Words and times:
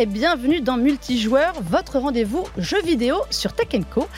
et 0.00 0.06
bienvenue 0.06 0.62
dans 0.62 0.78
Multijoueur, 0.78 1.52
votre 1.60 1.98
rendez-vous 1.98 2.44
jeu 2.56 2.80
vidéo 2.80 3.16
sur 3.28 3.52
Tech 3.52 3.68
Co. 3.90 4.08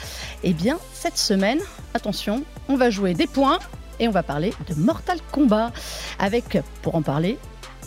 Eh 0.43 0.53
bien, 0.53 0.77
cette 0.93 1.17
semaine, 1.17 1.59
attention, 1.93 2.45
on 2.69 2.77
va 2.77 2.89
jouer 2.89 3.13
des 3.13 3.27
points 3.27 3.59
et 3.99 4.07
on 4.07 4.11
va 4.11 4.23
parler 4.23 4.53
de 4.69 4.75
Mortal 4.75 5.17
Kombat. 5.33 5.73
Avec, 6.19 6.57
pour 6.83 6.95
en 6.95 7.01
parler, 7.01 7.37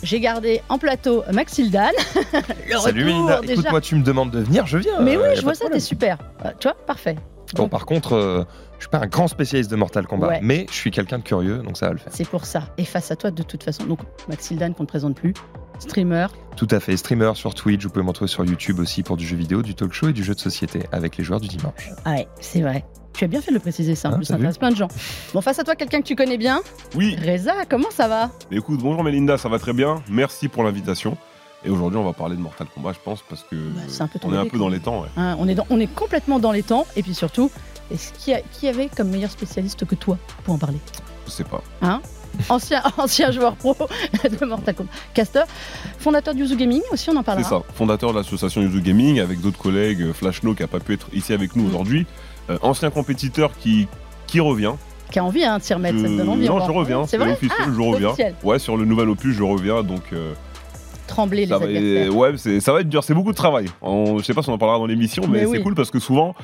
j'ai 0.03 0.19
gardé 0.19 0.61
en 0.69 0.77
plateau 0.77 1.23
Maxildan. 1.33 1.89
Salut 2.79 3.03
Melinda, 3.03 3.41
écoute-moi, 3.41 3.81
tu 3.81 3.95
me 3.95 4.03
demandes 4.03 4.29
de 4.29 4.41
venir, 4.41 4.67
je 4.67 4.77
viens. 4.77 5.01
Mais 5.01 5.17
oui, 5.17 5.29
je 5.33 5.41
vois 5.41 5.55
ça, 5.55 5.67
t'es 5.67 5.79
super. 5.79 6.19
Euh, 6.45 6.51
tu 6.59 6.67
vois, 6.67 6.77
parfait. 6.85 7.15
Bon, 7.55 7.67
par 7.67 7.87
contre, 7.87 8.13
euh, 8.13 8.43
je 8.77 8.83
suis 8.83 8.89
pas 8.89 8.99
un 8.99 9.07
grand 9.07 9.27
spécialiste 9.27 9.71
de 9.71 9.75
Mortal 9.75 10.05
Kombat, 10.05 10.41
mais 10.43 10.67
je 10.69 10.75
suis 10.75 10.91
quelqu'un 10.91 11.17
de 11.17 11.23
curieux, 11.23 11.59
donc 11.59 11.77
ça 11.77 11.87
va 11.87 11.93
le 11.93 11.97
faire. 11.97 12.11
C'est 12.13 12.27
pour 12.27 12.45
ça. 12.45 12.63
Et 12.77 12.85
face 12.85 13.09
à 13.09 13.15
toi, 13.15 13.31
de 13.31 13.41
toute 13.41 13.63
façon, 13.63 13.85
donc 13.85 14.01
Maxildan 14.27 14.73
qu'on 14.73 14.83
ne 14.83 14.87
présente 14.87 15.15
plus, 15.15 15.33
streamer. 15.79 16.27
Tout 16.55 16.67
à 16.71 16.79
fait, 16.79 16.97
streamer 16.97 17.31
sur 17.35 17.53
Twitch, 17.53 17.83
vous 17.83 17.89
pouvez 17.89 18.03
me 18.03 18.09
retrouver 18.09 18.29
sur 18.29 18.43
YouTube 18.43 18.79
aussi 18.79 19.03
pour 19.03 19.17
du 19.17 19.25
jeu 19.25 19.37
vidéo, 19.37 19.61
du 19.61 19.75
talk 19.75 19.93
show 19.93 20.09
et 20.09 20.13
du 20.13 20.23
jeu 20.23 20.33
de 20.33 20.39
société 20.39 20.83
avec 20.91 21.17
les 21.17 21.23
joueurs 21.23 21.39
du 21.39 21.47
dimanche. 21.47 21.91
Ah 22.03 22.13
ouais, 22.13 22.27
c'est 22.39 22.61
vrai. 22.61 22.83
Tu 23.13 23.23
as 23.23 23.27
bien 23.27 23.41
fait 23.41 23.51
de 23.51 23.55
le 23.55 23.59
préciser, 23.59 23.95
ça. 23.95 24.09
En 24.09 24.13
hein, 24.13 24.17
plus, 24.17 24.25
ça 24.25 24.35
intéresse 24.35 24.57
plein 24.57 24.71
de 24.71 24.75
gens. 24.75 24.87
Bon, 25.33 25.41
face 25.41 25.57
à 25.59 25.63
toi, 25.63 25.75
quelqu'un 25.75 26.01
que 26.01 26.07
tu 26.07 26.15
connais 26.15 26.37
bien 26.37 26.61
Oui. 26.95 27.15
Reza, 27.15 27.53
comment 27.67 27.89
ça 27.89 28.07
va? 28.07 28.29
Écoute, 28.51 28.79
bonjour 28.79 29.03
Melinda, 29.03 29.37
ça 29.37 29.49
va 29.49 29.59
très 29.59 29.73
bien. 29.73 30.03
Merci 30.09 30.47
pour 30.47 30.63
l'invitation. 30.63 31.17
Et 31.65 31.69
aujourd'hui, 31.69 31.97
on 31.97 32.03
va 32.03 32.13
parler 32.13 32.35
de 32.35 32.41
Mortal 32.41 32.67
Kombat, 32.73 32.93
je 32.93 32.99
pense, 33.03 33.23
parce 33.27 33.43
que 33.43 33.55
bah, 33.55 34.07
on 34.23 34.33
est 34.33 34.37
un 34.37 34.45
peu 34.45 34.59
dans 34.59 34.69
les 34.69 34.79
temps. 34.79 35.03
Hein, 35.17 35.35
on, 35.39 35.47
est 35.47 35.55
dans, 35.55 35.65
on 35.69 35.79
est 35.79 35.91
complètement 35.93 36.37
dans 36.39 36.51
les 36.51 36.61
temps. 36.63 36.85
Et 36.95 37.01
puis 37.01 37.15
surtout, 37.15 37.49
est-ce 37.91 38.13
qui, 38.13 38.33
a, 38.33 38.41
qui 38.41 38.67
avait 38.67 38.87
comme 38.87 39.09
meilleur 39.09 39.31
spécialiste 39.31 39.85
que 39.85 39.95
toi 39.95 40.17
pour 40.43 40.53
en 40.53 40.57
parler? 40.57 40.79
Je 41.25 41.31
sais 41.31 41.43
pas. 41.43 41.63
Hein? 41.81 42.01
Ancien, 42.49 42.81
ancien 42.97 43.31
joueur 43.31 43.55
pro 43.55 43.75
de 44.23 44.45
Mortal 44.45 44.75
Kombat. 44.75 44.91
Caster, 45.13 45.43
fondateur 45.99 46.33
du 46.33 46.41
Yuzu 46.41 46.55
Gaming 46.55 46.81
aussi, 46.91 47.09
on 47.09 47.15
en 47.15 47.23
parlera. 47.23 47.47
C'est 47.47 47.55
ça, 47.55 47.63
fondateur 47.75 48.11
de 48.11 48.17
l'association 48.17 48.61
Yuzu 48.61 48.81
Gaming 48.81 49.19
avec 49.19 49.41
d'autres 49.41 49.57
collègues, 49.57 50.01
euh, 50.01 50.13
Flashno 50.13 50.53
qui 50.53 50.61
n'a 50.61 50.67
pas 50.67 50.79
pu 50.79 50.93
être 50.93 51.07
ici 51.13 51.33
avec 51.33 51.55
nous 51.55 51.63
mm. 51.63 51.67
aujourd'hui. 51.67 52.05
Euh, 52.49 52.57
ancien 52.61 52.89
compétiteur 52.89 53.51
qui, 53.57 53.87
qui 54.25 54.39
revient. 54.39 54.73
Qui 55.11 55.19
a 55.19 55.23
envie 55.23 55.43
hein, 55.43 55.57
de 55.57 55.63
s'y 55.63 55.73
remettre, 55.73 55.99
ça 55.99 56.07
te 56.07 56.17
donne 56.17 56.29
envie. 56.29 56.47
Non, 56.47 56.65
je 56.65 56.71
reviens, 56.71 57.05
c'est 57.05 57.17
officiel, 57.17 57.51
ah, 57.59 57.69
je 57.73 57.81
reviens. 57.81 58.13
Ouais, 58.43 58.59
sur 58.59 58.77
le 58.77 58.85
nouvel 58.85 59.09
opus, 59.09 59.35
je 59.35 59.43
reviens, 59.43 59.83
donc... 59.83 60.03
Euh, 60.13 60.33
Trembler 61.07 61.45
les 61.45 61.53
adversaires. 61.53 62.15
ouais, 62.15 62.59
ça 62.59 62.73
va 62.73 62.81
être 62.81 62.89
dur, 62.89 63.01
c'est 63.01 63.13
beaucoup 63.13 63.31
de 63.31 63.37
travail. 63.37 63.67
Je 63.81 64.21
sais 64.23 64.33
pas 64.33 64.41
si 64.41 64.49
on 64.49 64.53
en 64.53 64.57
parlera 64.57 64.77
dans 64.77 64.85
l'émission, 64.85 65.23
mais, 65.27 65.45
c'est 65.45 65.61
cool 65.61 65.73
parce 65.73 65.89
que 65.89 65.99
souvent, 65.99 66.35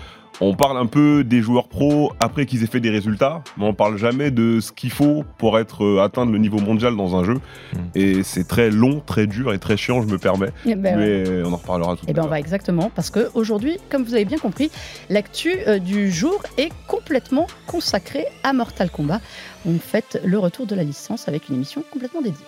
on 0.41 0.55
parle 0.55 0.77
un 0.77 0.85
peu 0.85 1.23
des 1.23 1.41
joueurs 1.41 1.67
pros 1.67 2.11
après 2.19 2.45
qu'ils 2.45 2.63
aient 2.63 2.67
fait 2.67 2.79
des 2.79 2.89
résultats, 2.89 3.43
mais 3.57 3.65
on 3.65 3.73
parle 3.73 3.97
jamais 3.97 4.31
de 4.31 4.59
ce 4.59 4.71
qu'il 4.71 4.91
faut 4.91 5.23
pour 5.37 5.59
être 5.59 5.83
euh, 5.83 6.03
atteindre 6.03 6.31
le 6.31 6.37
niveau 6.37 6.59
mondial 6.59 6.95
dans 6.95 7.15
un 7.15 7.23
jeu. 7.23 7.35
Hmm. 7.73 7.77
Et 7.95 8.23
c'est 8.23 8.47
très 8.47 8.69
long, 8.69 9.01
très 9.05 9.27
dur 9.27 9.53
et 9.53 9.59
très 9.59 9.77
chiant, 9.77 10.01
je 10.01 10.07
me 10.07 10.17
permets. 10.17 10.49
Eh 10.65 10.75
ben 10.75 10.97
mais 10.97 11.43
on 11.43 11.53
en 11.53 11.57
reparlera 11.57 11.95
tout 11.95 12.05
à 12.05 12.09
eh 12.09 12.13
ben, 12.13 12.21
l'heure. 12.21 12.25
On 12.25 12.29
va 12.29 12.39
exactement, 12.39 12.91
parce 12.93 13.09
qu'aujourd'hui, 13.09 13.77
comme 13.89 14.03
vous 14.03 14.13
avez 14.13 14.25
bien 14.25 14.37
compris, 14.37 14.71
l'actu 15.09 15.51
euh, 15.67 15.79
du 15.79 16.11
jour 16.11 16.41
est 16.57 16.71
complètement 16.87 17.47
consacrée 17.67 18.25
à 18.43 18.53
Mortal 18.53 18.89
Kombat. 18.89 19.21
On 19.65 19.77
fait 19.79 20.19
le 20.25 20.39
retour 20.39 20.65
de 20.65 20.75
la 20.75 20.83
licence 20.83 21.27
avec 21.27 21.49
une 21.49 21.55
émission 21.55 21.83
complètement 21.91 22.21
dédiée. 22.21 22.45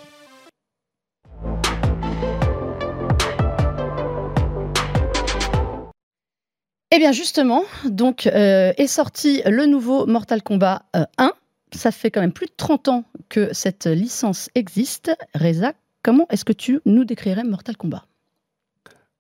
Eh 6.96 6.98
bien 6.98 7.12
justement, 7.12 7.64
donc 7.84 8.26
euh, 8.26 8.72
est 8.78 8.88
sorti 8.88 9.42
le 9.46 9.66
nouveau 9.66 10.06
Mortal 10.06 10.42
Kombat 10.42 10.84
1. 10.94 11.02
Euh, 11.26 11.30
Ça 11.74 11.92
fait 11.92 12.10
quand 12.10 12.22
même 12.22 12.32
plus 12.32 12.46
de 12.46 12.54
30 12.56 12.88
ans 12.88 13.04
que 13.28 13.54
cette 13.54 13.86
licence 13.86 14.50
existe. 14.56 15.12
Reza, 15.34 15.74
comment 16.04 16.26
est-ce 16.30 16.46
que 16.46 16.54
tu 16.54 16.80
nous 16.86 17.04
décrirais 17.04 17.44
Mortal 17.44 17.76
Kombat? 17.76 18.06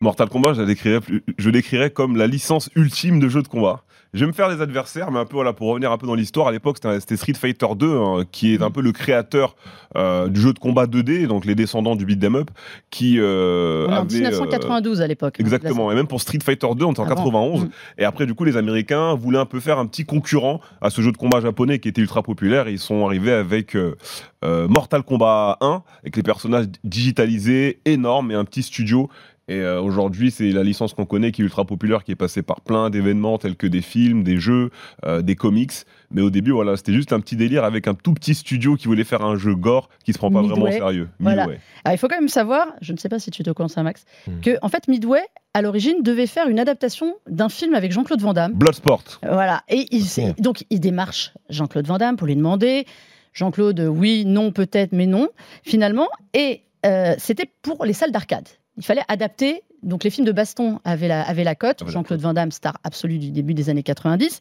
Mortal 0.05 0.29
Kombat, 0.29 0.53
je 0.53 0.61
décrirais, 0.61 0.99
je 1.37 1.49
décrirais 1.49 1.89
comme 1.89 2.15
la 2.15 2.27
licence 2.27 2.69
ultime 2.75 3.19
de 3.19 3.27
jeu 3.27 3.41
de 3.41 3.47
combat. 3.47 3.81
Je 4.13 4.21
vais 4.21 4.27
me 4.27 4.31
faire 4.31 4.47
des 4.55 4.61
adversaires, 4.61 5.11
mais 5.11 5.19
un 5.19 5.25
peu 5.25 5.33
voilà 5.33 5.51
pour 5.51 5.67
revenir 5.67 5.91
un 5.91 5.97
peu 5.97 6.07
dans 6.07 6.15
l'histoire. 6.15 6.47
À 6.47 6.51
l'époque, 6.53 6.77
c'était 6.99 7.17
Street 7.17 7.33
Fighter 7.33 7.67
2 7.75 7.97
hein, 7.97 8.23
qui 8.31 8.53
est 8.53 8.61
un 8.61 8.71
peu 8.71 8.81
le 8.81 8.93
créateur 8.93 9.57
euh, 9.97 10.29
du 10.29 10.39
jeu 10.39 10.53
de 10.53 10.59
combat 10.59 10.85
2D, 10.85 11.27
donc 11.27 11.43
les 11.43 11.53
descendants 11.53 11.97
du 11.97 12.05
beat 12.05 12.23
'em 12.23 12.35
up, 12.35 12.51
qui 12.91 13.19
euh, 13.19 13.87
en 13.89 14.05
1992 14.05 15.01
à 15.01 15.07
l'époque. 15.07 15.35
Hein, 15.37 15.43
exactement, 15.43 15.91
et 15.91 15.95
même 15.95 16.07
pour 16.07 16.21
Street 16.21 16.39
Fighter 16.41 16.67
2, 16.77 16.85
on 16.85 16.91
était 16.91 17.01
en 17.01 17.07
91. 17.07 17.65
Mm. 17.65 17.69
Et 17.97 18.05
après, 18.05 18.25
du 18.25 18.35
coup, 18.35 18.45
les 18.45 18.55
Américains 18.55 19.15
voulaient 19.15 19.39
un 19.39 19.45
peu 19.45 19.59
faire 19.59 19.79
un 19.79 19.85
petit 19.85 20.05
concurrent 20.05 20.61
à 20.79 20.91
ce 20.91 21.01
jeu 21.01 21.11
de 21.11 21.17
combat 21.17 21.41
japonais 21.41 21.79
qui 21.79 21.89
était 21.89 22.01
ultra 22.01 22.23
populaire. 22.23 22.67
Et 22.69 22.73
ils 22.73 22.79
sont 22.79 23.05
arrivés 23.05 23.33
avec 23.33 23.75
euh, 23.75 23.97
euh 24.45 24.69
Mortal 24.69 25.03
Kombat 25.03 25.57
1, 25.59 25.83
avec 26.03 26.15
les 26.15 26.23
personnages 26.23 26.67
digitalisés, 26.85 27.81
énormes 27.83 28.31
et 28.31 28.35
un 28.35 28.45
petit 28.45 28.63
studio 28.63 29.09
et 29.47 29.59
euh, 29.59 29.79
aujourd'hui, 29.79 30.31
c'est 30.31 30.51
la 30.51 30.63
licence 30.63 30.93
qu'on 30.93 31.05
connaît 31.05 31.31
qui 31.31 31.41
est 31.41 31.45
ultra 31.45 31.65
populaire, 31.65 32.03
qui 32.03 32.11
est 32.11 32.15
passée 32.15 32.41
par 32.41 32.61
plein 32.61 32.89
d'événements 32.89 33.37
tels 33.37 33.55
que 33.55 33.67
des 33.67 33.81
films, 33.81 34.23
des 34.23 34.37
jeux, 34.37 34.71
euh, 35.05 35.21
des 35.21 35.35
comics. 35.35 35.71
Mais 36.09 36.21
au 36.21 36.31
début, 36.31 36.51
voilà, 36.51 36.77
c'était 36.77 36.93
juste 36.93 37.13
un 37.13 37.19
petit 37.19 37.35
délire 37.35 37.63
avec 37.63 37.87
un 37.87 37.93
tout 37.93 38.13
petit 38.13 38.33
studio 38.33 38.75
qui 38.75 38.87
voulait 38.87 39.03
faire 39.03 39.23
un 39.23 39.35
jeu 39.35 39.53
gore 39.53 39.89
qui 40.03 40.13
se 40.13 40.17
prend 40.17 40.31
pas 40.31 40.41
vraiment 40.41 40.65
au 40.65 40.71
sérieux. 40.71 41.09
Voilà. 41.19 41.47
il 41.91 41.97
faut 41.97 42.07
quand 42.07 42.19
même 42.19 42.27
savoir, 42.27 42.67
je 42.81 42.91
ne 42.93 42.97
sais 42.97 43.09
pas 43.09 43.19
si 43.19 43.29
tu 43.29 43.43
te 43.43 43.51
connais, 43.51 43.65
Max, 43.83 44.05
hmm. 44.27 44.39
que 44.41 44.57
en 44.61 44.69
fait 44.69 44.87
Midway 44.87 45.21
à 45.53 45.61
l'origine 45.61 46.01
devait 46.01 46.27
faire 46.27 46.47
une 46.47 46.59
adaptation 46.59 47.15
d'un 47.27 47.49
film 47.49 47.73
avec 47.75 47.91
Jean-Claude 47.91 48.21
Van 48.21 48.33
Damme. 48.33 48.53
Bloodsport. 48.53 49.03
Voilà. 49.23 49.63
Et 49.69 49.85
il, 49.91 50.05
donc 50.39 50.65
il 50.69 50.79
démarche 50.79 51.33
Jean-Claude 51.49 51.85
Van 51.85 51.97
Damme 51.97 52.15
pour 52.15 52.27
lui 52.27 52.35
demander. 52.35 52.85
Jean-Claude, 53.33 53.79
oui, 53.79 54.23
non, 54.25 54.51
peut-être, 54.51 54.93
mais 54.93 55.07
non, 55.07 55.29
finalement. 55.63 56.07
Et 56.33 56.63
euh, 56.85 57.15
c'était 57.17 57.49
pour 57.61 57.85
les 57.85 57.93
salles 57.93 58.11
d'arcade 58.11 58.47
il 58.77 58.83
fallait 58.83 59.03
adapter. 59.07 59.63
Donc 59.83 60.03
les 60.03 60.09
films 60.09 60.25
de 60.25 60.31
baston 60.31 60.79
avaient 60.83 61.07
la, 61.07 61.21
avaient 61.21 61.43
la 61.43 61.55
cote. 61.55 61.83
Jean-Claude 61.87 62.19
Van 62.19 62.33
Damme, 62.33 62.51
star 62.51 62.77
absolue 62.83 63.19
du 63.19 63.31
début 63.31 63.53
des 63.53 63.69
années 63.69 63.83
90. 63.83 64.39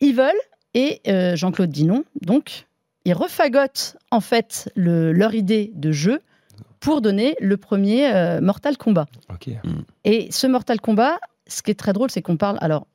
Ils 0.00 0.14
veulent 0.14 0.32
et 0.74 1.00
euh, 1.08 1.36
Jean-Claude 1.36 1.70
dit 1.70 1.84
non. 1.84 2.04
Donc 2.20 2.66
ils 3.04 3.14
refagotent 3.14 3.96
en 4.10 4.20
fait 4.20 4.70
leur 4.74 5.34
idée 5.34 5.70
de 5.74 5.92
jeu 5.92 6.20
pour 6.80 7.00
donner 7.00 7.36
le 7.40 7.56
premier 7.56 8.12
euh, 8.12 8.40
Mortal 8.40 8.76
Kombat. 8.76 9.06
Et 10.04 10.28
ce 10.30 10.46
Mortal 10.46 10.80
Kombat, 10.80 11.18
ce 11.46 11.62
qui 11.62 11.70
est 11.70 11.74
très 11.74 11.92
drôle, 11.92 12.10
c'est 12.10 12.22
qu'on 12.22 12.36
parle. 12.36 12.58
Alors, 12.60 12.86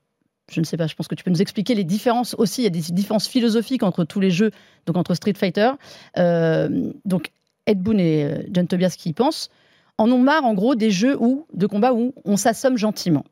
je 0.52 0.60
ne 0.60 0.66
sais 0.66 0.78
pas, 0.78 0.88
je 0.88 0.96
pense 0.96 1.08
que 1.08 1.16
tu 1.16 1.24
peux 1.24 1.32
nous 1.32 1.42
expliquer 1.42 1.76
les 1.76 1.84
différences 1.86 2.36
aussi. 2.38 2.62
Il 2.62 2.64
y 2.66 2.68
a 2.68 2.72
des 2.72 2.82
différences 2.92 3.28
philosophiques 3.28 3.84
entre 3.84 4.04
tous 4.04 4.20
les 4.20 4.32
jeux, 4.32 4.52
donc 4.86 4.98
entre 4.98 5.14
Street 5.14 5.34
Fighter. 5.34 5.72
Euh, 6.18 6.92
donc, 7.06 7.32
Ed 7.66 7.82
Boon 7.82 7.98
et 7.98 8.48
John 8.52 8.68
Tobias 8.68 8.96
qui 8.98 9.10
y 9.10 9.14
pensent 9.14 9.50
en 10.02 10.12
ont 10.12 10.18
marre, 10.18 10.46
en 10.46 10.54
gros, 10.54 10.76
des 10.76 10.92
jeux 10.92 11.16
où, 11.20 11.46
de 11.54 11.68
combat 11.68 11.94
où 11.94 12.14
on 12.26 12.38
s'assomme 12.38 12.78
gentiment. 12.78 13.24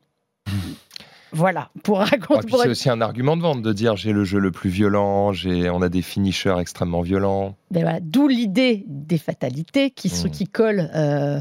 Voilà, 1.32 1.70
pour 1.84 1.98
raconter. 1.98 2.48
c'est 2.50 2.68
aussi 2.68 2.90
un 2.90 3.00
argument 3.00 3.36
de 3.36 3.42
vente 3.42 3.62
de 3.62 3.72
dire 3.72 3.96
j'ai 3.96 4.12
le 4.12 4.24
jeu 4.24 4.40
le 4.40 4.50
plus 4.50 4.70
violent, 4.70 5.32
j'ai, 5.32 5.70
on 5.70 5.80
a 5.80 5.88
des 5.88 6.02
finishers 6.02 6.56
extrêmement 6.58 7.02
violents. 7.02 7.54
Ben 7.70 7.82
voilà, 7.82 8.00
d'où 8.00 8.26
l'idée 8.26 8.84
des 8.88 9.18
fatalités 9.18 9.90
qui, 9.90 10.08
mmh. 10.08 10.30
qui 10.30 10.46
collent. 10.46 10.90
Euh, 10.94 11.40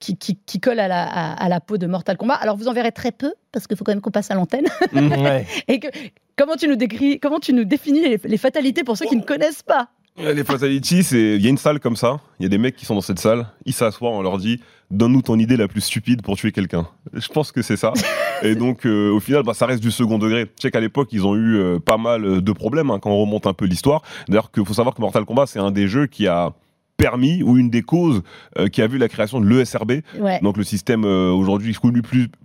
qui, 0.00 0.16
qui, 0.18 0.60
à, 0.68 0.74
la, 0.74 1.32
à, 1.32 1.48
la, 1.48 1.60
peau 1.60 1.78
de 1.78 1.86
Mortal 1.86 2.18
Kombat. 2.18 2.34
Alors 2.34 2.58
vous 2.58 2.68
en 2.68 2.74
verrez 2.74 2.92
très 2.92 3.10
peu 3.10 3.32
parce 3.52 3.66
qu'il 3.66 3.74
faut 3.74 3.84
quand 3.84 3.92
même 3.92 4.02
qu'on 4.02 4.10
passe 4.10 4.30
à 4.30 4.34
l'antenne. 4.34 4.66
Mmh, 4.92 5.14
Et 5.68 5.80
que 5.80 5.88
comment 6.36 6.56
tu 6.56 6.68
nous 6.68 6.76
décris, 6.76 7.18
comment 7.20 7.38
tu 7.38 7.54
nous 7.54 7.64
définis 7.64 8.02
les, 8.02 8.20
les 8.22 8.36
fatalités 8.36 8.84
pour 8.84 8.98
ceux 8.98 9.06
qui 9.06 9.16
ne 9.16 9.22
connaissent 9.22 9.62
pas? 9.62 9.88
Les 10.16 10.44
fatalities, 10.44 11.02
c'est 11.02 11.36
il 11.36 11.42
y 11.42 11.46
a 11.46 11.50
une 11.50 11.58
salle 11.58 11.80
comme 11.80 11.96
ça, 11.96 12.20
il 12.38 12.44
y 12.44 12.46
a 12.46 12.48
des 12.48 12.58
mecs 12.58 12.76
qui 12.76 12.84
sont 12.84 12.94
dans 12.94 13.00
cette 13.00 13.18
salle, 13.18 13.46
ils 13.66 13.72
s'assoient, 13.72 14.10
on 14.10 14.22
leur 14.22 14.38
dit 14.38 14.60
donne-nous 14.90 15.22
ton 15.22 15.38
idée 15.38 15.56
la 15.56 15.66
plus 15.66 15.80
stupide 15.80 16.22
pour 16.22 16.36
tuer 16.36 16.52
quelqu'un. 16.52 16.86
Je 17.12 17.26
pense 17.28 17.50
que 17.52 17.62
c'est 17.62 17.76
ça. 17.76 17.92
Et 18.42 18.54
donc 18.54 18.86
euh, 18.86 19.10
au 19.10 19.18
final, 19.18 19.42
bah, 19.42 19.54
ça 19.54 19.66
reste 19.66 19.82
du 19.82 19.90
second 19.90 20.18
degré. 20.18 20.46
Je 20.56 20.62
sais 20.62 20.70
qu'à 20.70 20.80
l'époque, 20.80 21.08
ils 21.12 21.26
ont 21.26 21.34
eu 21.34 21.56
euh, 21.56 21.78
pas 21.80 21.96
mal 21.96 22.42
de 22.42 22.52
problèmes 22.52 22.90
hein, 22.90 22.98
quand 23.00 23.10
on 23.10 23.20
remonte 23.20 23.46
un 23.46 23.54
peu 23.54 23.64
l'histoire. 23.64 24.02
D'ailleurs, 24.28 24.52
qu'il 24.52 24.64
faut 24.64 24.74
savoir 24.74 24.94
que 24.94 25.00
Mortal 25.00 25.24
Kombat, 25.24 25.46
c'est 25.46 25.58
un 25.58 25.70
des 25.70 25.88
jeux 25.88 26.06
qui 26.06 26.28
a 26.28 26.52
permis 26.96 27.42
ou 27.42 27.56
une 27.56 27.70
des 27.70 27.82
causes 27.82 28.22
euh, 28.58 28.68
qui 28.68 28.82
a 28.82 28.86
vu 28.86 28.98
la 28.98 29.08
création 29.08 29.40
de 29.40 29.48
l'ESRB, 29.48 29.94
donc 30.42 30.56
le 30.56 30.62
système 30.62 31.04
aujourd'hui 31.04 31.74
connu 31.74 32.02
plus 32.02 32.24
euh, 32.24 32.43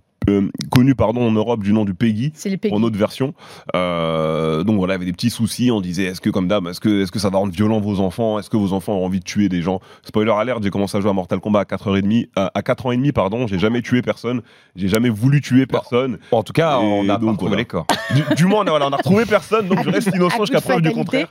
connu 0.70 0.94
pardon 0.94 1.26
en 1.26 1.32
Europe 1.32 1.62
du 1.62 1.72
nom 1.72 1.84
du 1.84 1.94
Peggy, 1.94 2.32
en 2.70 2.82
autre 2.82 2.98
version. 2.98 3.34
Euh, 3.74 4.64
donc 4.64 4.76
voilà, 4.76 4.94
il 4.94 4.96
y 4.96 4.98
avait 4.98 5.06
des 5.06 5.12
petits 5.12 5.30
soucis. 5.30 5.70
On 5.70 5.80
disait 5.80 6.04
est-ce 6.04 6.20
que 6.20 6.30
comme 6.30 6.48
dame, 6.48 6.66
est-ce 6.68 6.80
que 6.80 7.02
est-ce 7.02 7.12
que 7.12 7.18
ça 7.18 7.30
va 7.30 7.38
rendre 7.38 7.52
violent 7.52 7.80
vos 7.80 8.00
enfants? 8.00 8.38
Est-ce 8.38 8.50
que 8.50 8.56
vos 8.56 8.72
enfants 8.72 8.94
ont 8.94 9.04
envie 9.04 9.20
de 9.20 9.24
tuer 9.24 9.48
des 9.48 9.62
gens? 9.62 9.80
Spoiler 10.02 10.32
alert, 10.32 10.62
j'ai 10.62 10.70
commencé 10.70 10.96
à 10.96 11.00
jouer 11.00 11.10
à 11.10 11.14
Mortal 11.14 11.40
Kombat 11.40 11.60
à 11.60 11.64
4h30 11.64 12.28
à, 12.36 12.50
à 12.54 12.62
4 12.62 12.86
ans 12.86 12.92
et 12.92 12.96
demi 12.96 13.12
pardon, 13.12 13.46
j'ai 13.46 13.58
jamais 13.58 13.82
tué 13.82 14.02
personne, 14.02 14.42
j'ai 14.76 14.88
jamais 14.88 15.08
voulu 15.08 15.40
tuer 15.40 15.66
personne. 15.66 16.18
en 16.32 16.42
tout 16.42 16.52
cas, 16.52 16.78
on 16.78 17.08
a 17.08 17.18
donc, 17.18 17.32
retrouvé 17.32 17.56
les 17.56 17.64
corps. 17.64 17.86
Du, 18.36 18.46
moins 18.46 18.64
on 18.64 18.66
a, 18.66 18.88
on 18.88 18.92
a 18.92 18.96
retrouvé 18.96 19.24
personne, 19.24 19.68
donc 19.68 19.84
je 19.84 19.90
reste 19.90 20.10
innocent 20.14 20.40
jusqu'à 20.40 20.60
preuve 20.60 20.82
du 20.82 20.90
contraire. 20.90 21.28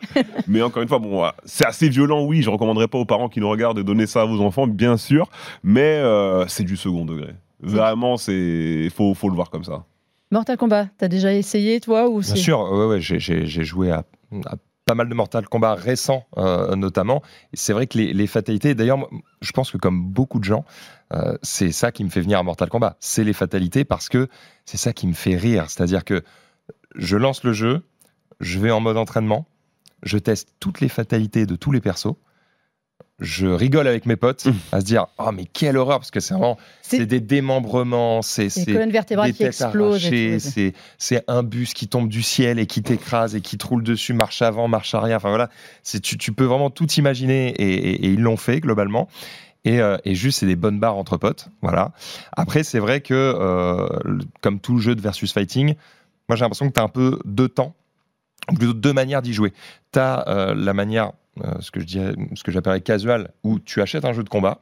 Mais 0.47 0.61
encore 0.61 0.81
une 0.81 0.87
fois, 0.87 0.99
bon, 0.99 1.25
c'est 1.45 1.65
assez 1.65 1.89
violent, 1.89 2.23
oui. 2.23 2.41
Je 2.41 2.49
recommanderais 2.49 2.87
pas 2.87 2.97
aux 2.97 3.05
parents 3.05 3.29
qui 3.29 3.39
nous 3.39 3.49
regardent 3.49 3.77
de 3.77 3.83
donner 3.83 4.07
ça 4.07 4.21
à 4.21 4.25
vos 4.25 4.41
enfants, 4.41 4.67
bien 4.67 4.97
sûr, 4.97 5.29
mais 5.63 5.81
euh, 5.81 6.47
c'est 6.47 6.63
du 6.63 6.77
second 6.77 7.05
degré. 7.05 7.33
Vraiment, 7.59 8.17
c'est 8.17 8.89
faut, 8.95 9.13
faut 9.13 9.29
le 9.29 9.35
voir 9.35 9.49
comme 9.49 9.63
ça. 9.63 9.85
Mortal 10.31 10.57
Kombat, 10.57 10.87
t'as 10.97 11.07
déjà 11.07 11.33
essayé 11.33 11.79
toi 11.79 12.07
ou 12.07 12.19
Bien 12.19 12.35
sûr, 12.35 12.59
ouais, 12.71 12.85
ouais, 12.85 13.01
j'ai 13.01 13.63
joué 13.63 13.91
à, 13.91 14.05
pas 14.85 14.95
mal 14.95 15.09
de 15.09 15.13
Mortal 15.13 15.47
Kombat 15.47 15.75
récents 15.75 16.25
notamment. 16.37 17.21
C'est 17.53 17.73
vrai 17.73 17.87
que 17.87 17.97
les, 17.97 18.13
les 18.13 18.27
fatalités, 18.27 18.75
d'ailleurs, 18.75 19.09
je 19.41 19.51
pense 19.51 19.71
que 19.71 19.77
comme 19.77 20.05
beaucoup 20.05 20.39
de 20.39 20.43
gens, 20.43 20.65
c'est 21.41 21.71
ça 21.71 21.91
qui 21.91 22.03
me 22.03 22.09
fait 22.09 22.21
venir 22.21 22.37
à 22.39 22.43
Mortal 22.43 22.69
Kombat. 22.69 22.95
C'est 22.99 23.23
les 23.23 23.33
fatalités 23.33 23.85
parce 23.85 24.07
que 24.07 24.27
c'est 24.65 24.77
ça 24.77 24.93
qui 24.93 25.07
me 25.07 25.13
fait 25.13 25.35
rire. 25.35 25.65
C'est-à-dire 25.69 26.05
que 26.05 26.23
je 26.95 27.17
lance 27.17 27.43
le 27.43 27.53
jeu, 27.53 27.81
je 28.39 28.59
vais 28.59 28.71
en 28.71 28.79
mode 28.79 28.97
entraînement, 28.97 29.47
je 30.03 30.17
teste 30.17 30.55
toutes 30.59 30.79
les 30.79 30.89
fatalités 30.89 31.45
de 31.45 31.55
tous 31.55 31.71
les 31.71 31.81
persos. 31.81 32.15
Je 33.19 33.47
rigole 33.47 33.87
avec 33.87 34.05
mes 34.05 34.15
potes 34.15 34.45
mmh. 34.45 34.53
à 34.71 34.79
se 34.79 34.85
dire 34.85 35.07
oh 35.17 35.31
mais 35.33 35.45
quelle 35.45 35.77
horreur! 35.77 35.99
Parce 35.99 36.11
que 36.11 36.19
c'est 36.19 36.33
vraiment 36.33 36.57
c'est 36.81 37.05
des 37.05 37.19
démembrements 37.19 38.21
c'est 38.21 38.49
c'est 38.49 38.65
des 38.65 39.33
qui 39.33 39.43
explosent 39.43 40.09
c'est 40.97 41.23
un 41.27 41.43
bus 41.43 41.73
qui 41.73 41.87
tombe 41.87 42.09
du 42.09 42.23
ciel 42.23 42.59
et 42.59 42.65
qui 42.65 42.81
t'écrase 42.81 43.35
et 43.35 43.41
qui 43.41 43.57
te 43.57 43.67
roule 43.67 43.83
dessus 43.83 44.13
marche 44.13 44.41
avant 44.41 44.67
marche 44.67 44.93
arrière. 44.93 45.17
Enfin 45.17 45.29
voilà. 45.29 45.49
C'est 45.83 45.99
tu, 45.99 46.17
tu, 46.17 46.31
peux 46.31 46.45
vraiment 46.45 46.69
tout 46.69 46.89
imaginer 46.93 47.49
et, 47.49 48.05
ils 48.05 48.21
l'ont 48.21 48.37
fait 48.37 48.59
globalement. 48.59 49.07
Et, 49.65 49.81
euh, 49.81 49.97
et, 50.05 50.15
juste 50.15 50.39
c'est 50.39 50.45
des 50.45 50.55
bonnes 50.55 50.79
barres 50.79 50.95
entre 50.95 51.17
potes 51.17 51.49
voilà. 51.61 51.91
Après 52.31 52.63
c'est 52.63 52.79
vrai 52.79 53.01
que 53.01 53.13
euh, 53.13 53.87
comme 54.41 54.59
tout 54.59 54.79
jeu 54.79 54.95
de 54.95 55.01
versus 55.01 55.33
fighting 55.33 55.75
moi 56.29 56.37
j'ai 56.37 56.45
l'impression 56.45 56.69
que 56.69 56.73
tu 56.73 56.79
as 56.79 56.83
un 56.83 56.89
peu 56.89 57.19
deux 57.25 57.49
temps 57.49 57.75
plutôt 58.55 58.73
deux 58.73 58.93
manières 58.93 59.21
d'y 59.21 59.33
jouer. 59.33 59.53
Tu 59.91 59.99
as 59.99 60.27
euh, 60.27 60.53
la 60.55 60.73
manière, 60.73 61.11
ce 61.59 61.71
que 61.71 61.79
je 61.79 61.85
dirais, 61.85 62.15
ce 62.35 62.43
que 62.43 62.51
j'appellerais 62.51 62.81
casual, 62.81 63.31
où 63.43 63.59
tu 63.59 63.81
achètes 63.81 64.05
un 64.05 64.13
jeu 64.13 64.23
de 64.23 64.29
combat, 64.29 64.61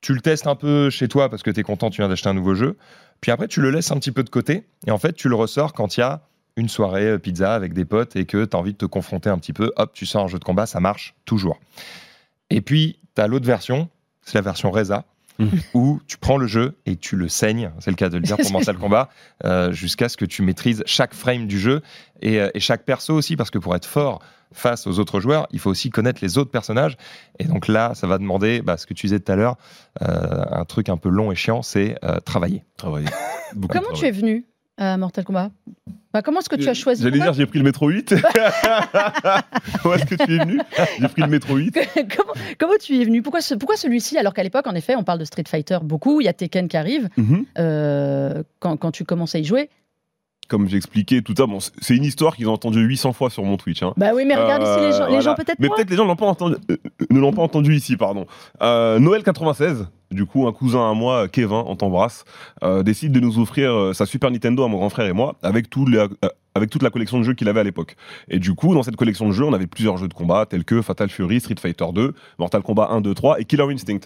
tu 0.00 0.14
le 0.14 0.20
testes 0.20 0.46
un 0.46 0.56
peu 0.56 0.90
chez 0.90 1.08
toi 1.08 1.28
parce 1.28 1.42
que 1.42 1.50
tu 1.50 1.60
es 1.60 1.62
content, 1.62 1.90
tu 1.90 2.00
viens 2.00 2.08
d'acheter 2.08 2.28
un 2.28 2.34
nouveau 2.34 2.54
jeu, 2.54 2.76
puis 3.20 3.30
après 3.30 3.48
tu 3.48 3.60
le 3.60 3.70
laisses 3.70 3.90
un 3.90 3.96
petit 3.96 4.12
peu 4.12 4.22
de 4.22 4.30
côté, 4.30 4.66
et 4.86 4.90
en 4.90 4.98
fait 4.98 5.12
tu 5.12 5.28
le 5.28 5.34
ressors 5.34 5.72
quand 5.72 5.96
il 5.96 6.00
y 6.00 6.02
a 6.02 6.22
une 6.56 6.68
soirée 6.68 7.06
euh, 7.06 7.18
pizza 7.18 7.54
avec 7.54 7.72
des 7.72 7.84
potes 7.84 8.16
et 8.16 8.26
que 8.26 8.44
tu 8.44 8.56
as 8.56 8.58
envie 8.58 8.72
de 8.72 8.78
te 8.78 8.86
confronter 8.86 9.30
un 9.30 9.38
petit 9.38 9.52
peu, 9.52 9.72
hop, 9.76 9.92
tu 9.92 10.06
sors 10.06 10.24
un 10.24 10.28
jeu 10.28 10.38
de 10.38 10.44
combat, 10.44 10.66
ça 10.66 10.80
marche 10.80 11.14
toujours. 11.24 11.58
Et 12.50 12.60
puis, 12.60 12.98
tu 13.14 13.22
as 13.22 13.26
l'autre 13.26 13.46
version, 13.46 13.88
c'est 14.22 14.34
la 14.34 14.42
version 14.42 14.70
Reza, 14.70 15.04
où 15.74 16.00
tu 16.06 16.18
prends 16.18 16.36
le 16.36 16.46
jeu 16.46 16.76
et 16.86 16.96
tu 16.96 17.16
le 17.16 17.28
saignes, 17.28 17.70
c'est 17.80 17.90
le 17.90 17.96
cas 17.96 18.08
de 18.08 18.16
le 18.16 18.22
dire 18.22 18.36
pour 18.36 18.50
Mortal 18.52 18.76
Kombat, 18.76 19.08
euh, 19.44 19.72
jusqu'à 19.72 20.08
ce 20.08 20.16
que 20.16 20.24
tu 20.24 20.42
maîtrises 20.42 20.82
chaque 20.86 21.14
frame 21.14 21.46
du 21.46 21.58
jeu 21.58 21.82
euh, 22.24 22.50
et, 22.54 22.60
chaque 22.60 22.84
perso 22.84 23.14
aussi, 23.14 23.36
parce 23.36 23.50
que 23.50 23.58
pour 23.58 23.74
être 23.74 23.86
fort 23.86 24.20
face 24.52 24.86
aux 24.86 24.98
autres 24.98 25.20
joueurs, 25.20 25.46
il 25.52 25.60
faut 25.60 25.70
aussi 25.70 25.90
connaître 25.90 26.20
les 26.22 26.36
autres 26.36 26.50
personnages. 26.50 26.96
Et 27.38 27.44
donc 27.44 27.68
là, 27.68 27.94
ça 27.94 28.06
va 28.06 28.18
demander 28.18 28.62
bah, 28.62 28.76
ce 28.76 28.86
que 28.86 28.94
tu 28.94 29.06
disais 29.06 29.20
tout 29.20 29.30
à 29.30 29.36
l'heure, 29.36 29.56
euh, 30.02 30.44
un 30.50 30.64
truc 30.64 30.88
un 30.88 30.96
peu 30.96 31.08
long 31.08 31.30
et 31.30 31.36
chiant, 31.36 31.62
c'est 31.62 31.96
travailler. 32.24 32.64
Travailler. 32.76 33.08
Comment 33.68 33.92
tu 33.92 34.06
es 34.06 34.10
venu? 34.10 34.44
À 34.80 34.96
Mortal 34.96 35.24
Kombat 35.24 35.50
bah, 36.12 36.22
comment 36.22 36.40
est-ce 36.40 36.48
que 36.48 36.56
tu 36.56 36.68
as 36.68 36.74
choisi 36.74 37.04
J'allais 37.04 37.20
dire, 37.20 37.32
j'ai 37.32 37.46
pris 37.46 37.60
le 37.60 37.64
métro 37.64 37.88
8. 37.88 38.16
comment 39.82 39.94
est-ce 39.94 40.06
que 40.06 40.16
tu 40.16 40.34
es 40.34 40.38
venu? 40.38 40.60
J'ai 40.98 41.06
pris 41.06 41.22
le 41.22 41.28
métro 41.28 41.56
8. 41.56 41.78
comment, 42.58 42.74
tu 42.80 42.94
y 42.94 43.02
es 43.02 43.04
venu? 43.04 43.22
Pourquoi, 43.22 43.38
pourquoi 43.60 43.76
celui-ci? 43.76 44.18
Alors 44.18 44.34
qu'à 44.34 44.42
l'époque, 44.42 44.66
en 44.66 44.74
effet, 44.74 44.96
on 44.96 45.04
parle 45.04 45.20
de 45.20 45.24
Street 45.24 45.44
Fighter 45.46 45.78
beaucoup. 45.84 46.20
Il 46.20 46.24
y 46.24 46.28
a 46.28 46.32
Tekken 46.32 46.66
qui 46.66 46.76
arrive. 46.76 47.08
Mhm. 47.16 47.44
Euh, 47.58 48.42
quand, 48.58 48.76
quand, 48.76 48.90
tu 48.90 49.04
commences 49.04 49.36
à 49.36 49.38
y 49.38 49.44
jouer, 49.44 49.70
comme 50.50 50.68
j'expliquais 50.68 51.22
tout 51.22 51.34
à 51.38 51.46
l'heure, 51.46 51.58
c'est 51.80 51.96
une 51.96 52.04
histoire 52.04 52.36
qu'ils 52.36 52.48
ont 52.48 52.52
entendue 52.52 52.80
800 52.80 53.12
fois 53.12 53.30
sur 53.30 53.44
mon 53.44 53.56
Twitch. 53.56 53.82
Hein. 53.82 53.94
Bah 53.96 54.10
oui, 54.14 54.24
mais 54.26 54.34
regarde 54.34 54.62
ici 54.62 54.80
les 54.80 54.92
gens, 54.92 55.06
les 55.06 55.22
gens 55.22 55.34
peut-être 55.34 55.58
Mais 55.58 55.68
peut-être 55.68 55.88
les 55.88 55.96
gens 55.96 56.14
pas 56.16 56.26
entendu, 56.26 56.56
euh, 56.70 56.76
ne 57.08 57.20
l'ont 57.20 57.32
pas 57.32 57.42
entendu 57.42 57.74
ici, 57.74 57.96
pardon. 57.96 58.26
Euh, 58.60 58.98
Noël 58.98 59.22
96, 59.22 59.86
du 60.10 60.26
coup, 60.26 60.48
un 60.48 60.52
cousin 60.52 60.90
à 60.90 60.92
moi, 60.92 61.28
Kevin, 61.28 61.62
on 61.66 61.76
t'embrasse, 61.76 62.24
euh, 62.64 62.82
décide 62.82 63.12
de 63.12 63.20
nous 63.20 63.38
offrir 63.38 63.72
euh, 63.72 63.92
sa 63.92 64.06
Super 64.06 64.30
Nintendo 64.30 64.64
à 64.64 64.68
mon 64.68 64.78
grand 64.78 64.90
frère 64.90 65.06
et 65.06 65.12
moi, 65.12 65.36
avec, 65.42 65.70
tout 65.70 65.86
les, 65.86 66.04
avec 66.54 66.70
toute 66.70 66.82
la 66.82 66.90
collection 66.90 67.18
de 67.18 67.24
jeux 67.24 67.34
qu'il 67.34 67.48
avait 67.48 67.60
à 67.60 67.64
l'époque. 67.64 67.96
Et 68.28 68.38
du 68.38 68.54
coup, 68.54 68.74
dans 68.74 68.82
cette 68.82 68.96
collection 68.96 69.28
de 69.28 69.32
jeux, 69.32 69.44
on 69.44 69.52
avait 69.52 69.66
plusieurs 69.66 69.96
jeux 69.96 70.08
de 70.08 70.14
combat 70.14 70.46
tels 70.46 70.64
que 70.64 70.82
Fatal 70.82 71.08
Fury, 71.08 71.40
Street 71.40 71.56
Fighter 71.60 71.86
2, 71.94 72.14
Mortal 72.38 72.62
Kombat 72.62 72.88
1, 72.90 73.00
2, 73.00 73.14
3 73.14 73.40
et 73.40 73.44
Killer 73.44 73.64
Instinct. 73.70 74.00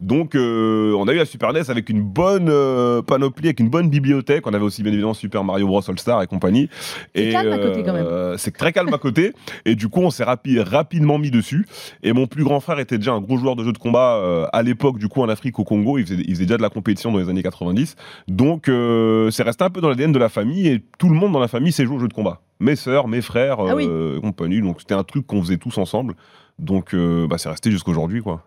Donc, 0.00 0.34
euh, 0.34 0.92
on 0.98 1.06
a 1.08 1.12
eu 1.12 1.16
la 1.16 1.24
Super 1.24 1.52
NES 1.52 1.70
avec 1.70 1.88
une 1.88 2.02
bonne 2.02 2.48
euh, 2.48 3.00
panoplie, 3.00 3.46
avec 3.46 3.60
une 3.60 3.70
bonne 3.70 3.88
bibliothèque. 3.88 4.46
On 4.46 4.52
avait 4.52 4.64
aussi 4.64 4.82
bien 4.82 4.92
évidemment 4.92 5.14
Super 5.14 5.44
Mario 5.44 5.66
Bros 5.66 5.82
All 5.88 5.98
Star 5.98 6.22
et 6.22 6.26
compagnie. 6.26 6.68
C'est 7.14 7.30
calme 7.30 7.52
à 7.52 7.58
côté 7.58 7.82
quand 7.82 7.92
même. 7.92 8.06
Euh, 8.06 8.36
c'est 8.36 8.50
très 8.50 8.72
calme 8.72 8.92
à 8.92 8.98
côté. 8.98 9.32
Et 9.64 9.76
du 9.76 9.88
coup, 9.88 10.00
on 10.00 10.10
s'est 10.10 10.24
rapidement 10.24 11.18
mis 11.18 11.30
dessus. 11.30 11.66
Et 12.02 12.12
mon 12.12 12.26
plus 12.26 12.44
grand 12.44 12.60
frère 12.60 12.80
était 12.80 12.98
déjà 12.98 13.12
un 13.12 13.20
gros 13.20 13.38
joueur 13.38 13.56
de 13.56 13.64
jeux 13.64 13.72
de 13.72 13.78
combat 13.78 14.48
à 14.52 14.62
l'époque, 14.62 14.98
du 14.98 15.08
coup, 15.08 15.22
en 15.22 15.28
Afrique, 15.28 15.58
au 15.58 15.64
Congo. 15.64 15.98
Il 15.98 16.06
faisait, 16.06 16.22
il 16.26 16.34
faisait 16.34 16.44
déjà 16.44 16.56
de 16.56 16.62
la 16.62 16.70
compétition 16.70 17.12
dans 17.12 17.18
les 17.18 17.28
années 17.28 17.42
90. 17.42 17.96
Donc, 18.28 18.64
c'est 18.66 19.42
resté 19.42 19.64
un 19.64 19.70
peu 19.70 19.80
dans 19.80 19.88
l'ADN 19.88 20.12
de 20.12 20.18
la 20.18 20.28
famille. 20.28 20.68
Et 20.68 20.82
tout 20.98 21.08
le 21.08 21.14
monde 21.14 21.32
dans 21.32 21.40
la 21.40 21.48
famille 21.48 21.72
s'est 21.72 21.83
joué 21.84 21.96
aux 21.96 22.00
jeux 22.00 22.08
de 22.08 22.14
combat. 22.14 22.40
Mes 22.60 22.76
sœurs, 22.76 23.08
mes 23.08 23.20
frères, 23.20 23.58
ah 23.60 23.74
compagnie. 24.20 24.60
Donc, 24.60 24.80
c'était 24.80 24.94
un 24.94 25.04
truc 25.04 25.26
qu'on 25.26 25.42
faisait 25.42 25.58
tous 25.58 25.78
ensemble. 25.78 26.14
Donc, 26.58 26.94
bah, 26.94 27.38
c'est 27.38 27.48
resté 27.48 27.70
jusqu'aujourd'hui, 27.70 28.22
quoi. 28.22 28.44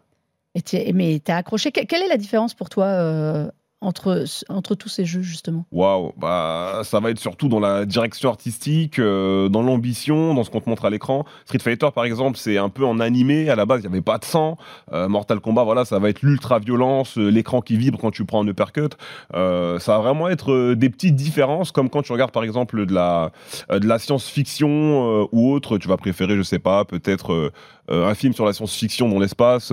Et 0.73 0.93
mais 0.93 1.21
tu 1.23 1.31
as 1.31 1.37
accroché. 1.37 1.71
Quelle 1.71 2.01
est 2.01 2.07
la 2.07 2.17
différence 2.17 2.53
pour 2.53 2.69
toi 2.69 2.85
euh, 2.85 3.49
entre, 3.79 4.25
entre 4.49 4.75
tous 4.75 4.89
ces 4.89 5.05
jeux, 5.05 5.21
justement 5.21 5.65
Waouh 5.71 6.13
bah, 6.17 6.81
Ça 6.83 6.99
va 6.99 7.11
être 7.11 7.19
surtout 7.19 7.47
dans 7.47 7.59
la 7.59 7.85
direction 7.85 8.29
artistique, 8.29 8.97
euh, 8.97 9.49
dans 9.49 9.61
l'ambition, 9.61 10.33
dans 10.33 10.43
ce 10.43 10.49
qu'on 10.49 10.61
te 10.61 10.69
montre 10.69 10.85
à 10.85 10.89
l'écran. 10.89 11.25
Street 11.45 11.59
Fighter, 11.59 11.89
par 11.93 12.05
exemple, 12.05 12.37
c'est 12.37 12.57
un 12.57 12.69
peu 12.69 12.85
en 12.85 12.99
animé. 12.99 13.49
À 13.49 13.55
la 13.55 13.65
base, 13.65 13.81
il 13.81 13.87
n'y 13.87 13.93
avait 13.93 14.01
pas 14.01 14.17
de 14.17 14.25
sang. 14.25 14.57
Euh, 14.93 15.07
Mortal 15.07 15.39
Kombat, 15.39 15.63
voilà, 15.63 15.85
ça 15.85 15.99
va 15.99 16.09
être 16.09 16.23
l'ultra-violence, 16.23 17.17
euh, 17.17 17.29
l'écran 17.29 17.61
qui 17.61 17.77
vibre 17.77 17.99
quand 17.99 18.11
tu 18.11 18.25
prends 18.25 18.43
un 18.43 18.47
uppercut. 18.47 18.97
ça 19.31 19.77
va 19.87 19.99
vraiment 19.99 20.27
être 20.27 20.73
des 20.73 20.89
petites 20.89 21.15
différences, 21.15 21.71
comme 21.71 21.89
quand 21.89 22.01
tu 22.01 22.11
regardes, 22.11 22.31
par 22.31 22.43
exemple, 22.43 22.85
de 22.85 22.93
la, 22.93 23.31
de 23.69 23.87
la 23.87 23.99
science-fiction 23.99 25.27
ou 25.31 25.51
autre. 25.51 25.77
Tu 25.77 25.87
vas 25.87 25.97
préférer, 25.97 26.35
je 26.35 26.41
sais 26.41 26.59
pas, 26.59 26.85
peut-être 26.85 27.51
un 27.89 28.13
film 28.13 28.33
sur 28.33 28.45
la 28.45 28.53
science-fiction 28.53 29.09
dans 29.09 29.19
l'espace, 29.19 29.71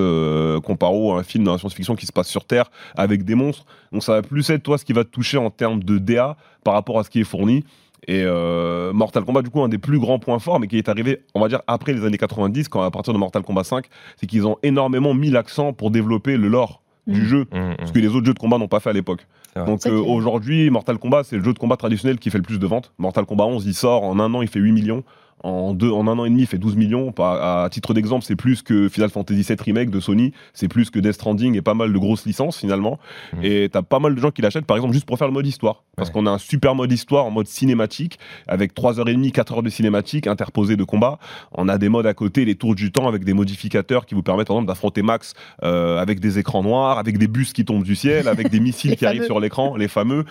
comparé 0.62 1.10
à 1.10 1.14
un 1.14 1.22
film 1.22 1.44
dans 1.44 1.52
la 1.52 1.58
science-fiction 1.58 1.96
qui 1.96 2.06
se 2.06 2.12
passe 2.12 2.28
sur 2.28 2.44
Terre 2.44 2.70
avec 2.96 3.24
des 3.24 3.34
monstres. 3.34 3.66
Donc 3.92 4.02
ça 4.02 4.12
va 4.12 4.22
plus 4.22 4.48
être 4.50 4.62
toi 4.62 4.78
ce 4.78 4.84
qui 4.84 4.92
va 4.92 5.04
te 5.04 5.10
toucher 5.10 5.38
en 5.38 5.50
termes 5.50 5.82
de 5.82 5.98
DA 5.98 6.36
par 6.62 6.74
rapport 6.74 6.98
à 6.98 7.04
ce 7.04 7.10
qui 7.10 7.20
est 7.20 7.24
fourni. 7.24 7.64
Et 8.06 8.22
euh, 8.24 8.92
Mortal 8.92 9.24
Kombat, 9.24 9.42
du 9.42 9.50
coup, 9.50 9.62
un 9.62 9.68
des 9.68 9.78
plus 9.78 9.98
grands 9.98 10.18
points 10.18 10.38
forts, 10.38 10.60
mais 10.60 10.66
qui 10.66 10.78
est 10.78 10.88
arrivé, 10.88 11.22
on 11.34 11.40
va 11.40 11.48
dire, 11.48 11.62
après 11.66 11.92
les 11.92 12.04
années 12.04 12.18
90, 12.18 12.68
quand 12.68 12.82
à 12.82 12.90
partir 12.90 13.12
de 13.12 13.18
Mortal 13.18 13.42
Kombat 13.42 13.64
5, 13.64 13.86
c'est 14.16 14.26
qu'ils 14.26 14.46
ont 14.46 14.58
énormément 14.62 15.14
mis 15.14 15.30
l'accent 15.30 15.72
pour 15.72 15.90
développer 15.90 16.36
le 16.36 16.48
lore 16.48 16.82
du 17.06 17.22
mmh. 17.22 17.24
jeu, 17.24 17.46
mmh, 17.50 17.58
mmh. 17.58 17.76
ce 17.86 17.92
que 17.92 17.98
les 17.98 18.08
autres 18.08 18.26
jeux 18.26 18.34
de 18.34 18.38
combat 18.38 18.56
n'ont 18.56 18.68
pas 18.68 18.80
fait 18.80 18.90
à 18.90 18.94
l'époque. 18.94 19.26
Donc 19.66 19.86
euh, 19.86 19.96
aujourd'hui, 19.96 20.68
Mortal 20.70 20.98
Kombat, 20.98 21.24
c'est 21.24 21.36
le 21.36 21.44
jeu 21.44 21.52
de 21.52 21.58
combat 21.58 21.76
traditionnel 21.76 22.18
qui 22.18 22.30
fait 22.30 22.38
le 22.38 22.44
plus 22.44 22.58
de 22.58 22.66
ventes. 22.66 22.92
Mortal 22.98 23.24
Kombat 23.24 23.44
11, 23.44 23.64
il 23.66 23.74
sort 23.74 24.02
en 24.02 24.18
un 24.18 24.34
an, 24.34 24.42
il 24.42 24.48
fait 24.48 24.58
8 24.58 24.72
millions 24.72 25.04
en, 25.44 25.74
deux, 25.74 25.90
en 25.90 26.08
un 26.08 26.18
an 26.18 26.24
et 26.24 26.30
demi, 26.30 26.46
fait 26.46 26.58
12 26.58 26.76
millions. 26.76 27.12
À, 27.18 27.68
titre 27.70 27.92
d'exemple, 27.94 28.24
c'est 28.24 28.34
plus 28.34 28.62
que 28.62 28.88
Final 28.88 29.10
Fantasy 29.10 29.42
VII 29.42 29.56
Remake 29.60 29.90
de 29.90 30.00
Sony, 30.00 30.32
c'est 30.54 30.68
plus 30.68 30.90
que 30.90 30.98
Death 30.98 31.12
Stranding 31.12 31.54
et 31.54 31.62
pas 31.62 31.74
mal 31.74 31.92
de 31.92 31.98
grosses 31.98 32.24
licences 32.24 32.58
finalement. 32.58 32.98
Mmh. 33.34 33.44
Et 33.44 33.68
t'as 33.70 33.82
pas 33.82 33.98
mal 33.98 34.14
de 34.14 34.20
gens 34.20 34.30
qui 34.30 34.42
l'achètent, 34.42 34.64
par 34.64 34.76
exemple, 34.76 34.94
juste 34.94 35.06
pour 35.06 35.18
faire 35.18 35.28
le 35.28 35.34
mode 35.34 35.46
histoire. 35.46 35.84
Parce 35.96 36.10
qu'on 36.10 36.26
a 36.26 36.30
un 36.30 36.38
super 36.38 36.74
mode 36.74 36.90
histoire 36.90 37.26
en 37.26 37.30
mode 37.30 37.46
cinématique, 37.46 38.18
avec 38.48 38.74
3h30, 38.74 39.32
4h 39.32 39.62
de 39.62 39.68
cinématique 39.68 40.26
interposé 40.26 40.76
de 40.76 40.84
combat. 40.84 41.18
On 41.52 41.68
a 41.68 41.78
des 41.78 41.88
modes 41.88 42.06
à 42.06 42.14
côté, 42.14 42.44
les 42.44 42.54
tours 42.54 42.74
du 42.74 42.90
temps, 42.90 43.06
avec 43.06 43.24
des 43.24 43.34
modificateurs 43.34 44.06
qui 44.06 44.14
vous 44.14 44.22
permettent, 44.22 44.48
par 44.48 44.56
exemple, 44.56 44.68
d'affronter 44.68 45.02
Max 45.02 45.34
euh, 45.62 45.98
avec 45.98 46.20
des 46.20 46.38
écrans 46.38 46.62
noirs, 46.62 46.98
avec 46.98 47.18
des 47.18 47.28
bus 47.28 47.52
qui 47.52 47.64
tombent 47.64 47.84
du 47.84 47.96
ciel, 47.96 48.28
avec 48.28 48.48
des 48.48 48.60
missiles 48.60 48.96
qui 48.96 49.06
arrivent 49.06 49.24
sur 49.24 49.40
l'écran, 49.40 49.76
les 49.76 49.88
fameux. 49.88 50.24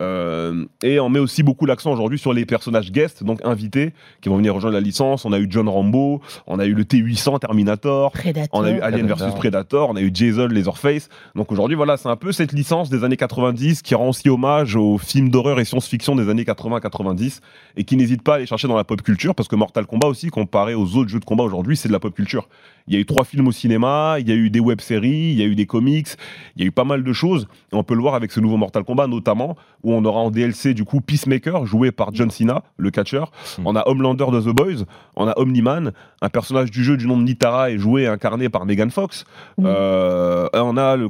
Euh, 0.00 0.64
et 0.82 0.98
on 0.98 1.08
met 1.08 1.18
aussi 1.18 1.42
beaucoup 1.42 1.66
l'accent 1.66 1.92
aujourd'hui 1.92 2.18
sur 2.18 2.32
les 2.32 2.44
personnages 2.44 2.90
guests, 2.90 3.22
donc 3.22 3.40
invités, 3.44 3.92
qui 4.20 4.28
vont 4.28 4.36
venir 4.36 4.54
rejoindre 4.54 4.74
la 4.74 4.80
licence. 4.80 5.24
On 5.24 5.32
a 5.32 5.38
eu 5.38 5.46
John 5.48 5.68
Rambo, 5.68 6.20
on 6.46 6.58
a 6.58 6.66
eu 6.66 6.74
le 6.74 6.84
T800 6.84 7.40
Terminator, 7.40 8.12
on 8.52 8.64
a 8.64 8.70
eu 8.70 8.80
Alien 8.80 9.06
vs 9.06 9.34
Predator, 9.36 9.90
on 9.90 9.96
a 9.96 10.00
eu 10.00 10.10
Jason 10.12 10.48
Leatherface. 10.48 11.08
Donc 11.34 11.52
aujourd'hui, 11.52 11.76
voilà, 11.76 11.96
c'est 11.96 12.08
un 12.08 12.16
peu 12.16 12.32
cette 12.32 12.52
licence 12.52 12.90
des 12.90 13.04
années 13.04 13.16
90 13.16 13.82
qui 13.82 13.94
rend 13.94 14.08
aussi 14.08 14.28
hommage 14.28 14.76
aux 14.76 14.98
films 14.98 15.28
d'horreur 15.28 15.60
et 15.60 15.64
science-fiction 15.64 16.16
des 16.16 16.28
années 16.28 16.44
80-90 16.44 17.40
et 17.76 17.84
qui 17.84 17.96
n'hésite 17.96 18.22
pas 18.22 18.32
à 18.32 18.36
aller 18.36 18.46
chercher 18.46 18.68
dans 18.68 18.76
la 18.76 18.84
pop 18.84 19.00
culture 19.02 19.34
parce 19.34 19.48
que 19.48 19.56
Mortal 19.56 19.86
Kombat 19.86 20.08
aussi, 20.08 20.28
comparé 20.28 20.74
aux 20.74 20.96
autres 20.96 21.10
jeux 21.10 21.20
de 21.20 21.24
combat 21.24 21.44
aujourd'hui, 21.44 21.76
c'est 21.76 21.88
de 21.88 21.92
la 21.92 22.00
pop 22.00 22.14
culture. 22.14 22.48
Il 22.86 22.94
y 22.94 22.96
a 22.96 23.00
eu 23.00 23.06
trois 23.06 23.24
films 23.24 23.48
au 23.48 23.52
cinéma, 23.52 24.16
il 24.18 24.28
y 24.28 24.32
a 24.32 24.34
eu 24.34 24.50
des 24.50 24.60
web-séries, 24.60 25.30
il 25.30 25.38
y 25.38 25.42
a 25.42 25.46
eu 25.46 25.54
des 25.54 25.66
comics, 25.66 26.08
il 26.56 26.62
y 26.62 26.64
a 26.64 26.68
eu 26.68 26.72
pas 26.72 26.84
mal 26.84 27.02
de 27.02 27.12
choses. 27.12 27.46
Et 27.72 27.76
on 27.76 27.82
peut 27.82 27.94
le 27.94 28.00
voir 28.00 28.14
avec 28.14 28.30
ce 28.30 28.40
nouveau 28.40 28.56
Mortal 28.56 28.84
Kombat 28.84 29.06
notamment, 29.06 29.56
où 29.84 29.92
on 29.92 30.04
aura 30.04 30.20
en 30.20 30.30
DLC 30.30 30.74
du 30.74 30.84
coup 30.84 31.00
Peacemaker, 31.00 31.66
joué 31.66 31.92
par 31.92 32.12
John 32.12 32.30
Cena, 32.30 32.62
le 32.76 32.90
catcher. 32.90 33.24
Hmm. 33.58 33.66
On 33.66 33.76
a 33.76 33.86
Homelander 33.86 34.26
de 34.32 34.40
The 34.40 34.54
Boys, 34.54 34.84
on 35.16 35.28
a 35.28 35.38
Omni-Man, 35.38 35.92
un 36.20 36.28
personnage 36.28 36.70
du 36.70 36.82
jeu 36.82 36.96
du 36.96 37.06
nom 37.06 37.16
de 37.16 37.22
Nitara 37.22 37.70
est 37.70 37.78
joué 37.78 38.02
et 38.02 38.06
incarné 38.08 38.48
par 38.48 38.64
Megan 38.66 38.90
Fox. 38.90 39.24
Hmm. 39.58 39.64
Euh, 39.66 40.48
on 40.54 40.76
a 40.76 40.96
le, 40.96 41.08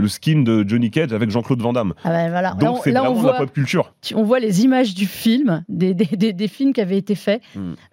le, 0.00 0.08
skin 0.08 0.42
de 0.42 0.68
Johnny 0.68 0.90
Cage 0.90 1.12
avec 1.12 1.30
Jean-Claude 1.30 1.60
Van 1.62 1.72
Damme. 1.72 1.94
Ah 2.04 2.10
ben 2.10 2.30
voilà. 2.30 2.54
Donc 2.54 2.80
c'est 2.82 2.90
vraiment 2.90 3.14
voit, 3.14 3.32
la 3.32 3.38
pop 3.38 3.52
culture. 3.52 3.94
On 4.14 4.24
voit 4.24 4.40
les 4.40 4.64
images 4.64 4.94
du 4.94 5.06
film, 5.06 5.64
des, 5.68 5.94
des, 5.94 6.32
des, 6.32 6.48
films 6.48 6.72
qui 6.72 6.80
avaient 6.80 6.98
été 6.98 7.14
faits 7.14 7.40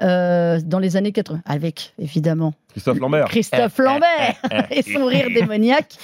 euh, 0.02 0.60
dans 0.66 0.80
les 0.80 0.98
années 0.98 1.12
80, 1.12 1.42
avec 1.46 1.94
évidemment 2.00 2.54
Christophe 2.78 3.00
Lambert. 3.00 3.26
Christophe 3.26 3.78
Lambert 3.80 4.36
et 4.72 4.84
son 4.84 5.06
rire 5.06 5.30
démoniaque. 5.34 5.96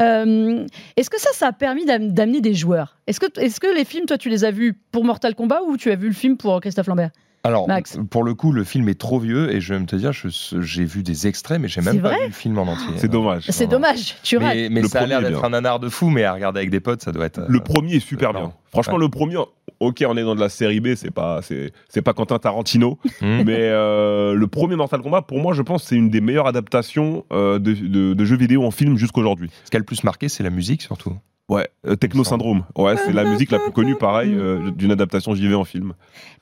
Euh, 0.00 0.66
est-ce 0.96 1.10
que 1.10 1.20
ça, 1.20 1.30
ça 1.34 1.48
a 1.48 1.52
permis 1.52 1.84
d'amener 1.84 2.40
des 2.40 2.54
joueurs? 2.54 2.96
Est-ce 3.06 3.20
que, 3.20 3.26
est 3.38 3.50
que 3.62 3.76
les 3.76 3.84
films, 3.84 4.06
toi, 4.06 4.18
tu 4.18 4.28
les 4.28 4.44
as 4.44 4.50
vus 4.50 4.74
pour 4.90 5.04
Mortal 5.04 5.34
Kombat 5.34 5.60
ou 5.68 5.76
tu 5.76 5.90
as 5.90 5.96
vu 5.96 6.08
le 6.08 6.14
film 6.14 6.36
pour 6.36 6.60
Christophe 6.60 6.86
Lambert 6.88 7.10
Alors, 7.44 7.68
Max. 7.68 7.96
pour 8.10 8.24
le 8.24 8.34
coup, 8.34 8.50
le 8.52 8.64
film 8.64 8.88
est 8.88 8.98
trop 8.98 9.18
vieux 9.20 9.52
et 9.54 9.60
je 9.60 9.72
vais 9.74 9.80
me 9.80 9.86
te 9.86 9.94
dire, 9.96 10.10
j'ai 10.12 10.84
vu 10.84 11.02
des 11.02 11.26
extraits, 11.28 11.60
mais 11.60 11.68
j'ai 11.68 11.80
même 11.80 12.00
pas 12.02 12.10
vu 12.18 12.26
le 12.26 12.32
film 12.32 12.58
en 12.58 12.62
entier. 12.64 12.94
C'est 12.96 13.08
dommage. 13.08 13.44
C'est 13.48 13.66
dommage, 13.68 14.16
tu 14.22 14.36
rates. 14.36 14.54
Mais, 14.54 14.68
mais 14.68 14.82
Le 14.82 14.88
ça 14.88 15.00
a 15.02 15.06
l'air 15.06 15.20
d'être 15.22 15.44
un 15.44 15.50
nanar 15.50 15.78
de 15.80 15.88
fou, 15.88 16.10
mais 16.10 16.24
à 16.24 16.32
regarder 16.34 16.58
avec 16.58 16.70
des 16.70 16.80
potes, 16.80 17.02
ça 17.02 17.12
doit 17.12 17.24
être. 17.26 17.38
euh, 17.38 17.46
Le 17.48 17.60
premier 17.60 17.94
est 17.96 18.00
super 18.00 18.32
bien. 18.32 18.40
bien. 18.42 18.52
Franchement, 18.72 18.94
Ouais. 18.94 19.00
le 19.00 19.08
premier, 19.10 19.36
ok, 19.80 20.04
on 20.08 20.16
est 20.16 20.22
dans 20.22 20.34
de 20.34 20.40
la 20.40 20.48
série 20.48 20.80
B, 20.80 20.94
c'est 20.96 21.10
pas, 21.10 21.40
c'est, 21.42 21.72
c'est 21.88 22.02
pas 22.02 22.14
Quentin 22.14 22.38
Tarantino, 22.38 22.98
hmm. 23.20 23.42
mais 23.44 23.56
euh, 23.58 24.34
le 24.34 24.46
premier 24.46 24.76
Mortal 24.76 25.00
Kombat, 25.02 25.22
pour 25.22 25.38
moi, 25.40 25.52
je 25.54 25.62
pense, 25.62 25.84
c'est 25.84 25.94
une 25.96 26.10
des 26.10 26.20
meilleures 26.20 26.46
adaptations 26.46 27.24
euh, 27.32 27.58
de, 27.58 27.74
de- 27.74 28.14
de 28.14 28.24
jeux 28.24 28.36
vidéo 28.36 28.64
en 28.64 28.70
film 28.70 28.96
jusqu'aujourd'hui. 28.96 29.50
Ce 29.64 29.70
qui 29.70 29.76
a 29.76 29.80
le 29.80 29.84
plus 29.84 30.02
marqué, 30.04 30.28
c'est 30.28 30.42
la 30.42 30.50
musique 30.50 30.82
surtout. 30.82 31.16
Ouais, 31.52 31.68
euh, 31.86 31.96
Techno 31.96 32.24
Syndrome. 32.24 32.64
Ouais, 32.76 32.96
c'est 32.96 33.12
la 33.12 33.24
musique 33.24 33.50
la 33.50 33.58
plus 33.58 33.72
connue, 33.72 33.96
pareil, 33.96 34.34
euh, 34.34 34.70
d'une 34.70 34.90
adaptation 34.92 35.34
JV 35.34 35.54
en 35.54 35.64
film. 35.64 35.94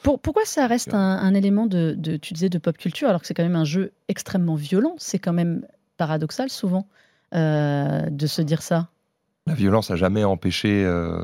Pour- 0.02 0.21
pourquoi 0.21 0.45
ça 0.45 0.67
reste 0.67 0.95
un, 0.95 0.99
un 1.19 1.35
élément 1.35 1.67
de, 1.67 1.95
de- 1.97 2.17
tu 2.17 2.35
disais, 2.35 2.49
de 2.49 2.59
pop 2.59 2.76
culture, 2.79 3.09
alors 3.09 3.21
que 3.21 3.26
c'est 3.26 3.35
quand 3.35 3.43
même 3.43 3.57
un 3.57 3.64
jeu 3.64 3.93
extrêmement 4.09 4.55
violent? 4.55 4.95
C'est 4.99 5.19
quand 5.19 5.33
même 5.33 5.67
paradoxal 5.97 6.49
souvent 6.50 6.87
euh, 7.35 8.09
de 8.11 8.26
se 8.26 8.43
dire 8.43 8.62
ça. 8.62 8.88
La 9.47 9.55
violence 9.55 9.90
a 9.90 9.97
jamais 9.97 10.23
empêché 10.23 10.85
euh, 10.85 11.23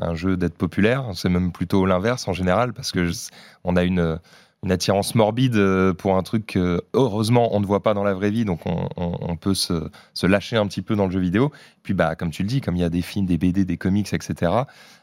un 0.00 0.14
jeu 0.14 0.36
d'être 0.36 0.56
populaire. 0.56 1.04
C'est 1.14 1.28
même 1.28 1.52
plutôt 1.52 1.86
l'inverse 1.86 2.26
en 2.28 2.32
général, 2.32 2.72
parce 2.72 2.92
que 2.92 3.06
je- 3.06 3.28
on 3.64 3.76
a 3.76 3.84
une, 3.84 4.18
une 4.64 4.70
attirance 4.70 5.14
morbide 5.16 5.56
euh, 5.56 5.92
pour 5.92 6.16
un 6.16 6.22
truc 6.22 6.46
que, 6.46 6.82
heureusement, 6.94 7.54
on 7.54 7.60
ne 7.60 7.66
voit 7.66 7.82
pas 7.82 7.94
dans 7.94 8.04
la 8.04 8.14
vraie 8.14 8.30
vie, 8.30 8.44
donc 8.44 8.60
on, 8.64 8.88
on- 8.96 9.16
on 9.20 9.36
peut 9.36 9.54
se, 9.54 9.88
se 10.14 10.26
lâcher 10.26 10.56
un 10.56 10.66
petit 10.68 10.82
peu 10.82 10.94
dans 10.94 11.06
le 11.06 11.10
jeu 11.10 11.18
vidéo. 11.20 11.50
Puis, 11.82 11.94
bah, 11.94 12.14
comme 12.14 12.30
tu 12.30 12.42
le 12.42 12.48
dis, 12.48 12.60
comme 12.60 12.76
il 12.76 12.80
y 12.80 12.84
a 12.84 12.88
des 12.88 13.02
films, 13.02 13.26
des 13.26 13.38
BD, 13.38 13.64
des 13.64 13.76
comics, 13.76 14.12
etc., 14.12 14.52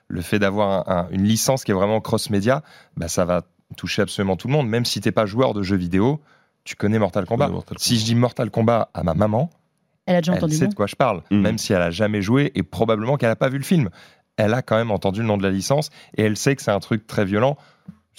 le 0.07 0.21
fait 0.21 0.39
d'avoir 0.39 0.87
un- 0.89 0.95
un- 1.01 1.07
une 1.11 1.23
licence 1.23 1.63
qui 1.65 1.71
est 1.71 1.73
vraiment 1.73 1.99
cross-média, 1.99 2.63
bah, 2.95 3.09
ça 3.09 3.25
va 3.25 3.43
toucher 3.75 4.01
absolument 4.01 4.37
tout 4.37 4.47
le 4.47 4.53
monde. 4.53 4.67
Même 4.69 4.85
si 4.85 5.01
t'es 5.01 5.11
pas 5.11 5.25
joueur 5.25 5.53
de 5.53 5.61
jeux 5.61 5.75
vidéo, 5.77 6.21
tu 6.63 6.75
connais 6.75 6.97
Mortal 6.99 7.25
Kombat. 7.25 7.45
connais 7.45 7.55
Mortal 7.55 7.77
Si 7.79 7.89
Kombat. 7.89 7.99
je 7.99 8.05
dis 8.05 8.15
Mortal 8.15 8.51
Kombat 8.51 8.89
à 8.93 9.03
ma 9.03 9.13
maman, 9.13 9.49
Elle 10.05 10.15
a 10.15 10.21
déjà 10.21 10.31
elle 10.31 10.37
entendu 10.39 10.55
sait 10.55 10.63
le 10.65 10.69
de 10.69 10.73
quoi 10.75 10.87
je 10.87 10.95
parle, 10.95 11.21
Mhm. 11.31 11.41
même 11.41 11.57
si 11.57 11.73
elle 11.73 11.81
a 11.81 11.91
jamais 11.91 12.21
joué 12.21 12.51
et 12.55 12.63
probablement 12.63 13.17
qu'elle 13.17 13.29
n'a 13.29 13.35
pas 13.35 13.49
vu 13.49 13.57
le 13.57 13.63
film. 13.63 13.89
Elle 14.37 14.53
a 14.53 14.61
quand 14.61 14.77
même 14.77 14.89
entendu 14.89 15.19
le 15.19 15.27
nom 15.27 15.37
de 15.37 15.43
la 15.43 15.51
licence 15.51 15.89
et 16.17 16.23
elle 16.23 16.37
sait 16.37 16.55
que 16.55 16.61
c'est 16.61 16.71
un 16.71 16.79
truc 16.79 17.05
très 17.05 17.25
violent. 17.25 17.57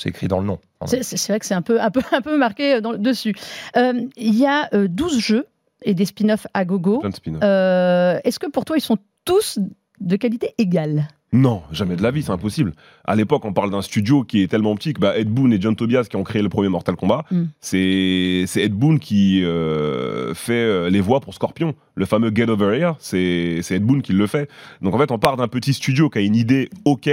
C'est 0.01 0.09
écrit 0.09 0.29
dans 0.29 0.41
le 0.41 0.47
nom. 0.47 0.59
C'est 0.87 1.29
vrai 1.29 1.39
que 1.39 1.47
c'est 1.47 1.55
un 1.55 1.61
peu, 1.61 1.81
un 1.81 1.91
peu, 1.91 2.01
un 2.13 2.23
peu 2.23 2.39
marqué 2.39 2.77
euh, 2.77 2.81
dans, 2.81 2.95
dessus. 2.95 3.35
Euh, 3.77 4.07
Il 4.17 4.35
y 4.35 4.47
a 4.47 4.69
euh, 4.75 4.89
12 4.89 5.19
jeux 5.19 5.47
et 5.83 5.93
des 5.93 6.07
spin-offs 6.07 6.47
à 6.55 6.65
gogo. 6.65 7.03
Spin-offs. 7.13 7.43
Euh, 7.43 8.19
Est-ce 8.25 8.39
que 8.39 8.47
pour 8.47 8.65
toi, 8.65 8.79
ils 8.79 8.83
sont 8.83 8.97
tous 9.25 9.59
de 10.01 10.17
qualité 10.17 10.55
égale? 10.57 11.09
Non, 11.33 11.63
jamais 11.71 11.95
de 11.95 12.03
la 12.03 12.11
vie, 12.11 12.23
c'est 12.25 12.33
impossible. 12.33 12.73
À 13.05 13.15
l'époque, 13.15 13.45
on 13.45 13.53
parle 13.53 13.71
d'un 13.71 13.83
studio 13.83 14.25
qui 14.25 14.43
est 14.43 14.49
tellement 14.49 14.75
petit 14.75 14.95
que 14.95 15.01
bah, 15.01 15.17
Ed 15.17 15.29
Boon 15.29 15.53
et 15.53 15.61
John 15.61 15.77
Tobias 15.77 16.05
qui 16.11 16.17
ont 16.17 16.25
créé 16.25 16.43
le 16.43 16.49
premier 16.49 16.69
Mortal 16.69 16.97
Kombat. 16.97 17.25
Mm. 17.31 17.45
C'est 17.61 18.47
Ed 18.57 18.73
Boon 18.73 18.99
qui 18.99 19.45
euh, 19.45 20.35
fait 20.35 20.55
euh, 20.55 20.91
les 20.91 21.01
voix 21.01 21.21
pour 21.21 21.33
Scorpion. 21.35 21.75
Le 21.95 22.05
fameux 22.05 22.33
Get 22.35 22.51
Over 22.51 22.77
Here, 22.77 22.95
c'est 22.99 23.61
c'est 23.63 23.77
Ed 23.77 23.85
Boon 23.85 24.01
qui 24.01 24.13
le 24.13 24.27
fait. 24.27 24.51
Donc 24.83 24.93
en 24.95 24.99
fait, 24.99 25.13
on 25.13 25.19
part 25.19 25.37
d'un 25.37 25.47
petit 25.47 25.73
studio 25.73 26.11
qui 26.11 26.19
a 26.19 26.23
une 26.23 26.35
idée 26.35 26.69
OK, 26.85 27.09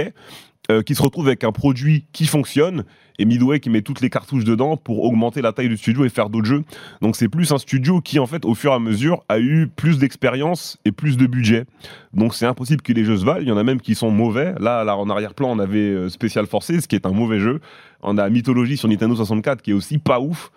euh, 0.70 0.82
qui 0.82 0.94
se 0.94 1.02
retrouve 1.02 1.26
avec 1.26 1.44
un 1.44 1.52
produit 1.52 2.04
qui 2.12 2.26
fonctionne, 2.26 2.84
et 3.18 3.24
Midway 3.24 3.58
qui 3.58 3.70
met 3.70 3.82
toutes 3.82 4.00
les 4.00 4.10
cartouches 4.10 4.44
dedans 4.44 4.76
pour 4.76 5.02
augmenter 5.02 5.42
la 5.42 5.52
taille 5.52 5.68
du 5.68 5.76
studio 5.76 6.04
et 6.04 6.08
faire 6.08 6.30
d'autres 6.30 6.46
jeux. 6.46 6.62
Donc 7.00 7.16
c'est 7.16 7.28
plus 7.28 7.50
un 7.52 7.58
studio 7.58 8.00
qui, 8.00 8.18
en 8.18 8.26
fait, 8.26 8.44
au 8.44 8.54
fur 8.54 8.72
et 8.72 8.74
à 8.74 8.78
mesure, 8.78 9.24
a 9.28 9.40
eu 9.40 9.66
plus 9.66 9.98
d'expérience 9.98 10.78
et 10.84 10.92
plus 10.92 11.16
de 11.16 11.26
budget. 11.26 11.64
Donc 12.12 12.34
c'est 12.34 12.46
impossible 12.46 12.82
que 12.82 12.92
les 12.92 13.04
jeux 13.04 13.16
se 13.16 13.24
valent. 13.24 13.40
Il 13.40 13.48
y 13.48 13.52
en 13.52 13.56
a 13.56 13.64
même 13.64 13.80
qui 13.80 13.94
sont 13.94 14.10
mauvais. 14.10 14.54
Là, 14.60 14.84
là 14.84 14.96
en 14.96 15.10
arrière-plan, 15.10 15.50
on 15.50 15.58
avait 15.58 15.78
euh, 15.78 16.08
Special 16.08 16.46
Forces, 16.46 16.86
qui 16.86 16.94
est 16.94 17.06
un 17.06 17.12
mauvais 17.12 17.40
jeu. 17.40 17.60
On 18.02 18.18
a 18.18 18.28
Mythology 18.28 18.76
sur 18.76 18.88
Nintendo 18.88 19.16
64, 19.16 19.62
qui 19.62 19.72
est 19.72 19.74
aussi 19.74 19.98
pas 19.98 20.20
ouf. 20.20 20.52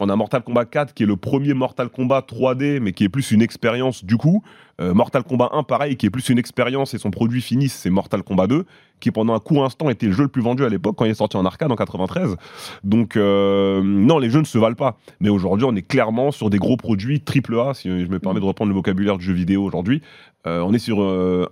On 0.00 0.08
a 0.08 0.16
Mortal 0.16 0.42
Kombat 0.42 0.64
4, 0.64 0.92
qui 0.92 1.04
est 1.04 1.06
le 1.06 1.16
premier 1.16 1.54
Mortal 1.54 1.88
Kombat 1.88 2.22
3D, 2.22 2.80
mais 2.80 2.92
qui 2.92 3.04
est 3.04 3.08
plus 3.08 3.30
une 3.30 3.42
expérience 3.42 4.04
du 4.04 4.16
coup. 4.16 4.42
Euh, 4.80 4.92
Mortal 4.92 5.22
Kombat 5.22 5.50
1, 5.52 5.62
pareil, 5.62 5.96
qui 5.96 6.06
est 6.06 6.10
plus 6.10 6.28
une 6.30 6.38
expérience 6.38 6.94
et 6.94 6.98
son 6.98 7.12
produit 7.12 7.40
fini, 7.40 7.68
c'est 7.68 7.90
Mortal 7.90 8.24
Kombat 8.24 8.48
2, 8.48 8.64
qui 8.98 9.12
pendant 9.12 9.34
un 9.34 9.38
court 9.38 9.64
instant 9.64 9.88
était 9.90 10.06
le 10.06 10.12
jeu 10.12 10.24
le 10.24 10.28
plus 10.28 10.42
vendu 10.42 10.64
à 10.64 10.68
l'époque 10.68 10.96
quand 10.96 11.04
il 11.04 11.12
est 11.12 11.14
sorti 11.14 11.36
en 11.36 11.44
arcade 11.44 11.70
en 11.70 11.76
93. 11.76 12.36
Donc, 12.82 13.16
euh, 13.16 13.82
non, 13.84 14.18
les 14.18 14.30
jeux 14.30 14.40
ne 14.40 14.44
se 14.44 14.58
valent 14.58 14.74
pas. 14.74 14.96
Mais 15.20 15.28
aujourd'hui, 15.28 15.64
on 15.64 15.76
est 15.76 15.86
clairement 15.86 16.32
sur 16.32 16.50
des 16.50 16.58
gros 16.58 16.76
produits 16.76 17.22
AAA, 17.24 17.74
si 17.74 17.88
je 17.88 18.08
me 18.08 18.18
permets 18.18 18.40
de 18.40 18.46
reprendre 18.46 18.70
le 18.70 18.74
vocabulaire 18.74 19.16
du 19.16 19.24
jeu 19.24 19.32
vidéo 19.32 19.62
aujourd'hui. 19.62 20.02
Euh, 20.48 20.60
on 20.60 20.74
est 20.74 20.78
sur 20.80 21.00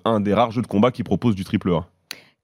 un 0.05 0.21
des 0.21 0.35
rares 0.35 0.51
jeux 0.51 0.63
de 0.63 0.67
combat 0.67 0.91
qui 0.91 1.05
propose 1.05 1.37
du 1.37 1.45
AAA. 1.45 1.87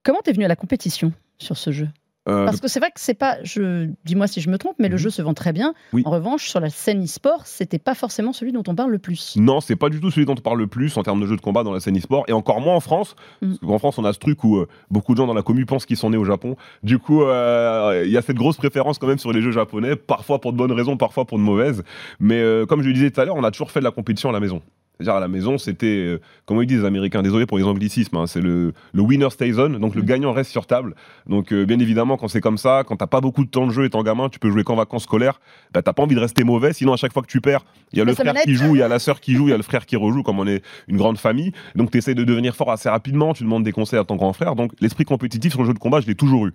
Comment 0.04 0.20
t'es 0.22 0.32
venu 0.32 0.44
à 0.44 0.48
la 0.48 0.56
compétition 0.56 1.12
sur 1.38 1.56
ce 1.56 1.72
jeu? 1.72 1.88
Parce 2.28 2.60
que 2.60 2.68
c'est 2.68 2.78
vrai 2.80 2.90
que 2.90 3.00
c'est 3.00 3.14
pas, 3.14 3.36
je 3.42 3.88
dis-moi 4.04 4.26
si 4.26 4.40
je 4.40 4.50
me 4.50 4.58
trompe, 4.58 4.76
mais 4.78 4.88
le 4.88 4.94
Mhm. 4.96 5.00
jeu 5.00 5.10
se 5.10 5.22
vend 5.22 5.34
très 5.34 5.52
bien. 5.52 5.74
Oui. 5.92 6.02
En 6.04 6.10
revanche, 6.10 6.48
sur 6.48 6.60
la 6.60 6.70
scène 6.70 7.04
e-sport, 7.04 7.46
c'était 7.46 7.78
pas 7.78 7.94
forcément 7.94 8.32
celui 8.32 8.52
dont 8.52 8.62
on 8.68 8.74
parle 8.74 8.90
le 8.90 8.98
plus. 8.98 9.34
Non, 9.36 9.60
c'est 9.60 9.76
pas 9.76 9.88
du 9.88 10.00
tout 10.00 10.10
celui 10.10 10.26
dont 10.26 10.32
on 10.38 10.40
parle 10.42 10.58
le 10.58 10.66
plus 10.66 10.96
en 10.96 11.02
termes 11.02 11.20
de 11.20 11.26
jeux 11.26 11.36
de 11.36 11.40
combat 11.40 11.62
dans 11.64 11.72
la 11.72 11.80
scène 11.80 11.96
e-sport, 11.98 12.24
et 12.28 12.32
encore 12.32 12.60
moins 12.60 12.74
en 12.74 12.80
France. 12.80 13.16
Mm. 13.42 13.48
Parce 13.48 13.58
qu'en 13.60 13.78
France, 13.78 13.98
on 13.98 14.04
a 14.04 14.12
ce 14.12 14.18
truc 14.18 14.42
où 14.44 14.56
euh, 14.58 14.68
beaucoup 14.90 15.12
de 15.14 15.18
gens 15.18 15.26
dans 15.26 15.34
la 15.34 15.42
commu 15.42 15.64
pensent 15.66 15.86
qu'ils 15.86 15.96
sont 15.96 16.10
nés 16.10 16.16
au 16.18 16.24
Japon. 16.24 16.56
Du 16.82 16.98
coup, 16.98 17.22
euh, 17.22 18.02
il 18.04 18.10
y 18.12 18.16
a 18.16 18.22
cette 18.22 18.36
grosse 18.36 18.56
préférence 18.56 18.98
quand 18.98 19.06
même 19.06 19.18
sur 19.18 19.32
les 19.32 19.40
jeux 19.40 19.52
japonais, 19.52 19.96
parfois 19.96 20.40
pour 20.40 20.52
de 20.52 20.58
bonnes 20.58 20.72
raisons, 20.72 20.96
parfois 20.96 21.24
pour 21.24 21.38
de 21.38 21.42
mauvaises. 21.42 21.82
Mais 22.20 22.40
euh, 22.40 22.66
comme 22.66 22.82
je 22.82 22.88
le 22.88 22.92
disais 22.94 23.10
tout 23.10 23.20
à 23.20 23.24
l'heure, 23.24 23.36
on 23.36 23.44
a 23.44 23.50
toujours 23.50 23.70
fait 23.70 23.80
de 23.80 23.84
la 23.84 23.90
compétition 23.90 24.28
à 24.28 24.32
la 24.32 24.40
maison. 24.40 24.60
C'est-à-dire 24.98 25.14
à 25.14 25.20
la 25.20 25.28
maison, 25.28 25.58
c'était, 25.58 25.86
euh, 25.86 26.20
comment 26.44 26.60
ils 26.62 26.66
disent 26.66 26.80
les 26.80 26.84
Américains, 26.86 27.22
désolé 27.22 27.46
pour 27.46 27.56
les 27.58 27.64
anglicismes, 27.64 28.16
hein, 28.16 28.26
c'est 28.26 28.40
le, 28.40 28.72
le 28.92 29.02
winner 29.02 29.30
stays 29.30 29.58
on, 29.58 29.70
donc 29.78 29.94
le 29.94 30.02
Mm. 30.02 30.06
gagnant 30.06 30.32
reste 30.32 30.50
sur 30.50 30.66
table. 30.66 30.94
Donc 31.28 31.52
euh, 31.52 31.64
bien 31.64 31.78
évidemment, 31.78 32.16
quand 32.16 32.28
c'est 32.28 32.40
comme 32.40 32.58
ça, 32.58 32.82
quand 32.86 32.96
t'as 32.96 33.06
pas 33.06 33.20
beaucoup 33.20 33.44
de 33.44 33.50
temps 33.50 33.66
de 33.66 33.72
jeu 33.72 33.84
étant 33.84 34.02
gamin, 34.02 34.28
tu 34.28 34.38
peux 34.38 34.50
jouer 34.50 34.64
qu'en 34.64 34.74
vacances 34.76 35.04
scolaires, 35.04 35.40
bah, 35.72 35.82
t'as 35.82 35.92
pas 35.92 36.02
envie 36.02 36.14
de 36.16 36.20
rester 36.20 36.42
mauvais, 36.44 36.72
sinon 36.72 36.92
à 36.92 36.96
chaque 36.96 37.12
fois 37.12 37.22
que 37.22 37.28
tu 37.28 37.40
perds, 37.40 37.64
il 37.92 37.98
y 37.98 38.02
a 38.02 38.04
le 38.04 38.14
frère 38.14 38.34
qui 38.42 38.54
joue, 38.54 38.74
il 38.76 38.80
y 38.80 38.82
a 38.82 38.88
la 38.88 38.98
sœur 38.98 39.20
qui 39.20 39.34
joue, 39.34 39.46
il 39.48 39.50
y 39.50 39.54
a 39.54 39.56
le 39.56 39.62
frère 39.62 39.86
qui 39.86 39.96
rejoue, 39.96 40.22
comme 40.22 40.38
on 40.40 40.46
est 40.46 40.62
une 40.88 40.96
grande 40.96 41.18
famille. 41.18 41.52
Donc 41.74 41.90
tu 41.90 41.98
essaies 41.98 42.14
de 42.14 42.24
devenir 42.24 42.56
fort 42.56 42.70
assez 42.70 42.88
rapidement, 42.88 43.32
tu 43.34 43.44
demandes 43.44 43.62
des 43.64 43.72
conseils 43.72 43.98
à 43.98 44.04
ton 44.04 44.16
grand 44.16 44.32
frère. 44.32 44.54
Donc 44.56 44.72
l'esprit 44.80 45.04
compétitif 45.04 45.52
sur 45.52 45.60
le 45.62 45.66
jeu 45.68 45.74
de 45.74 45.78
combat, 45.78 46.00
je 46.00 46.06
l'ai 46.06 46.14
toujours 46.14 46.46
eu. 46.46 46.54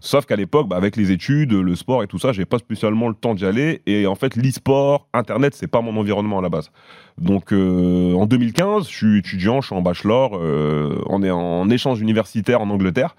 Sauf 0.00 0.24
qu'à 0.26 0.36
l'époque, 0.36 0.68
bah, 0.68 0.76
avec 0.76 0.96
les 0.96 1.10
études, 1.12 1.52
le 1.52 1.74
sport 1.76 2.02
et 2.02 2.06
tout 2.06 2.18
ça, 2.18 2.32
j'ai 2.32 2.44
pas 2.44 2.58
spécialement 2.58 3.08
le 3.08 3.14
temps 3.14 3.34
d'y 3.34 3.44
aller. 3.44 3.82
Et 3.86 4.06
en 4.06 4.14
fait, 4.14 4.34
l'e-sport, 4.36 5.08
Internet, 5.12 5.54
c'est 5.54 5.66
pas 5.66 5.80
mon 5.80 5.96
environnement 5.96 6.38
à 6.38 6.42
la 6.42 6.48
base. 6.48 6.70
Donc 7.18 7.52
euh, 7.52 8.14
en 8.14 8.26
2015, 8.26 8.88
je 8.88 8.94
suis 8.94 9.18
étudiant, 9.18 9.60
je 9.60 9.66
suis 9.66 9.76
en 9.76 9.82
bachelor, 9.82 10.32
euh, 10.36 11.00
on 11.06 11.22
est 11.22 11.30
en 11.30 11.68
échange 11.70 12.00
universitaire 12.00 12.60
en 12.60 12.70
Angleterre. 12.70 13.14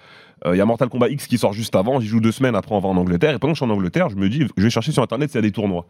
Euh, 0.46 0.56
Il 0.56 0.58
y 0.58 0.62
a 0.62 0.66
Mortal 0.66 0.90
Kombat 0.90 1.10
X 1.10 1.28
qui 1.28 1.38
sort 1.38 1.54
juste 1.54 1.76
avant, 1.76 2.00
j'y 2.00 2.08
joue 2.08 2.20
deux 2.20 2.32
semaines, 2.32 2.56
après 2.56 2.76
on 2.76 2.80
va 2.80 2.90
en 2.90 2.98
Angleterre. 2.98 3.36
Et 3.36 3.40
pendant 3.40 3.54
que 3.54 3.60
je 3.60 3.64
suis 3.64 3.72
en 3.72 3.74
Angleterre, 3.76 4.10
je 4.10 4.16
me 4.16 4.30
dis, 4.30 4.48
je 4.58 4.64
vais 4.64 4.70
chercher 4.70 4.92
sur 4.92 5.04
Internet 5.04 5.30
s'il 5.30 5.38
y 5.38 5.40
a 5.40 5.42
des 5.42 5.52
tournois. 5.52 5.86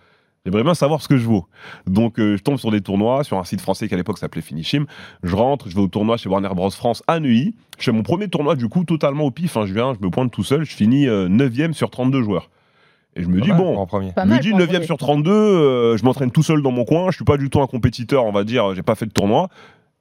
J'aimerais 0.46 0.64
bien 0.64 0.74
savoir 0.74 1.02
ce 1.02 1.08
que 1.08 1.16
je 1.16 1.26
vaux. 1.26 1.48
Donc 1.88 2.16
je 2.18 2.36
tombe 2.42 2.58
sur 2.58 2.70
des 2.70 2.82
tournois, 2.82 3.24
sur 3.24 3.38
un 3.38 3.46
site 3.46 3.62
français 3.62 3.88
qui 3.88 3.94
à 3.94 3.98
l'époque 3.98 4.18
s'appelait 4.18 4.42
Finishim. 4.42 4.86
Je 5.24 5.36
rentre, 5.38 5.70
je 5.70 5.76
vais 5.76 5.82
au 5.82 5.88
tournoi 5.88 6.18
chez 6.18 6.28
Warner 6.28 6.50
Bros 6.50 6.70
France 6.70 7.02
à 7.08 7.22
Neuilly. 7.22 7.56
Je 7.80 7.86
fais 7.86 7.94
mon 7.94 8.04
premier 8.04 8.28
tournoi 8.28 8.56
du 8.58 8.68
coup 8.68 8.84
totalement 8.84 9.24
au 9.24 9.32
pif. 9.32 9.56
hein. 9.56 9.66
Je 9.66 9.74
viens, 9.74 9.94
je 9.94 10.06
me 10.06 10.10
pointe 10.12 10.32
tout 10.32 10.44
seul, 10.44 10.66
je 10.66 10.76
finis 10.76 11.06
9ème 11.08 11.72
sur 11.72 11.90
32 11.90 12.22
joueurs. 12.24 12.50
Et 13.16 13.24
je 13.24 13.28
me 13.28 13.40
dis, 13.42 13.52
bon, 13.52 13.78
en 13.78 13.86
premier. 13.86 14.12
Pas 14.12 14.24
je 14.24 14.28
me 14.28 14.40
dis 14.40 14.50
pour 14.50 14.58
un 14.58 14.62
9 14.62 14.70
premier. 14.74 14.86
sur 14.86 14.98
32, 14.98 15.32
euh, 15.32 15.98
je 15.98 16.04
m'entraîne 16.04 16.32
tout 16.32 16.44
seul 16.44 16.62
dans 16.62 16.72
mon 16.72 16.84
coin, 16.86 17.12
je 17.12 17.16
suis 17.16 17.26
pas 17.26 17.38
du 17.38 17.50
tout 17.50 17.62
un 17.62 17.68
compétiteur, 17.68 18.26
on 18.26 18.32
va 18.32 18.44
dire, 18.44 18.74
j'ai 18.76 18.82
pas 18.84 18.96
fait 18.96 19.06
de 19.06 19.12
tournoi. 19.12 19.50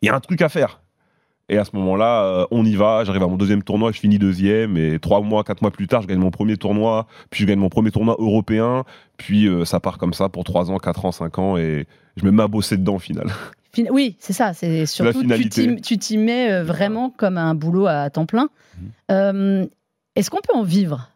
Il 0.00 0.07
y 0.07 0.09
a 0.09 0.14
un 0.14 0.21
truc 0.21 0.40
à 0.42 0.49
faire. 0.49 0.81
Et 1.49 1.59
à 1.59 1.64
ce 1.64 1.76
moment-là, 1.76 2.23
euh, 2.25 2.47
on 2.50 2.64
y 2.64 2.75
va, 2.75 3.04
j'arrive 3.04 3.23
à 3.23 3.26
mon 3.26 3.37
deuxième 3.37 3.62
tournoi, 3.62 3.92
je 3.92 3.99
finis 4.00 4.19
deuxième, 4.19 4.76
et 4.78 4.99
trois 4.99 5.21
mois, 5.21 5.45
quatre 5.45 5.61
mois 5.61 5.71
plus 5.71 5.87
tard, 5.88 6.00
je 6.00 6.07
gagne 6.07 6.19
mon 6.21 6.31
premier 6.31 6.57
tournoi, 6.57 7.07
puis 7.31 7.42
je 7.42 7.47
gagne 7.47 7.59
mon 7.59 7.69
premier 7.69 7.90
tournoi 7.90 8.16
européen, 8.19 8.85
puis 9.19 9.47
euh, 9.47 9.64
ça 9.66 9.78
part 9.81 9.99
comme 9.99 10.14
ça 10.14 10.28
pour 10.31 10.45
trois 10.45 10.71
ans, 10.71 10.78
quatre 10.78 11.04
ans, 11.04 11.12
cinq 11.12 11.38
ans, 11.38 11.59
et 11.59 11.87
je 12.16 12.25
me 12.25 12.31
mets 12.31 12.45
à 12.45 12.49
bosser 12.49 12.78
dedans 12.78 12.95
au 12.95 12.99
final. 13.00 13.26
Fin- 13.75 13.90
Oui, 13.90 14.16
c'est 14.21 14.33
ça. 14.33 14.54
C'est 14.54 14.87
surtout 14.87 15.21
tu 15.37 15.49
t'y- 15.50 15.81
tu 15.83 15.99
t'y 15.99 16.16
mets 16.16 16.50
euh, 16.52 16.62
vraiment 16.64 17.11
comme 17.11 17.37
un 17.37 17.54
boulot 17.54 17.87
à 17.87 18.09
temps 18.09 18.25
plein. 18.26 18.49
Euh, 19.11 19.66
Est-ce 20.16 20.31
qu'on 20.31 20.40
peut 20.40 20.54
en 20.54 20.62
vivre 20.62 21.11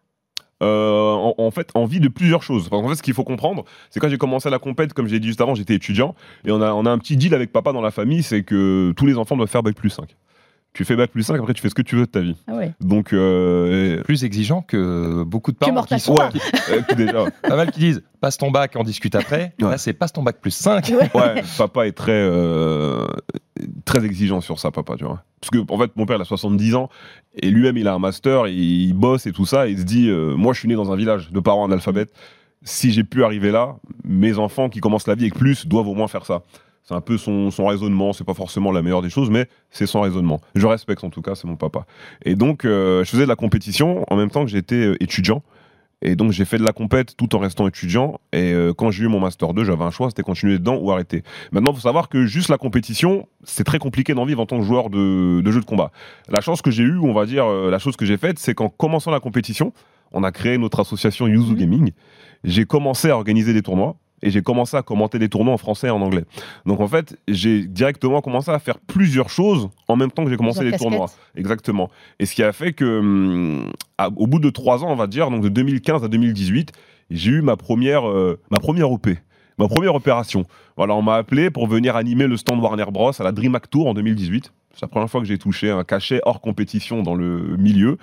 Euh, 0.63 1.13
en, 1.13 1.35
en 1.37 1.51
fait, 1.51 1.71
envie 1.75 2.01
de 2.01 2.09
plusieurs 2.09 2.43
choses. 2.43 2.69
Parce 2.69 2.83
qu'en 2.83 2.89
fait, 2.89 2.95
ce 2.95 3.03
qu'il 3.03 3.13
faut 3.13 3.25
comprendre, 3.25 3.65
c'est 3.91 4.01
quand 4.01 4.09
j'ai 4.09 4.17
commencé 4.17 4.49
la 4.49 4.59
compète, 4.59 4.95
comme 4.95 5.07
j'ai 5.07 5.21
dit 5.21 5.27
juste 5.29 5.41
avant, 5.43 5.55
j'étais 5.55 5.75
étudiant, 5.75 6.15
et 6.47 6.51
on 6.51 6.63
a, 6.63 6.73
on 6.73 6.87
a 6.87 6.91
un 6.91 6.99
petit 6.99 7.17
deal 7.17 7.35
avec 7.35 7.53
papa 7.53 7.73
dans 7.73 7.83
la 7.83 7.91
famille, 7.91 8.23
c'est 8.23 8.43
que 8.43 8.93
tous 8.97 9.05
les 9.07 9.19
enfants 9.19 9.37
doivent 9.37 9.51
faire 9.51 9.63
bac 9.63 9.75
plus 9.75 9.91
5. 9.91 10.17
Tu 10.77 10.85
fais 10.85 10.95
bac 10.95 11.11
plus 11.11 11.23
5, 11.23 11.39
après 11.39 11.55
tu 11.55 11.63
fais 11.63 11.71
ce 11.71 11.75
que 11.75 11.81
tu 11.81 11.97
veux 11.97 12.03
de 12.05 12.11
ta 12.11 12.21
vie. 12.21 12.37
Ah 12.47 12.55
ouais. 12.55 12.73
Donc, 12.83 13.15
euh, 13.15 14.03
Plus 14.03 14.25
exigeant 14.25 14.61
que 14.61 15.23
beaucoup 15.25 15.51
de 15.51 15.57
parents 15.57 15.83
qui 15.85 15.99
sont 15.99 16.15
qui- 16.31 16.39
euh, 16.71 16.83
que 16.83 16.95
déjà, 16.95 17.25
pas 17.43 17.57
mal 17.57 17.71
qui 17.71 17.81
disent 17.81 18.03
passe 18.21 18.37
ton 18.37 18.51
bac, 18.51 18.75
on 18.77 18.83
discute 18.83 19.15
après. 19.15 19.55
Ouais. 19.63 19.71
Là, 19.71 19.79
c'est 19.79 19.95
passe 19.95 20.13
ton 20.13 20.23
bac 20.23 20.37
plus 20.41 20.51
5. 20.51 20.89
Ouais. 20.91 21.11
ouais, 21.19 21.43
papa 21.57 21.87
est 21.87 21.93
très, 21.93 22.13
euh, 22.13 23.07
très 23.87 24.05
exigeant 24.05 24.43
sur 24.43 24.59
ça, 24.59 24.71
papa, 24.71 24.97
tu 24.99 25.05
vois. 25.05 25.23
Parce 25.41 25.51
que, 25.51 25.73
en 25.73 25.79
fait, 25.79 25.91
mon 25.97 26.05
père, 26.05 26.17
il 26.17 26.23
a 26.23 26.27
70 26.27 26.75
ans, 26.75 26.91
et 27.41 27.51
lui-même, 27.51 27.79
il 27.79 27.89
a 27.89 27.95
un 27.95 27.99
master, 27.99 28.47
il, 28.47 28.59
il 28.89 28.93
bosse 28.93 29.27
et 29.27 29.33
tout 29.33 29.47
ça, 29.47 29.69
et 29.69 29.71
il 29.73 29.79
se 29.79 29.85
dit, 29.85 30.11
euh, 30.11 30.35
moi, 30.37 30.53
je 30.53 30.59
suis 30.59 30.69
né 30.69 30.75
dans 30.75 30.93
un 30.93 30.97
village 30.97 31.31
de 31.33 31.41
parents 31.41 31.65
analphabètes. 31.65 32.13
Si 32.63 32.91
j'ai 32.93 33.05
pu 33.05 33.25
arriver 33.25 33.51
là, 33.51 33.77
mes 34.05 34.39
enfants 34.39 34.69
qui 34.69 34.81
commencent 34.81 35.07
la 35.07 35.15
vie 35.15 35.25
avec 35.25 35.35
plus 35.37 35.67
doivent 35.67 35.89
au 35.89 35.95
moins 35.95 36.09
faire 36.09 36.27
ça. 36.27 36.43
C'est 36.87 36.95
un 36.95 37.01
peu 37.01 37.19
son, 37.19 37.51
son 37.51 37.67
raisonnement, 37.67 38.13
c'est 38.13 38.25
pas 38.25 38.35
forcément 38.35 38.71
la 38.71 38.81
meilleure 38.81 39.03
des 39.03 39.11
choses, 39.11 39.29
mais 39.29 39.49
c'est 39.71 39.87
son 39.87 40.01
raisonnement. 40.03 40.41
Je 40.55 40.67
respecte 40.67 41.03
en 41.05 41.11
tout 41.11 41.23
cas, 41.23 41.35
c'est 41.35 41.49
mon 41.49 41.57
papa. 41.57 41.85
Et 42.25 42.37
donc, 42.37 42.65
euh, 42.65 43.05
je 43.05 43.11
faisais 43.11 43.25
de 43.25 43.29
la 43.29 43.37
compétition 43.37 44.05
en 44.09 44.17
même 44.17 44.31
temps 44.31 44.45
que 44.45 44.51
j'étais 44.51 44.77
euh, 44.77 45.03
étudiant. 45.03 45.43
Et 46.03 46.15
donc 46.15 46.31
j'ai 46.33 46.45
fait 46.45 46.59
de 46.59 46.65
la 46.65 46.73
compète 46.73 47.17
tout 47.17 47.35
en 47.35 47.39
restant 47.39 47.67
étudiant. 47.67 48.21
Et 48.33 48.53
euh, 48.53 48.75
quand 48.75 48.91
j'ai 48.91 49.05
eu 49.05 49.09
mon 49.09 49.21
master 49.21 49.55
2, 49.55 49.65
j'avais 49.65 49.85
un 49.85 49.91
choix, 49.91 50.09
c'était 50.11 50.23
continuer 50.23 50.59
dedans 50.59 50.77
ou 50.77 50.91
arrêter. 50.93 51.23
Maintenant, 51.53 51.73
il 51.73 51.77
faut 51.77 51.83
savoir 51.83 52.09
que 52.09 52.27
juste 52.27 52.49
la 52.49 52.59
compétition, 52.59 53.27
c'est 53.45 53.65
très 53.65 53.79
compliqué 53.79 54.15
d'en 54.15 54.25
vivre 54.25 54.41
en 54.41 54.47
tant 54.47 54.59
que 54.59 54.65
joueur 54.65 54.91
de, 54.91 55.41
de 55.41 55.51
jeux 55.51 55.61
de 55.61 55.65
combat. 55.65 55.91
La 56.29 56.41
chance 56.41 56.61
que 56.61 56.71
j'ai 56.71 56.83
eue, 56.83 56.99
on 56.99 57.15
va 57.15 57.25
dire, 57.25 57.47
euh, 57.47 57.71
la 57.71 57.79
chose 57.79 57.97
que 57.97 58.05
j'ai 58.05 58.19
faite, 58.19 58.39
c'est 58.39 58.55
qu'en 58.55 58.69
commençant 58.69 59.11
la 59.11 59.21
compétition, 59.21 59.73
on 60.13 60.23
a 60.23 60.33
créé 60.33 60.59
notre 60.59 60.81
association 60.81 61.27
Yuzu. 61.27 61.55
Gaming. 61.55 61.93
J'ai 62.45 62.67
commencé 62.67 63.11
à 63.11 63.17
organiser 63.17 63.53
des 63.55 63.63
tournois 63.63 63.97
et 64.23 64.31
j'ai 64.31 64.43
commencé 64.43 64.77
à 64.77 64.83
commenter 64.83 65.19
des 65.19 65.29
tournois 65.29 65.53
en 65.55 65.59
français 65.59 65.89
et 65.89 65.91
en 65.91 66.01
anglais. 66.01 66.25
Donc 66.65 66.81
en 66.81 66.89
fait, 66.89 67.17
j'ai 67.29 67.65
directement 67.65 68.21
commencé 68.23 68.51
à 68.51 68.59
faire 68.59 68.79
plusieurs 68.79 69.29
choses 69.31 69.69
en 69.89 69.97
même 69.97 70.11
temps 70.11 70.25
que 70.25 70.31
j'ai 70.31 70.37
commencé 70.37 70.65
les 70.65 70.71
tournois. 70.79 71.07
Exactement. 71.37 71.91
Et 72.19 72.27
ce 72.27 72.35
qui 72.35 72.43
a 72.43 72.53
fait 72.53 72.73
que, 72.73 72.99
hum, 73.01 73.71
à- 73.99 74.09
au 74.17 74.27
bout 74.27 74.39
de 74.39 74.51
trois 74.51 74.85
ans, 74.85 74.91
on 74.91 74.97
va 74.97 75.07
dire, 75.07 75.31
donc 75.31 75.43
de 75.43 75.49
2015 75.49 76.03
à 76.05 76.09
2018, 76.09 76.73
j'ai 77.11 77.31
eu 77.31 77.43
ma 77.43 77.57
première, 77.57 78.09
euh, 78.09 78.39
ma 78.51 78.59
première 78.59 78.91
OP, 78.91 79.09
ma 79.59 79.69
première 79.69 79.95
opération. 79.95 80.45
Voilà, 80.77 80.95
on 80.95 81.03
m'a 81.03 81.17
appelé 81.17 81.51
pour 81.51 81.67
venir 81.69 81.95
animer 81.97 82.27
le 82.27 82.37
stand 82.37 82.61
Warner 82.61 82.87
Bros 82.91 83.13
à 83.19 83.23
la 83.25 83.33
DreamHack 83.33 83.71
Tour 83.71 83.87
en 83.87 83.95
2018. 83.95 84.53
C'est 84.75 84.83
la 84.83 84.89
première 84.89 85.09
fois 85.09 85.21
que 85.23 85.27
j'ai 85.27 85.39
touché 85.39 85.71
un 85.71 85.85
cachet 85.85 86.21
hors 86.27 86.41
compétition 86.43 87.03
dans 87.03 87.15
le 87.15 87.57
milieu. 87.57 87.97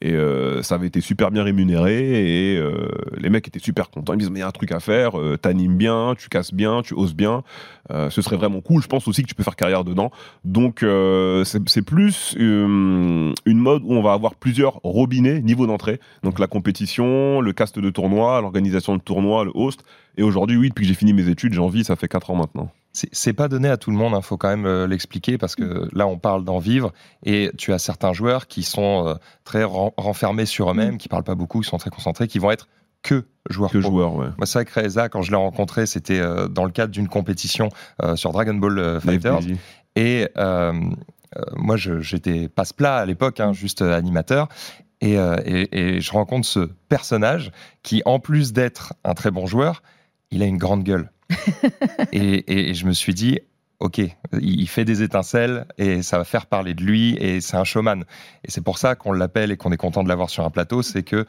Et 0.00 0.12
euh, 0.12 0.62
ça 0.62 0.74
avait 0.74 0.86
été 0.86 1.00
super 1.00 1.30
bien 1.30 1.42
rémunéré 1.42 2.52
et 2.52 2.58
euh, 2.58 2.88
les 3.16 3.30
mecs 3.30 3.46
étaient 3.48 3.58
super 3.58 3.90
contents. 3.90 4.12
Ils 4.12 4.16
me 4.16 4.20
disent 4.20 4.30
mais 4.30 4.40
il 4.40 4.42
y 4.42 4.44
a 4.44 4.48
un 4.48 4.52
truc 4.52 4.72
à 4.72 4.80
faire, 4.80 5.18
euh, 5.18 5.36
t'animes 5.36 5.76
bien, 5.76 6.14
tu 6.18 6.28
casses 6.28 6.52
bien, 6.52 6.82
tu 6.82 6.94
oses 6.94 7.14
bien. 7.14 7.42
Ce 7.90 8.22
serait 8.22 8.36
vraiment 8.36 8.62
cool. 8.62 8.82
Je 8.82 8.88
pense 8.88 9.06
aussi 9.08 9.22
que 9.22 9.28
tu 9.28 9.34
peux 9.34 9.42
faire 9.42 9.56
carrière 9.56 9.84
dedans. 9.84 10.10
Donc 10.44 10.84
c'est 11.44 11.82
plus 11.82 12.34
une 12.38 13.34
mode 13.46 13.82
où 13.84 13.92
on 13.92 14.02
va 14.02 14.14
avoir 14.14 14.34
plusieurs 14.36 14.80
robinets 14.82 15.40
niveau 15.42 15.66
d'entrée. 15.66 16.00
Donc 16.22 16.38
la 16.38 16.46
compétition, 16.46 17.42
le 17.42 17.52
cast 17.52 17.78
de 17.78 17.90
tournoi, 17.90 18.40
l'organisation 18.40 18.96
de 18.96 19.02
tournoi, 19.02 19.44
le 19.44 19.52
host. 19.54 19.84
Et 20.16 20.22
aujourd'hui, 20.22 20.56
oui, 20.56 20.70
depuis 20.70 20.82
que 20.82 20.88
j'ai 20.88 20.94
fini 20.94 21.12
mes 21.12 21.28
études, 21.28 21.52
j'ai 21.52 21.60
envie, 21.60 21.84
ça 21.84 21.96
fait 21.96 22.08
4 22.08 22.30
ans 22.30 22.36
maintenant. 22.36 22.70
C'est- 22.96 23.32
pas 23.32 23.48
donné 23.48 23.68
à 23.68 23.76
tout 23.76 23.90
le 23.90 23.96
monde, 23.96 24.14
il 24.16 24.22
faut 24.22 24.36
quand 24.36 24.48
même 24.48 24.66
euh, 24.66 24.86
l'expliquer 24.86 25.36
parce 25.36 25.56
que 25.56 25.88
là 25.92 26.06
on 26.06 26.16
parle 26.16 26.44
d'en 26.44 26.58
vivre 26.58 26.92
et 27.24 27.50
tu 27.58 27.72
as 27.72 27.78
certains 27.80 28.12
joueurs 28.12 28.46
qui 28.46 28.62
sont 28.62 29.08
euh, 29.08 29.14
très 29.44 29.64
ren- 29.64 29.92
renfermés 29.96 30.46
sur 30.46 30.70
eux-mêmes, 30.70 30.96
qui 30.96 31.08
parlent 31.08 31.24
pas 31.24 31.34
beaucoup, 31.34 31.60
qui 31.60 31.68
sont 31.68 31.76
très 31.78 31.90
concentrés, 31.90 32.28
qui 32.28 32.38
vont 32.38 32.52
être 32.52 32.68
que 33.02 33.24
joueurs 33.50 33.70
Que 33.72 33.78
pro. 33.78 33.90
joueur, 33.90 34.14
ouais. 34.14 34.28
Moi, 34.38 34.46
c'est 34.46 34.58
vrai 34.60 34.64
que 34.64 34.80
Reza, 34.80 35.08
quand 35.08 35.22
je 35.22 35.30
l'ai 35.32 35.36
rencontré, 35.36 35.86
c'était 35.86 36.20
euh, 36.20 36.46
dans 36.48 36.64
le 36.64 36.70
cadre 36.70 36.92
d'une 36.92 37.08
compétition 37.08 37.68
euh, 38.02 38.14
sur 38.16 38.30
Dragon 38.32 38.54
Ball 38.54 39.00
Fighters. 39.00 39.40
FBJ. 39.42 39.56
Et 39.96 40.28
euh, 40.38 40.72
moi, 41.56 41.76
j'étais 41.76 42.48
passe-plat 42.48 42.96
à 42.98 43.04
l'époque, 43.06 43.40
hein, 43.40 43.52
juste 43.52 43.82
euh, 43.82 43.92
animateur. 43.96 44.48
Et, 45.00 45.14
et- 45.44 45.96
et 45.96 46.00
je 46.00 46.12
rencontre 46.12 46.46
ce 46.46 46.70
personnage 46.88 47.50
qui, 47.82 48.00
en 48.06 48.20
plus 48.20 48.52
d'être 48.54 48.94
un 49.04 49.12
très 49.12 49.30
bon 49.30 49.44
joueur, 49.46 49.82
il 50.34 50.42
a 50.42 50.46
une 50.46 50.58
grande 50.58 50.84
gueule. 50.84 51.10
et, 52.12 52.70
et 52.70 52.74
je 52.74 52.86
me 52.86 52.92
suis 52.92 53.14
dit, 53.14 53.38
ok, 53.80 54.00
il 54.40 54.68
fait 54.68 54.84
des 54.84 55.02
étincelles 55.02 55.66
et 55.78 56.02
ça 56.02 56.18
va 56.18 56.24
faire 56.24 56.46
parler 56.46 56.74
de 56.74 56.82
lui 56.82 57.16
et 57.16 57.40
c'est 57.40 57.56
un 57.56 57.64
showman. 57.64 58.04
Et 58.44 58.50
c'est 58.50 58.60
pour 58.62 58.78
ça 58.78 58.94
qu'on 58.94 59.12
l'appelle 59.12 59.50
et 59.52 59.56
qu'on 59.56 59.72
est 59.72 59.76
content 59.76 60.02
de 60.02 60.08
l'avoir 60.08 60.30
sur 60.30 60.44
un 60.44 60.50
plateau, 60.50 60.82
c'est 60.82 61.02
que 61.02 61.26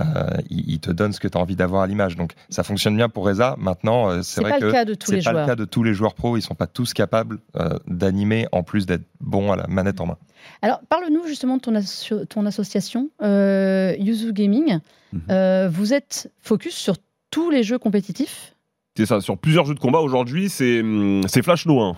euh, 0.00 0.04
il, 0.50 0.70
il 0.70 0.80
te 0.80 0.90
donne 0.90 1.12
ce 1.12 1.20
que 1.20 1.28
tu 1.28 1.36
as 1.36 1.40
envie 1.40 1.56
d'avoir 1.56 1.82
à 1.82 1.86
l'image. 1.86 2.16
Donc 2.16 2.32
ça 2.50 2.62
fonctionne 2.62 2.96
bien 2.96 3.08
pour 3.08 3.24
Reza. 3.26 3.56
Maintenant, 3.58 4.10
euh, 4.10 4.22
c'est 4.22 4.40
vrai 4.40 4.50
pas 4.52 4.58
que 4.60 4.64
le 4.66 4.72
cas 4.72 4.84
de 4.84 4.94
tous 4.94 5.06
c'est 5.10 5.16
les 5.16 5.22
pas 5.22 5.30
joueurs. 5.32 5.46
le 5.46 5.50
cas 5.52 5.56
de 5.56 5.64
tous 5.64 5.82
les 5.82 5.94
joueurs 5.94 6.14
pros. 6.14 6.36
Ils 6.36 6.42
sont 6.42 6.54
pas 6.54 6.66
tous 6.66 6.92
capables 6.94 7.38
euh, 7.56 7.78
d'animer 7.86 8.46
en 8.52 8.62
plus 8.62 8.86
d'être 8.86 9.04
bons 9.20 9.50
à 9.52 9.56
la 9.56 9.66
manette 9.66 10.00
en 10.00 10.06
main. 10.06 10.18
Alors, 10.62 10.80
parle-nous 10.88 11.26
justement 11.26 11.56
de 11.56 11.62
ton, 11.62 11.74
asso- 11.74 12.24
ton 12.28 12.46
association, 12.46 13.10
euh, 13.22 13.94
Yuzu 13.98 14.32
Gaming. 14.32 14.78
Mhm. 15.12 15.22
Euh, 15.30 15.68
vous 15.72 15.94
êtes 15.94 16.30
focus 16.42 16.74
sur 16.74 16.96
tous 17.30 17.50
les 17.50 17.62
jeux 17.62 17.78
compétitifs 17.78 18.54
C'est 18.96 19.06
ça, 19.06 19.20
sur 19.20 19.38
plusieurs 19.38 19.64
jeux 19.64 19.74
de 19.74 19.80
combat 19.80 20.00
aujourd'hui, 20.00 20.48
c'est 20.48 20.80
hum, 20.80 21.22
Flashno. 21.42 21.80
Hein. 21.80 21.96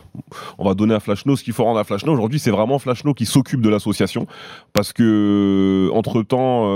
On 0.59 0.65
va 0.65 0.75
donner 0.75 0.95
à 0.95 1.01
Flashno 1.01 1.37
ce 1.37 1.43
qu'il 1.43 1.53
faut 1.53 1.65
rendre 1.65 1.79
à 1.79 1.85
Flashno. 1.85 2.13
Aujourd'hui, 2.13 2.39
c'est 2.39 2.51
vraiment 2.51 2.79
Flashno 2.79 3.15
qui 3.15 3.27
s'occupe 3.27 3.61
de 3.61 3.69
l'association. 3.69 4.27
Parce 4.73 4.93
que, 4.93 5.91
entre 5.93 6.23
temps, 6.23 6.67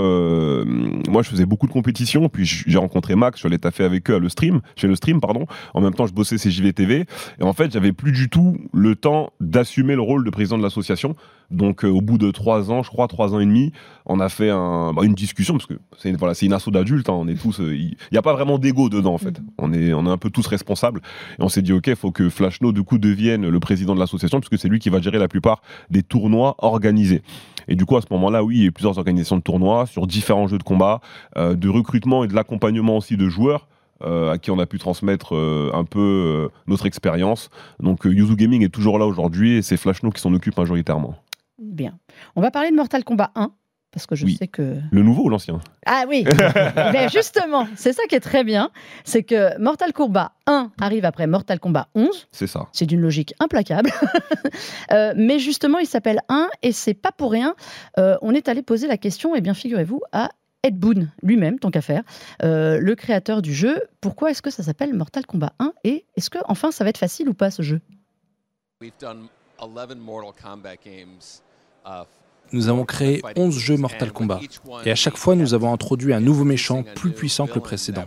moi, 1.09 1.21
je 1.21 1.29
faisais 1.29 1.45
beaucoup 1.45 1.67
de 1.67 1.71
compétitions. 1.71 2.29
Puis 2.29 2.45
j'ai 2.45 2.77
rencontré 2.77 3.15
Max, 3.15 3.41
je 3.41 3.47
allé 3.47 3.59
taffer 3.59 3.83
avec 3.83 4.09
eux 4.09 4.15
à 4.15 4.19
le 4.19 4.29
stream, 4.29 4.61
chez 4.75 4.87
le 4.87 4.95
stream, 4.95 5.21
pardon. 5.21 5.45
En 5.73 5.81
même 5.81 5.93
temps, 5.93 6.07
je 6.07 6.13
bossais 6.13 6.37
chez 6.37 6.51
JVTV. 6.51 7.05
Et 7.39 7.43
en 7.43 7.53
fait, 7.53 7.71
j'avais 7.71 7.93
plus 7.93 8.11
du 8.11 8.29
tout 8.29 8.57
le 8.73 8.95
temps 8.95 9.31
d'assumer 9.39 9.95
le 9.95 10.01
rôle 10.01 10.25
de 10.25 10.29
président 10.29 10.57
de 10.57 10.63
l'association. 10.63 11.15
Donc, 11.51 11.85
euh, 11.85 11.89
au 11.89 12.01
bout 12.01 12.17
de 12.17 12.31
trois 12.31 12.71
ans, 12.71 12.83
je 12.83 12.89
crois, 12.89 13.07
trois 13.07 13.33
ans 13.33 13.39
et 13.39 13.45
demi, 13.45 13.71
on 14.05 14.19
a 14.19 14.29
fait 14.29 14.49
un, 14.49 14.93
bah, 14.93 15.03
une 15.03 15.13
discussion 15.13 15.53
parce 15.53 15.65
que 15.65 15.75
c'est 15.97 16.09
une, 16.09 16.17
voilà, 16.17 16.33
c'est 16.33 16.45
une 16.45 16.53
asso 16.53 16.69
d'adultes. 16.69 17.09
hein, 17.09 17.13
on 17.13 17.27
est 17.27 17.39
tous, 17.39 17.59
euh, 17.59 17.75
il 17.75 17.95
n'y 18.11 18.17
a 18.17 18.21
pas 18.21 18.33
vraiment 18.33 18.57
d'ego 18.57 18.89
dedans 18.89 19.13
en 19.13 19.17
fait. 19.17 19.39
On 19.57 19.73
est, 19.73 19.93
on 19.93 20.05
est 20.05 20.09
un 20.09 20.17
peu 20.17 20.29
tous 20.29 20.47
responsables. 20.47 21.01
Et 21.39 21.43
on 21.43 21.49
s'est 21.49 21.61
dit 21.61 21.73
ok, 21.73 21.87
il 21.87 21.95
faut 21.95 22.11
que 22.11 22.29
Flashno 22.29 22.71
du 22.71 22.83
coup 22.83 22.97
devienne 22.97 23.47
le 23.47 23.59
président 23.59 23.95
de 23.95 23.99
l'association 23.99 24.39
puisque 24.39 24.59
c'est 24.59 24.69
lui 24.69 24.79
qui 24.79 24.89
va 24.89 25.01
gérer 25.01 25.19
la 25.19 25.27
plupart 25.27 25.61
des 25.89 26.03
tournois 26.03 26.55
organisés. 26.59 27.21
Et 27.67 27.75
du 27.75 27.85
coup 27.85 27.97
à 27.97 28.01
ce 28.01 28.07
moment-là, 28.11 28.43
oui, 28.43 28.55
il 28.57 28.61
y 28.61 28.63
a 28.63 28.67
eu 28.67 28.71
plusieurs 28.71 28.97
organisations 28.97 29.37
de 29.37 29.41
tournois 29.41 29.85
sur 29.85 30.07
différents 30.07 30.47
jeux 30.47 30.57
de 30.59 30.63
combat, 30.63 31.01
euh, 31.37 31.55
de 31.55 31.69
recrutement 31.69 32.23
et 32.23 32.27
de 32.27 32.33
l'accompagnement 32.35 32.97
aussi 32.97 33.17
de 33.17 33.27
joueurs. 33.29 33.67
euh, 34.03 34.33
à 34.33 34.37
qui 34.37 34.51
on 34.51 34.59
a 34.59 34.65
pu 34.65 34.77
transmettre 34.77 35.35
euh, 35.35 35.71
un 35.73 35.85
peu 35.85 35.99
euh, 35.99 36.49
notre 36.67 36.85
expérience. 36.85 37.49
Donc 37.79 38.03
Yuzu 38.03 38.35
Gaming 38.35 38.61
est 38.61 38.69
toujours 38.69 38.99
là 38.99 39.05
aujourd'hui 39.05 39.53
et 39.53 39.61
c'est 39.61 39.77
Flashno 39.77 40.11
qui 40.11 40.19
s'en 40.19 40.33
occupe 40.33 40.57
majoritairement. 40.57 41.15
Bien. 41.59 41.97
On 42.35 42.41
va 42.41 42.51
parler 42.51 42.69
de 42.71 42.75
Mortal 42.75 43.03
Kombat 43.03 43.31
1, 43.35 43.51
parce 43.91 44.05
que 44.07 44.15
je 44.15 44.25
Oui. 44.25 44.35
sais 44.35 44.47
que... 44.47 44.77
Le 44.91 45.01
nouveau 45.03 45.23
ou 45.23 45.29
l'ancien? 45.29 45.59
Ah 45.85 46.03
oui 46.07 46.25
Mais 46.91 47.07
justement, 47.09 47.67
c'est 47.77 47.93
ça 47.93 48.03
qui 48.09 48.15
est 48.15 48.19
très 48.19 48.43
bien, 48.43 48.71
c'est 49.05 49.23
que 49.23 49.57
Mortal 49.59 49.93
Kombat 49.93 50.33
1 50.47 50.71
arrive 50.81 51.05
après 51.05 51.27
Mortal 51.27 51.59
Kombat 51.61 51.87
11, 51.95 52.27
C'est 52.31 52.47
ça. 52.47 52.67
c'est 52.73 52.85
d'une 52.85 53.01
logique 53.01 53.33
implacable. 53.39 53.89
Euh, 54.91 55.13
mais 55.17 55.39
justement, 55.39 55.79
il 55.79 55.87
s'appelle 55.87 56.19
1 56.29 56.47
et 56.61 56.71
c'est 56.71 56.93
pas 56.93 57.11
pour 57.11 57.31
rien. 57.31 57.55
Euh, 57.97 58.17
on 58.21 58.33
est 58.33 58.47
allé 58.47 58.61
poser 58.61 58.87
la 58.87 58.97
question, 58.97 59.35
et 59.35 59.41
bien 59.41 59.53
figurez-vous, 59.55 60.01
à 60.11 60.29
Ed 60.63 60.77
Boon 60.77 61.07
lui-même, 61.23 61.57
tant 61.59 61.71
qu'à 61.71 61.81
faire, 61.81 62.03
euh, 62.43 62.79
le 62.79 62.95
créateur 62.95 63.41
du 63.41 63.53
jeu. 63.53 63.81
Pourquoi 63.99 64.31
est-ce 64.31 64.41
que 64.43 64.51
ça 64.51 64.63
s'appelle 64.63 64.93
Mortal 64.93 65.25
Kombat 65.25 65.53
1 65.59 65.73
et 65.83 66.05
est-ce 66.15 66.29
que 66.29 66.37
enfin 66.45 66.71
ça 66.71 66.83
va 66.83 66.91
être 66.91 66.97
facile 66.99 67.27
ou 67.29 67.33
pas 67.33 67.49
ce 67.51 67.63
jeu? 67.63 67.81
We've 68.81 68.93
done 69.01 69.27
11 69.59 69.95
Mortal 69.97 70.33
Kombat 70.41 70.75
games. 70.85 71.19
Nous 72.51 72.69
avons 72.69 72.85
créé 72.85 73.21
11 73.35 73.57
jeux 73.57 73.77
Mortal 73.77 74.11
Kombat, 74.11 74.39
et 74.85 74.91
à 74.91 74.95
chaque 74.95 75.17
fois 75.17 75.35
nous 75.35 75.53
avons 75.53 75.73
introduit 75.73 76.13
un 76.13 76.19
nouveau 76.19 76.43
méchant 76.43 76.83
plus 76.83 77.11
puissant 77.11 77.47
que 77.47 77.55
le 77.55 77.61
précédent. 77.61 78.05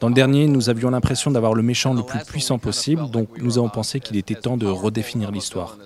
Dans 0.00 0.08
le 0.08 0.14
dernier, 0.14 0.46
nous 0.46 0.68
avions 0.68 0.90
l'impression 0.90 1.30
d'avoir 1.30 1.54
le 1.54 1.62
méchant 1.62 1.94
le 1.94 2.02
plus 2.02 2.18
puissant 2.24 2.58
possible, 2.58 3.10
donc 3.10 3.28
nous 3.38 3.58
avons 3.58 3.68
pensé 3.68 4.00
qu'il 4.00 4.16
était 4.16 4.34
temps 4.34 4.56
de 4.56 4.66
redéfinir 4.66 5.30
l'histoire. 5.30 5.78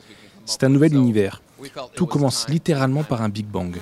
C'est 0.47 0.65
un 0.65 0.69
nouvel 0.69 0.95
univers. 0.95 1.43
Tout 1.95 2.07
commence 2.07 2.49
littéralement 2.49 3.05
par 3.05 3.23
un 3.23 3.29
Big 3.29 3.47
Bang. 3.47 3.77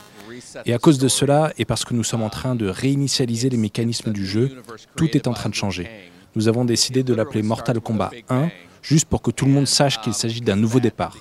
Et 0.66 0.74
à 0.74 0.78
cause 0.78 0.98
de 0.98 1.08
cela, 1.08 1.52
et 1.58 1.64
parce 1.64 1.84
que 1.84 1.94
nous 1.94 2.04
sommes 2.04 2.22
en 2.22 2.28
train 2.28 2.54
de 2.54 2.66
réinitialiser 2.66 3.48
les 3.48 3.56
mécanismes 3.56 4.12
du 4.12 4.26
jeu, 4.26 4.62
tout 4.96 5.16
est 5.16 5.26
en 5.26 5.32
train 5.32 5.48
de 5.48 5.54
changer. 5.54 5.88
Nous 6.34 6.48
avons 6.48 6.64
décidé 6.64 7.02
de 7.02 7.14
l'appeler 7.14 7.42
Mortal 7.42 7.80
Kombat 7.80 8.10
1, 8.28 8.48
juste 8.82 9.06
pour 9.06 9.22
que 9.22 9.30
tout 9.30 9.44
le 9.44 9.52
monde 9.52 9.66
sache 9.66 10.00
qu'il 10.00 10.14
s'agit 10.14 10.40
d'un 10.40 10.56
nouveau 10.56 10.80
départ. 10.80 11.16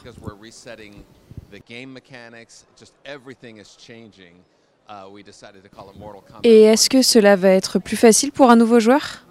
Et 6.44 6.62
est-ce 6.64 6.90
que 6.90 7.02
cela 7.02 7.36
va 7.36 7.50
être 7.50 7.80
plus 7.80 7.98
facile 7.98 8.32
pour 8.32 8.50
un 8.50 8.56
nouveau 8.56 8.80
joueur? 8.80 9.26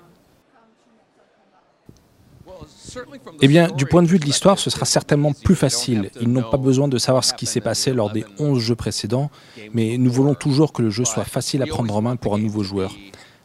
Eh 3.40 3.48
bien, 3.48 3.68
du 3.68 3.86
point 3.86 4.02
de 4.02 4.08
vue 4.08 4.18
de 4.18 4.24
l'histoire, 4.24 4.58
ce 4.58 4.70
sera 4.70 4.84
certainement 4.84 5.32
plus 5.32 5.54
facile. 5.54 6.10
Ils 6.20 6.30
n'ont 6.30 6.48
pas 6.48 6.56
besoin 6.56 6.88
de 6.88 6.98
savoir 6.98 7.24
ce 7.24 7.34
qui 7.34 7.46
s'est 7.46 7.60
passé 7.60 7.92
lors 7.92 8.10
des 8.10 8.24
11 8.38 8.58
jeux 8.58 8.74
précédents, 8.74 9.30
mais 9.72 9.96
nous 9.98 10.10
voulons 10.10 10.34
toujours 10.34 10.72
que 10.72 10.82
le 10.82 10.90
jeu 10.90 11.04
soit 11.04 11.24
facile 11.24 11.62
à 11.62 11.66
prendre 11.66 11.94
en 11.94 12.02
main 12.02 12.16
pour 12.16 12.34
un 12.34 12.38
nouveau 12.38 12.62
joueur. 12.62 12.94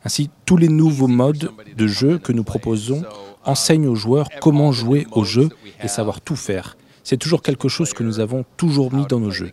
Ainsi, 0.03 0.29
tous 0.45 0.57
les 0.57 0.67
nouveaux 0.69 1.07
modes 1.07 1.51
de 1.75 1.87
jeu 1.87 2.17
que 2.17 2.31
nous 2.31 2.43
proposons 2.43 3.03
enseignent 3.43 3.87
aux 3.87 3.95
joueurs 3.95 4.29
comment 4.41 4.71
jouer 4.71 5.07
au 5.11 5.23
jeu 5.23 5.49
et 5.81 5.87
savoir 5.87 6.21
tout 6.21 6.35
faire. 6.35 6.77
C'est 7.05 7.17
toujours 7.17 7.43
quelque 7.43 7.69
chose 7.69 7.93
que 7.93 8.01
nous 8.01 8.19
avons 8.19 8.43
toujours 8.57 8.91
mis 8.91 9.05
dans 9.05 9.19
nos 9.19 9.29
jeux. 9.29 9.51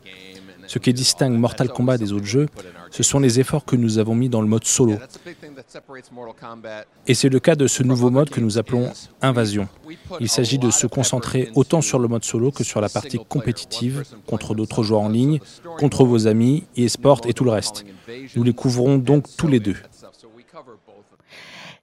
Ce 0.67 0.79
qui 0.79 0.95
distingue 0.95 1.35
Mortal 1.35 1.69
Kombat 1.69 1.99
des 1.99 2.15
autres 2.15 2.25
jeux, 2.25 2.49
ce 2.91 3.03
sont 3.03 3.21
les 3.21 3.41
efforts 3.41 3.67
que 3.67 3.77
nous 3.77 3.99
avons 3.99 4.15
mis 4.15 4.31
dans 4.31 4.41
le 4.41 4.49
mode 4.49 4.65
solo. 4.65 4.95
Et 7.07 7.13
c'est 7.13 7.29
le 7.29 7.41
cas 7.41 7.55
de 7.55 7.67
ce 7.67 7.83
nouveau 7.83 8.09
mode 8.09 8.31
que 8.31 8.41
nous 8.41 8.57
appelons 8.57 8.91
Invasion. 9.21 9.69
Il 10.19 10.31
s'agit 10.31 10.59
de 10.59 10.71
se 10.71 10.87
concentrer 10.87 11.51
autant 11.55 11.83
sur 11.83 11.99
le 11.99 12.09
mode 12.09 12.25
solo 12.25 12.53
que 12.53 12.65
sur 12.65 12.81
la 12.81 12.89
partie 12.89 13.19
compétitive, 13.29 14.05
contre 14.27 14.55
d'autres 14.55 14.83
joueurs 14.83 15.03
en 15.03 15.11
ligne, 15.11 15.39
contre 15.79 16.07
vos 16.07 16.27
amis, 16.27 16.65
e-sport 16.79 17.21
et 17.27 17.35
tout 17.35 17.45
le 17.45 17.51
reste. 17.51 17.85
Nous 18.35 18.45
les 18.45 18.55
couvrons 18.55 18.97
donc 18.97 19.27
tous 19.37 19.49
les 19.49 19.61
deux. 19.61 19.77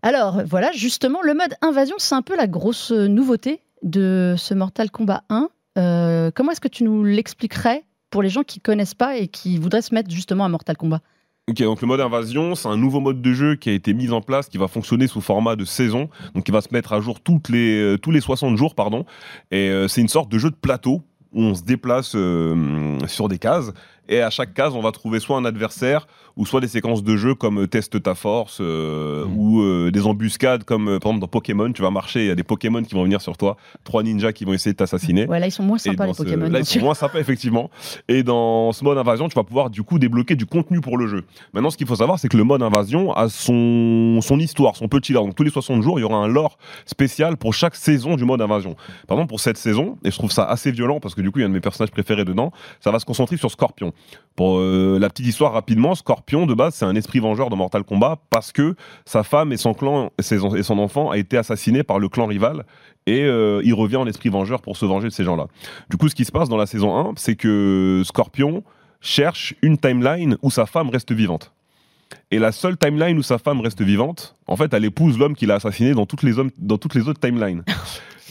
Alors 0.02 0.42
voilà, 0.48 0.72
justement, 0.72 1.22
le 1.22 1.36
mode 1.36 1.54
invasion, 1.62 1.96
c'est 2.00 2.16
un 2.16 2.24
peu 2.24 2.36
la 2.36 2.48
grosse 2.48 2.90
nouveauté 2.92 3.62
de 3.84 4.34
ce 4.36 4.56
Mortal 4.56 4.90
Kombat 4.90 5.22
1. 5.30 5.50
Euh, 5.80 6.32
comment 6.34 6.52
est-ce 6.52 6.62
que 6.62 6.68
tu 6.68 6.84
nous 6.84 7.04
l'expliquerais 7.04 7.84
pour 8.10 8.22
les 8.22 8.30
gens 8.30 8.44
qui 8.44 8.60
connaissent 8.60 8.96
pas 8.96 9.18
et 9.18 9.28
qui 9.28 9.58
voudraient 9.58 9.82
se 9.82 9.94
mettre 9.94 10.10
justement 10.10 10.46
à 10.46 10.50
Mortal 10.50 10.78
Kombat? 10.78 11.02
Ok, 11.50 11.64
donc 11.64 11.82
le 11.82 11.88
mode 11.88 12.02
invasion, 12.02 12.54
c'est 12.54 12.68
un 12.68 12.78
nouveau 12.78 13.00
mode 13.00 13.22
de 13.22 13.34
jeu 13.34 13.56
qui 13.56 13.70
a 13.70 13.74
été 13.74 13.94
mis 13.94 14.12
en 14.12 14.22
place, 14.22 14.50
qui 14.50 14.60
va 14.60 14.68
fonctionner 14.68 15.08
sous 15.08 15.22
format 15.22 15.56
de 15.56 15.66
saison, 15.66 16.10
donc 16.36 16.44
qui 16.44 16.52
va 16.52 16.62
se 16.62 16.68
mettre 16.72 16.94
à 16.94 17.02
jour 17.02 17.18
euh, 17.28 17.98
tous 17.98 18.12
les 18.12 18.22
60 18.22 18.56
jours, 18.56 18.76
pardon. 18.76 19.06
Et 19.50 19.70
euh, 19.70 19.88
c'est 19.88 20.02
une 20.02 20.10
sorte 20.10 20.32
de 20.32 20.38
jeu 20.38 20.52
de 20.52 20.56
plateau 20.56 21.02
où 21.32 21.42
on 21.42 21.56
se 21.56 21.64
déplace 21.64 22.16
sur 23.08 23.28
des 23.28 23.38
cases 23.38 23.72
et 24.10 24.22
à 24.22 24.30
chaque 24.30 24.54
case, 24.54 24.74
on 24.76 24.82
va 24.82 24.92
trouver 24.92 25.20
soit 25.20 25.38
un 25.38 25.46
adversaire 25.46 26.08
ou 26.36 26.46
soit 26.46 26.62
des 26.62 26.68
séquences 26.68 27.04
de 27.04 27.16
jeu 27.18 27.36
comme 27.36 27.62
euh, 27.64 27.68
Teste 27.68 28.02
ta 28.02 28.16
force 28.16 28.60
euh, 28.62 29.26
Mm. 29.26 29.38
ou 29.38 29.62
euh, 29.62 29.92
des 29.92 30.06
embuscades 30.06 30.64
comme 30.64 30.88
euh, 30.88 31.00
par 31.00 31.12
exemple 31.12 31.22
dans 31.22 31.28
Pokémon. 31.28 31.72
Tu 31.72 31.82
vas 31.82 31.92
marcher, 31.92 32.22
il 32.22 32.28
y 32.28 32.32
a 32.32 32.36
des 32.36 32.44
Pokémon 32.44 32.82
qui 32.84 32.96
vont 32.96 33.04
venir 33.04 33.22
sur 33.22 33.36
toi, 33.38 33.58
trois 33.84 34.04
ninjas 34.04 34.32
qui 34.34 34.46
vont 34.46 34.54
essayer 34.54 34.72
de 34.74 34.78
t'assassiner. 34.78 35.26
Ouais, 35.28 35.40
là, 35.40 35.48
ils 35.48 35.52
sont 35.52 35.64
moins 35.64 35.78
sympas, 35.78 36.08
les 36.08 36.14
ce- 36.14 36.24
Pokémon. 36.24 36.50
Là, 36.50 36.60
ils 36.60 36.66
sont 36.66 36.80
moins 36.80 36.94
sympas, 36.94 37.20
effectivement. 37.20 37.70
Et 38.08 38.24
dans 38.24 38.72
ce 38.72 38.84
mode 38.84 38.98
invasion, 38.98 39.28
tu 39.30 39.36
vas 39.36 39.44
pouvoir 39.44 39.70
du 39.70 39.84
coup 39.84 40.00
débloquer 40.00 40.36
du 40.36 40.46
contenu 40.46 40.82
pour 40.82 40.98
le 40.98 41.08
jeu. 41.08 41.26
Maintenant, 41.54 41.70
ce 41.70 41.78
qu'il 41.78 41.88
faut 41.88 41.96
savoir, 41.96 42.20
c'est 42.20 42.30
que 42.30 42.38
le 42.38 42.44
mode 42.46 42.62
invasion 42.64 43.12
a 43.14 43.28
son, 43.28 44.20
son 44.22 44.40
histoire, 44.40 44.76
son 44.76 44.88
petit 44.88 45.14
lore. 45.14 45.26
Donc, 45.26 45.36
tous 45.36 45.44
les 45.44 45.52
60 45.52 45.82
jours, 45.82 46.00
il 46.00 46.04
y 46.04 46.06
aura 46.06 46.18
un 46.18 46.28
lore 46.28 46.58
spécial 46.86 47.38
pour 47.38 47.54
chaque 47.54 47.76
saison 47.76 48.16
du 48.16 48.26
mode 48.26 48.42
invasion. 48.42 48.76
Par 49.08 49.18
exemple, 49.18 49.30
pour 49.30 49.40
cette 49.40 49.58
saison, 49.58 49.98
et 50.04 50.12
je 50.12 50.18
trouve 50.18 50.32
ça 50.32 50.46
assez 50.46 50.72
violent 50.72 51.00
parce 51.00 51.16
que 51.16 51.22
du 51.22 51.32
coup, 51.32 51.40
il 51.40 51.42
y 51.42 51.44
a 51.44 51.48
un 51.48 51.50
de 51.50 51.54
mes 51.54 51.60
personnages 51.62 51.92
préférés 51.92 52.26
dedans, 52.26 52.52
ça 52.80 52.92
va 52.92 53.00
se 53.00 53.06
concentrer 53.06 53.38
sur 53.38 53.52
Scorpion. 53.52 53.92
Pour 54.36 54.60
euh, 54.60 54.98
la 55.00 55.10
petite 55.10 55.28
histoire 55.28 55.52
rapidement, 55.52 55.96
Scorpion, 55.96 56.46
de 56.46 56.54
base, 56.54 56.76
c'est 56.76 56.86
un 56.86 56.96
esprit 56.96 57.20
vengeur 57.20 57.50
dans 57.50 57.58
Mortal 57.58 57.84
Kombat 57.84 58.20
parce 58.30 58.54
que 58.54 58.76
sa 59.06 59.24
femme 59.24 59.52
et 59.52 59.58
son 59.58 59.74
clan 59.74 60.12
ses- 60.20 60.40
et 60.58 60.64
son 60.64 60.80
enfant 60.80 61.10
a 61.12 61.18
été 61.18 61.38
assassiné 61.38 61.84
par 61.84 62.00
le 62.00 62.08
clan 62.08 62.26
rival 62.26 62.66
et 63.06 63.24
euh, 63.26 63.62
il 63.66 63.74
revient 63.74 63.98
en 63.98 64.08
esprit 64.08 64.30
vengeur 64.30 64.62
pour 64.62 64.78
se 64.78 64.86
venger 64.86 65.10
de 65.10 65.14
ces 65.14 65.26
gens-là. 65.26 65.48
Du 65.90 65.98
coup, 65.98 66.08
ce 66.08 66.16
qui 66.16 66.24
se 66.24 66.32
passe 66.32 66.48
dans 66.48 66.56
la 66.58 66.68
saison 66.68 66.96
1, 67.10 67.14
c'est 67.18 67.36
que 67.36 68.02
Scorpion 68.06 68.64
cherche 69.02 69.56
une 69.62 69.78
timeline 69.78 70.38
où 70.42 70.52
sa 70.52 70.66
femme 70.66 70.90
reste 70.90 71.12
vivante. 71.12 71.52
Et 72.32 72.40
la 72.40 72.52
seule 72.54 72.78
timeline 72.78 73.18
où 73.18 73.24
sa 73.24 73.38
femme 73.40 73.60
reste 73.60 73.82
vivante, 73.82 74.36
en 74.48 74.56
fait, 74.56 74.74
elle 74.74 74.86
épouse 74.86 75.18
l'homme 75.20 75.36
qu'il 75.36 75.52
a 75.52 75.56
assassiné 75.56 75.94
dans 75.94 76.06
toutes 76.06 76.24
les 76.24 76.40
autres 76.40 77.20
timelines. 77.20 77.64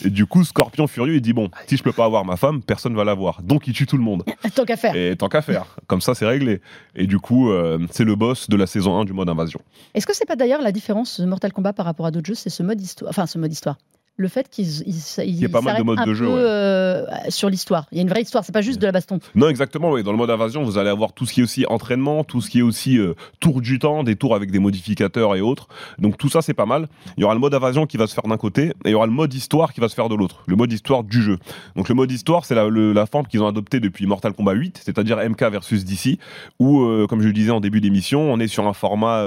Et 0.05 0.11
du 0.11 0.27
coup, 0.27 0.45
Scorpion 0.45 0.87
furieux, 0.87 1.17
il 1.17 1.21
dit 1.21 1.33
Bon, 1.33 1.51
si 1.67 1.77
je 1.77 1.83
peux 1.83 1.93
pas 1.93 2.05
avoir 2.05 2.25
ma 2.25 2.37
femme, 2.37 2.63
personne 2.63 2.95
va 2.95 3.05
l'avoir. 3.05 3.43
Donc, 3.43 3.67
il 3.67 3.73
tue 3.73 3.87
tout 3.87 3.97
le 3.97 4.03
monde. 4.03 4.25
Tant 4.55 4.65
qu'à 4.65 4.77
faire. 4.77 4.95
Et 4.95 5.17
tant 5.17 5.29
qu'à 5.29 5.43
faire. 5.43 5.77
Comme 5.87 6.01
ça, 6.01 6.15
c'est 6.15 6.27
réglé. 6.27 6.61
Et 6.95 7.07
du 7.07 7.19
coup, 7.19 7.51
euh, 7.51 7.79
c'est 7.91 8.05
le 8.05 8.17
boss 8.17 8.49
de 8.49 8.57
la 8.57 8.67
saison 8.67 9.01
1 9.01 9.05
du 9.05 9.13
mode 9.13 9.29
invasion. 9.29 9.61
Est-ce 9.95 10.07
que 10.07 10.15
c'est 10.15 10.27
pas 10.27 10.37
d'ailleurs 10.37 10.63
la 10.63 10.73
différence 10.73 11.21
de 11.21 11.27
Mortal 11.27 11.53
Kombat 11.53 11.73
par 11.73 11.87
rapport 11.87 12.07
à 12.07 12.11
d'autres 12.11 12.27
jeux? 12.27 12.35
C'est 12.35 12.51
ce 12.51 12.63
mode 12.63 12.81
histoire. 12.81 13.11
Enfin, 13.11 13.27
ce 13.27 13.39
mode 13.39 13.53
histoire. 13.53 13.77
Le 14.21 14.27
fait 14.27 14.49
qu'ils 14.51 14.83
ils, 14.87 14.97
ils 15.25 15.41
y 15.41 15.45
a 15.45 15.49
pas 15.49 15.61
mal 15.61 15.79
de 15.79 15.83
modes 15.85 16.01
un 16.01 16.05
de 16.05 16.13
jeu, 16.13 16.27
peu, 16.27 16.33
ouais. 16.33 16.39
euh, 16.41 17.05
sur 17.29 17.49
l'histoire. 17.49 17.87
Il 17.93 17.99
y 17.99 18.01
a 18.01 18.03
une 18.03 18.09
vraie 18.09 18.23
histoire, 18.23 18.45
c'est 18.45 18.51
pas 18.53 18.63
juste 18.63 18.81
de 18.81 18.85
la 18.87 18.91
baston. 18.91 19.21
Non, 19.37 19.49
exactement, 19.49 19.93
oui. 19.93 20.03
Dans 20.03 20.11
le 20.11 20.19
mode 20.19 20.29
invasion, 20.31 20.65
vous 20.65 20.77
allez 20.77 20.91
avoir 20.91 21.13
tout 21.13 21.25
ce 21.25 21.33
qui 21.33 21.39
est 21.41 21.43
aussi 21.45 21.65
entraînement, 21.69 22.25
tout 22.25 22.41
ce 22.41 22.51
qui 22.51 22.59
est 22.59 22.63
aussi 22.63 22.99
euh, 22.99 23.15
tour 23.39 23.61
du 23.61 23.79
temps, 23.79 24.03
des 24.03 24.17
tours 24.17 24.35
avec 24.35 24.51
des 24.51 24.59
modificateurs 24.59 25.37
et 25.37 25.41
autres. 25.41 25.69
Donc 26.01 26.19
tout 26.19 26.29
ça, 26.29 26.43
c'est 26.43 26.53
pas 26.53 26.67
mal. 26.67 26.89
Il 27.17 27.21
y 27.21 27.25
aura 27.25 27.35
le 27.35 27.39
mode 27.41 27.55
invasion 27.55 27.87
qui 27.87 27.97
va 27.97 28.09
se 28.09 28.15
faire 28.15 28.25
d'un 28.25 28.37
côté, 28.37 28.67
et 28.67 28.73
il 28.87 28.91
y 28.91 28.95
aura 28.95 29.07
le 29.07 29.13
mode 29.13 29.33
histoire 29.33 29.73
qui 29.73 29.81
va 29.81 29.89
se 29.89 29.95
faire 29.95 30.09
de 30.09 30.17
l'autre. 30.17 30.43
Le 30.49 30.57
mode 30.57 30.73
histoire 30.73 31.05
du 31.05 31.23
jeu. 31.23 31.39
Donc 31.77 31.89
le 31.89 31.95
mode 31.95 32.11
histoire, 32.11 32.45
c'est 32.45 32.57
la, 32.57 32.69
le- 32.69 32.93
la 32.93 33.07
forme 33.07 33.27
qu'ils 33.29 33.41
ont 33.45 33.47
adoptée 33.49 33.79
depuis 33.79 34.07
Mortal 34.07 34.33
Kombat 34.33 34.55
8, 34.55 34.81
c'est-à-dire 34.85 35.19
MK 35.19 35.43
versus 35.45 35.85
DC, 35.85 36.19
où, 36.59 36.83
euh, 36.83 37.07
comme 37.09 37.21
je 37.23 37.29
le 37.29 37.33
disais 37.33 37.53
en 37.53 37.61
début 37.61 37.81
d'émission, 37.81 38.21
on 38.33 38.41
est 38.41 38.49
sur 38.49 38.67
un 38.67 38.73
format 38.73 39.25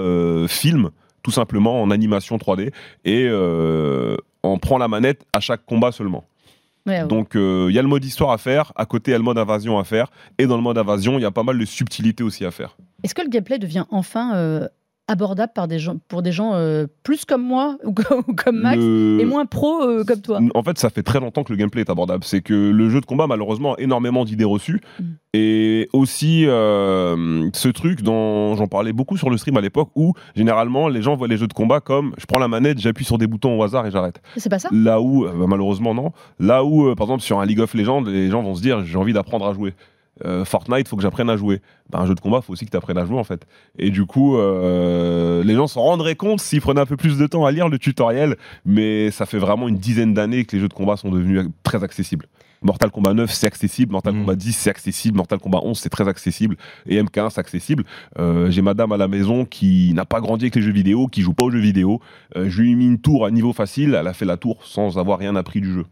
film, 0.49 0.89
tout 1.23 1.31
simplement 1.31 1.81
en 1.81 1.91
animation 1.91 2.37
3D, 2.37 2.71
et 3.05 3.27
euh, 3.27 4.17
on 4.43 4.57
prend 4.57 4.77
la 4.77 4.87
manette 4.87 5.25
à 5.33 5.39
chaque 5.39 5.65
combat 5.65 5.91
seulement. 5.91 6.25
Ouais, 6.87 7.01
ouais. 7.01 7.07
Donc 7.07 7.35
euh, 7.35 7.67
il 7.69 7.75
y 7.75 7.79
a 7.79 7.81
le 7.81 7.87
mode 7.87 8.03
histoire 8.03 8.31
à 8.31 8.37
faire, 8.37 8.73
à 8.75 8.85
côté 8.85 9.11
il 9.11 9.13
y 9.13 9.15
a 9.15 9.19
le 9.19 9.23
mode 9.23 9.37
invasion 9.37 9.77
à 9.77 9.83
faire, 9.83 10.07
et 10.37 10.47
dans 10.47 10.57
le 10.57 10.63
mode 10.63 10.77
invasion 10.77 11.19
il 11.19 11.21
y 11.21 11.25
a 11.25 11.31
pas 11.31 11.43
mal 11.43 11.57
de 11.59 11.65
subtilités 11.65 12.23
aussi 12.23 12.43
à 12.43 12.51
faire. 12.51 12.75
Est-ce 13.03 13.13
que 13.13 13.21
le 13.21 13.29
gameplay 13.29 13.59
devient 13.59 13.85
enfin 13.91 14.35
euh, 14.35 14.67
abordable 15.11 15.51
par 15.53 15.67
des 15.67 15.77
gens, 15.77 15.97
pour 16.07 16.21
des 16.21 16.31
gens 16.31 16.53
euh, 16.53 16.87
plus 17.03 17.25
comme 17.25 17.43
moi 17.43 17.77
ou 17.85 17.93
comme, 17.93 18.59
Max 18.59 18.77
Le- 18.77 19.19
et 19.19 19.25
moins 19.25 19.45
pro 19.45 19.83
euh, 19.83 20.03
comme 20.05 20.21
toi 20.21 20.39
En 20.55 20.63
fait, 20.63 20.77
ça 20.79 20.89
fait 20.89 21.03
très 21.03 21.19
longtemps 21.19 21.43
que 21.43 21.51
le 21.51 21.57
gameplay 21.57 21.81
est 21.81 21.89
abordable. 21.89 22.23
C'est 22.23 22.41
que 22.41 22.53
le 22.53 22.89
jeu 22.89 23.01
de 23.01 23.05
combat, 23.05 23.27
malheureusement, 23.27 23.75
a 23.75 23.81
énormément 23.81 24.25
d'idées 24.25 24.45
reçues. 24.45 24.81
Mm. 24.99 25.03
Et 25.33 25.89
aussi, 25.93 26.45
euh, 26.47 27.49
ce 27.53 27.69
truc 27.69 28.01
dont 28.01 28.55
j'en 28.55 28.67
parlais 28.67 28.93
beaucoup 28.93 29.17
sur 29.17 29.29
le 29.29 29.37
stream 29.37 29.57
à 29.57 29.61
l'époque, 29.61 29.89
où 29.95 30.13
généralement, 30.35 30.87
les 30.87 31.01
gens 31.01 31.15
voient 31.15 31.27
les 31.27 31.37
jeux 31.37 31.47
de 31.47 31.53
combat 31.53 31.79
comme 31.79 32.13
je 32.17 32.25
prends 32.25 32.39
la 32.39 32.47
manette, 32.47 32.79
j'appuie 32.79 33.05
sur 33.05 33.17
des 33.17 33.27
boutons 33.27 33.57
au 33.57 33.63
hasard 33.63 33.85
et 33.85 33.91
j'arrête. 33.91 34.21
C'est 34.37 34.49
pas 34.49 34.59
ça? 34.59 34.69
Là 34.71 35.01
où, 35.01 35.25
bah, 35.25 35.45
malheureusement, 35.47 35.93
non. 35.93 36.11
Là 36.39 36.63
où, 36.63 36.93
par 36.95 37.07
exemple, 37.07 37.23
sur 37.23 37.39
un 37.39 37.45
League 37.45 37.59
of 37.59 37.73
Legends, 37.73 38.01
les 38.01 38.29
gens 38.29 38.41
vont 38.41 38.55
se 38.55 38.61
dire 38.61 38.83
j'ai 38.85 38.97
envie 38.97 39.13
d'apprendre 39.13 39.45
à 39.45 39.53
jouer. 39.53 39.73
Euh, 40.25 40.45
Fortnite, 40.45 40.87
faut 40.87 40.95
que 40.95 41.01
j'apprenne 41.01 41.29
à 41.29 41.37
jouer. 41.37 41.61
Bah, 41.89 41.99
un 41.99 42.05
jeu 42.05 42.15
de 42.15 42.19
combat, 42.19 42.41
faut 42.41 42.53
aussi 42.53 42.65
que 42.65 42.71
tu 42.71 42.77
apprennes 42.77 42.97
à 42.97 43.05
jouer 43.05 43.17
en 43.17 43.23
fait. 43.23 43.45
Et 43.77 43.89
du 43.89 44.05
coup, 44.05 44.37
euh, 44.37 45.43
les 45.43 45.55
gens 45.55 45.67
s'en 45.67 45.81
rendraient 45.81 46.15
compte 46.15 46.39
s'ils 46.39 46.61
prenaient 46.61 46.81
un 46.81 46.85
peu 46.85 46.97
plus 46.97 47.17
de 47.17 47.27
temps 47.27 47.45
à 47.45 47.51
lire 47.51 47.69
le 47.69 47.79
tutoriel, 47.79 48.37
mais 48.65 49.11
ça 49.11 49.25
fait 49.25 49.39
vraiment 49.39 49.67
une 49.67 49.77
dizaine 49.77 50.13
d'années 50.13 50.45
que 50.45 50.55
les 50.55 50.61
jeux 50.61 50.69
de 50.69 50.73
combat 50.73 50.97
sont 50.97 51.09
devenus 51.09 51.47
très 51.63 51.83
accessibles. 51.83 52.27
Mortal 52.63 52.91
Kombat 52.91 53.15
9, 53.15 53.31
c'est 53.31 53.47
accessible. 53.47 53.91
Mortal. 53.91 54.13
Kombat 54.13 54.35
10, 54.35 54.53
c'est 54.53 54.69
accessible. 54.69 55.17
Mortal 55.17 55.39
Kombat 55.39 55.61
11, 55.63 55.77
c'est 55.77 55.89
très 55.89 56.07
accessible. 56.07 56.57
Et 56.85 57.01
MK1, 57.01 57.31
c'est 57.31 57.39
accessible. 57.39 57.83
Euh, 58.19 58.51
J'ai 58.51 58.61
madame 58.61 58.91
à 58.91 58.97
la 58.97 59.07
maison 59.07 59.45
qui 59.45 59.91
n'a 59.95 60.05
pas 60.05 60.21
grandi 60.21 60.45
avec 60.45 60.55
les 60.55 60.61
jeux 60.61 60.71
vidéo, 60.71 61.07
qui 61.07 61.21
joue 61.21 61.33
pas 61.33 61.43
aux 61.43 61.51
jeux 61.51 61.59
vidéo. 61.59 62.01
Euh, 62.35 62.49
je 62.49 62.61
lui 62.61 62.71
ai 62.71 62.75
mis 62.75 62.85
une 62.85 62.99
tour 62.99 63.25
à 63.25 63.31
niveau 63.31 63.51
facile. 63.51 63.97
Elle 63.99 64.07
a 64.07 64.13
fait 64.13 64.25
la 64.25 64.37
tour 64.37 64.63
sans 64.63 64.99
avoir 64.99 65.17
rien 65.17 65.35
appris 65.35 65.59
du 65.59 65.73
jeu. 65.73 65.85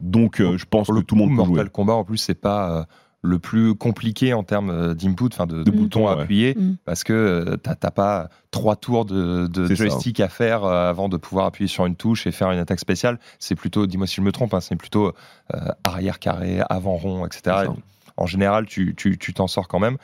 Donc, 0.00 0.38
je 0.38 0.64
pense 0.68 0.88
que 0.88 0.92
le 0.92 1.02
tout 1.02 1.14
le 1.14 1.20
monde 1.20 1.30
peut 1.30 1.44
jouer. 1.44 1.46
Mortal 1.46 1.70
Kombat, 1.70 1.92
en 1.94 2.04
plus, 2.04 2.18
c'est 2.18 2.40
pas 2.40 2.86
le 3.24 3.38
plus 3.38 3.74
compliqué 3.76 4.34
en 4.34 4.42
termes 4.42 4.70
euh, 4.70 4.94
d'input, 4.94 5.26
enfin 5.32 5.46
de, 5.46 5.58
de 5.58 5.62
De 5.62 5.70
boutons 5.70 6.08
à 6.08 6.16
ouais. 6.16 6.22
appuyer, 6.22 6.54
Mm. 6.56 6.74
parce 6.84 7.04
que 7.04 7.12
euh, 7.12 7.56
t'as 7.56 7.76
t'as 7.76 7.90
pas 7.92 8.28
trois 8.50 8.74
tours 8.76 9.04
de, 9.04 9.46
de 9.46 9.66
C'est 9.68 9.76
ça. 9.76 9.84
joystick 9.84 10.18
à 10.20 10.28
faire 10.28 10.64
euh, 10.64 10.90
avant 10.90 11.08
de 11.08 11.16
pouvoir 11.16 11.46
appuyer 11.46 11.68
sur 11.68 11.86
une 11.86 11.94
touche 11.94 12.26
et 12.26 12.32
faire 12.32 12.50
une 12.50 12.58
attaque 12.58 12.80
spéciale. 12.80 13.18
C'est 13.38 13.54
plutôt, 13.54 13.86
dis-moi 13.86 14.06
si 14.08 14.16
je 14.16 14.22
me 14.22 14.32
trompe, 14.32 14.52
hein, 14.54 14.60
c'est 14.60 14.74
plutôt 14.76 15.12
euh, 15.54 15.58
arrière 15.84 16.18
carré, 16.18 16.60
avant 16.68 16.96
rond, 16.96 17.24
etc. 17.24 17.66
Et 17.66 17.68
En 18.16 18.26
général, 18.26 18.66
tu 18.66 18.94
tu- 18.96 19.16
tu 19.18 19.32
t'en 19.32 19.46
sors 19.46 19.68
quand 19.68 19.78
même. 19.78 19.96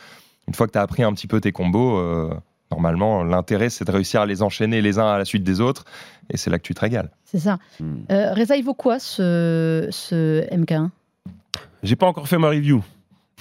Une 0.47 0.55
fois 0.55 0.67
que 0.69 0.73
tu 0.73 0.79
as 0.79 0.83
appris 0.83 1.03
un 1.03 1.13
petit 1.13 1.27
peu 1.27 1.41
tes 1.41 1.51
combos, 1.53 1.99
euh, 1.99 2.33
normalement, 2.71 3.25
l'intérêt, 3.25 3.69
c'est 3.69 3.85
de 3.85 3.91
réussir 3.91 4.21
à 4.21 4.27
les 4.27 4.43
enchaîner 4.43 4.81
les 4.81 4.99
uns 5.01 5.09
à 5.09 5.19
la 5.19 5.25
suite 5.25 5.43
des 5.43 5.61
autres, 5.61 5.85
et 6.31 6.37
c'est 6.37 6.51
là 6.51 6.59
que 6.59 6.63
tu 6.63 6.73
te 6.75 6.81
régales. 6.81 7.11
C'est 7.25 7.39
ça. 7.41 7.59
Mm. 7.81 7.95
Euh, 8.13 8.33
Reza, 8.35 8.57
il 8.57 8.65
vaut 8.65 8.75
quoi 8.75 8.99
ce, 9.01 9.89
ce 9.91 10.49
MK1 10.55 10.89
J'ai 11.83 11.97
pas 11.97 12.07
encore 12.07 12.29
fait 12.29 12.39
ma 12.39 12.49
review. 12.49 12.83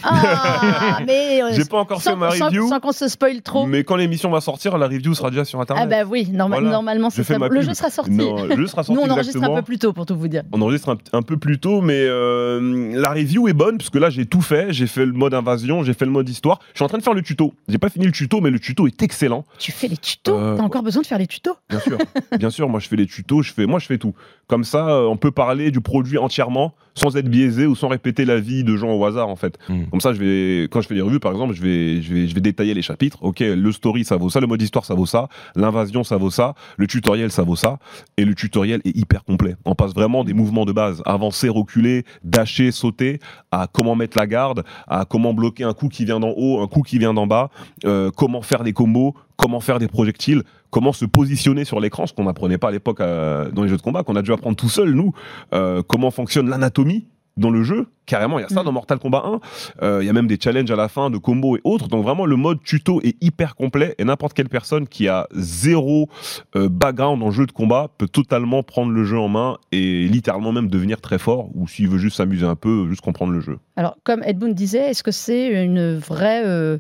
Ah, 0.04 1.00
mais 1.06 1.42
euh, 1.42 1.50
J'ai 1.54 1.66
pas 1.66 1.78
encore 1.80 2.02
fait 2.02 2.10
sans, 2.12 2.16
ma 2.16 2.32
sans- 2.32 2.46
review. 2.48 2.68
sans 2.70 2.80
qu'on 2.80 2.92
se 2.92 3.08
spoil 3.08 3.42
trop. 3.42 3.66
Mais 3.66 3.84
quand 3.84 3.96
l'émission 3.96 4.30
va 4.30 4.42
sortir, 4.42 4.78
la 4.78 4.88
review 4.88 5.14
sera 5.14 5.30
déjà 5.30 5.46
sur 5.46 5.60
internet. 5.60 5.84
Ah 5.86 5.88
bah 6.04 6.08
oui, 6.10 6.28
norma- 6.32 6.58
Voilà. 6.58 6.72
normalement 6.72 7.10
Je 7.10 7.22
ça. 7.24 7.38
ma 7.40 7.48
Le 7.48 7.62
jeu 7.62 7.74
sera 7.74 7.90
sorti. 7.90 8.12
Non, 8.12 8.44
le 8.46 8.56
jeu 8.56 8.68
sera 8.68 8.84
sorti 8.84 9.00
Nous 9.02 9.08
on 9.08 9.12
enregistre 9.12 9.38
exactement. 9.38 9.58
un 9.58 9.62
peu 9.62 9.66
plus 9.66 9.80
tôt 9.80 9.94
pour 9.94 10.06
tout 10.06 10.16
vous 10.18 10.28
dire. 10.28 10.44
On 10.52 10.62
enregistre 10.62 10.90
un, 10.90 10.98
un 11.18 11.22
peu 11.22 11.38
plus 11.38 11.60
tôt, 11.60 11.82
mais 11.82 12.00
euh, 12.06 12.92
la 13.00 13.10
review 13.12 13.48
est 13.48 13.54
bonne 13.54 13.78
parce 13.78 13.90
que 13.90 13.98
là 14.00 14.10
j'ai 14.10 14.26
tout 14.26 14.42
fait. 14.42 14.72
J'ai 14.74 14.88
fait 14.88 15.06
le 15.06 15.14
mode 15.14 15.34
invasion, 15.34 15.84
j'ai 15.84 15.94
fait 15.94 16.06
le 16.06 16.12
mode 16.12 16.28
histoire. 16.30 16.60
Je 16.74 16.78
suis 16.80 16.86
en 16.86 16.88
train 16.88 16.98
de 16.98 17.04
faire 17.04 17.14
le 17.14 17.22
tuto. 17.22 17.54
J'ai 17.68 17.78
pas 17.78 17.90
fini 17.90 18.06
le 18.06 18.12
tuto, 18.12 18.42
mais 18.42 18.50
le 18.52 18.60
tuto 18.60 18.88
est 18.88 19.02
excellent. 19.04 19.46
Tu 19.60 19.72
fais 19.72 19.88
les 19.88 19.98
tutos? 19.98 20.38
Euh, 20.38 20.56
T'as 20.58 20.64
encore 20.64 20.84
besoin 20.84 21.02
de 21.02 21.08
faire 21.08 21.18
les 21.20 21.28
tutos? 21.28 21.56
Bien 21.70 21.80
sûr, 21.80 21.98
bien 22.40 22.50
sûr. 22.50 22.70
Moi 22.70 22.80
je 22.80 22.88
fais 22.88 22.96
les 22.96 23.08
tutos, 23.08 23.42
je 23.42 23.54
fais, 23.54 23.66
moi 23.66 23.80
je 23.80 23.86
fais 23.88 23.98
tout. 23.98 24.14
Comme 24.48 24.64
ça, 24.64 25.02
on 25.08 25.18
peut 25.18 25.32
parler 25.32 25.72
du 25.72 25.82
produit 25.82 26.18
entièrement 26.18 26.74
sans 26.96 27.16
être 27.16 27.28
biaisé 27.30 27.68
ou 27.68 27.76
sans 27.76 27.90
répéter 27.90 28.26
la 28.26 28.40
vie 28.40 28.64
de 28.64 28.76
gens 28.76 28.92
au 28.92 29.06
hasard 29.06 29.28
en 29.30 29.36
fait. 29.36 29.58
Mm. 29.70 29.84
Comme 29.90 30.02
ça, 30.02 30.14
je 30.14 30.20
vais, 30.20 30.64
quand 30.66 30.82
je 30.82 30.88
fais 30.88 30.96
les 30.96 31.02
revues 31.02 31.20
par 31.20 31.32
exemple, 31.32 31.54
je 31.54 31.62
vais, 31.62 32.02
je 32.02 32.14
vais, 32.14 32.28
je 32.28 32.36
vais 32.36 32.42
détailler 32.42 32.74
les 32.74 32.82
chapitres. 32.82 33.18
Ok, 33.22 33.40
le 33.40 33.72
story 33.72 34.04
ça 34.04 34.18
vaut 34.18 34.30
ça, 34.30 34.40
le 34.40 34.48
mode 34.48 34.62
histoire 34.62 34.86
ça 34.86 34.94
vaut 34.96 35.06
ça, 35.06 35.28
l'invasion 35.56 36.04
ça 36.04 36.18
vaut 36.18 36.30
ça, 36.30 36.56
le 36.78 36.88
tutoriel 36.88 37.32
ça 37.32 37.44
vaut 37.44 37.56
ça, 37.56 37.80
et 38.18 38.26
le 38.26 38.36
tutoriel 38.36 38.82
est 38.86 38.96
hyper 38.96 39.24
complet. 39.24 39.56
On 39.66 39.76
passe 39.76 39.94
vraiment 39.94 40.24
des 40.24 40.34
mouvements 40.34 40.66
de 40.66 40.72
base, 40.72 41.02
avancer, 41.06 41.50
reculer, 41.50 42.04
dasher, 42.24 42.72
sauter, 42.72 43.20
à 43.52 43.68
comment 43.72 43.96
mettre 43.96 44.18
la 44.18 44.28
garde, 44.28 44.64
à 44.88 45.06
comment 45.06 45.34
bloquer 45.34 45.64
un 45.64 45.74
coup 45.74 45.90
qui 45.90 46.06
vient 46.06 46.20
d'en 46.20 46.34
haut, 46.36 46.62
un 46.62 46.68
coup 46.68 46.82
qui 46.82 47.00
vient 47.00 47.14
d'en 47.14 47.28
bas, 47.28 47.50
euh, 47.86 48.12
comment 48.16 48.42
faire 48.42 48.64
des 48.64 48.74
combos, 48.74 49.16
comment 49.36 49.60
faire 49.60 49.80
des 49.80 49.88
projectiles, 49.88 50.44
comment 50.70 50.94
se 50.94 51.06
positionner 51.06 51.64
sur 51.64 51.80
l'écran, 51.80 52.08
ce 52.08 52.14
qu'on 52.14 52.26
n'apprenait 52.26 52.58
pas 52.58 52.70
à 52.70 52.72
l'époque 52.72 53.02
euh, 53.02 53.52
dans 53.52 53.64
les 53.64 53.70
jeux 53.70 53.78
de 53.78 53.82
combat, 53.82 54.04
qu'on 54.04 54.16
a 54.16 54.22
dû 54.22 54.34
apprendre 54.34 54.56
tout 54.56 54.70
seul 54.70 54.92
nous, 54.92 55.14
Euh, 55.54 55.82
comment 55.88 56.12
fonctionne 56.12 56.50
l'anatomie 56.50 57.08
dans 57.38 57.50
le 57.52 57.64
jeu, 57.64 57.88
carrément, 58.06 58.40
il 58.40 58.42
y 58.42 58.46
a 58.46 58.50
ça 58.50 58.62
Mm. 58.62 58.66
dans 58.66 58.72
Mortal 58.72 59.00
Kombat 59.00 59.24
1, 59.26 59.40
Euh, 59.84 60.00
il 60.04 60.08
y 60.08 60.10
a 60.10 60.14
même 60.14 60.28
des 60.28 60.38
challenges 60.42 60.72
à 60.72 60.76
la 60.76 60.88
fin 60.90 61.10
de 61.10 61.18
combos 61.18 61.58
et 61.58 61.62
autres, 61.64 61.88
donc 61.88 62.04
vraiment 62.04 62.26
le 62.26 62.36
mode 62.36 62.62
tuto 62.64 63.00
est 63.04 63.16
hyper 63.22 63.56
complet 63.56 63.96
et 63.98 64.04
n'importe 64.04 64.34
quelle 64.34 64.50
personne 64.50 64.88
qui 64.88 65.08
a 65.08 65.28
zéro 65.34 66.10
euh, 66.56 66.68
background 66.70 67.22
en 67.24 67.32
jeu 67.32 67.46
de 67.46 67.52
combat 67.52 67.90
peut 67.98 68.08
totalement 68.08 68.64
prendre 68.64 68.92
le 68.92 69.04
jeu 69.06 69.18
en 69.20 69.28
main 69.28 69.58
et 69.72 70.08
littéralement 70.08 70.52
même 70.52 70.68
devenir 70.70 71.00
très 71.02 71.20
fort, 71.20 71.50
ou 71.56 71.68
s'il 71.68 71.88
veut 71.90 71.98
juste 72.00 72.18
s'amuser 72.18 72.46
un 72.46 72.56
peu, 72.56 72.88
juste 72.90 73.02
comprendre 73.02 73.34
le 73.34 73.40
jeu. 73.42 73.60
Alors 73.76 73.98
comme 74.04 74.24
Ed 74.24 74.38
Boon 74.40 74.50
disait, 74.54 74.90
est-ce 74.90 75.04
que 75.04 75.12
c'est 75.12 75.64
une 75.64 75.96
vraie 75.98 76.44
euh, 76.46 76.78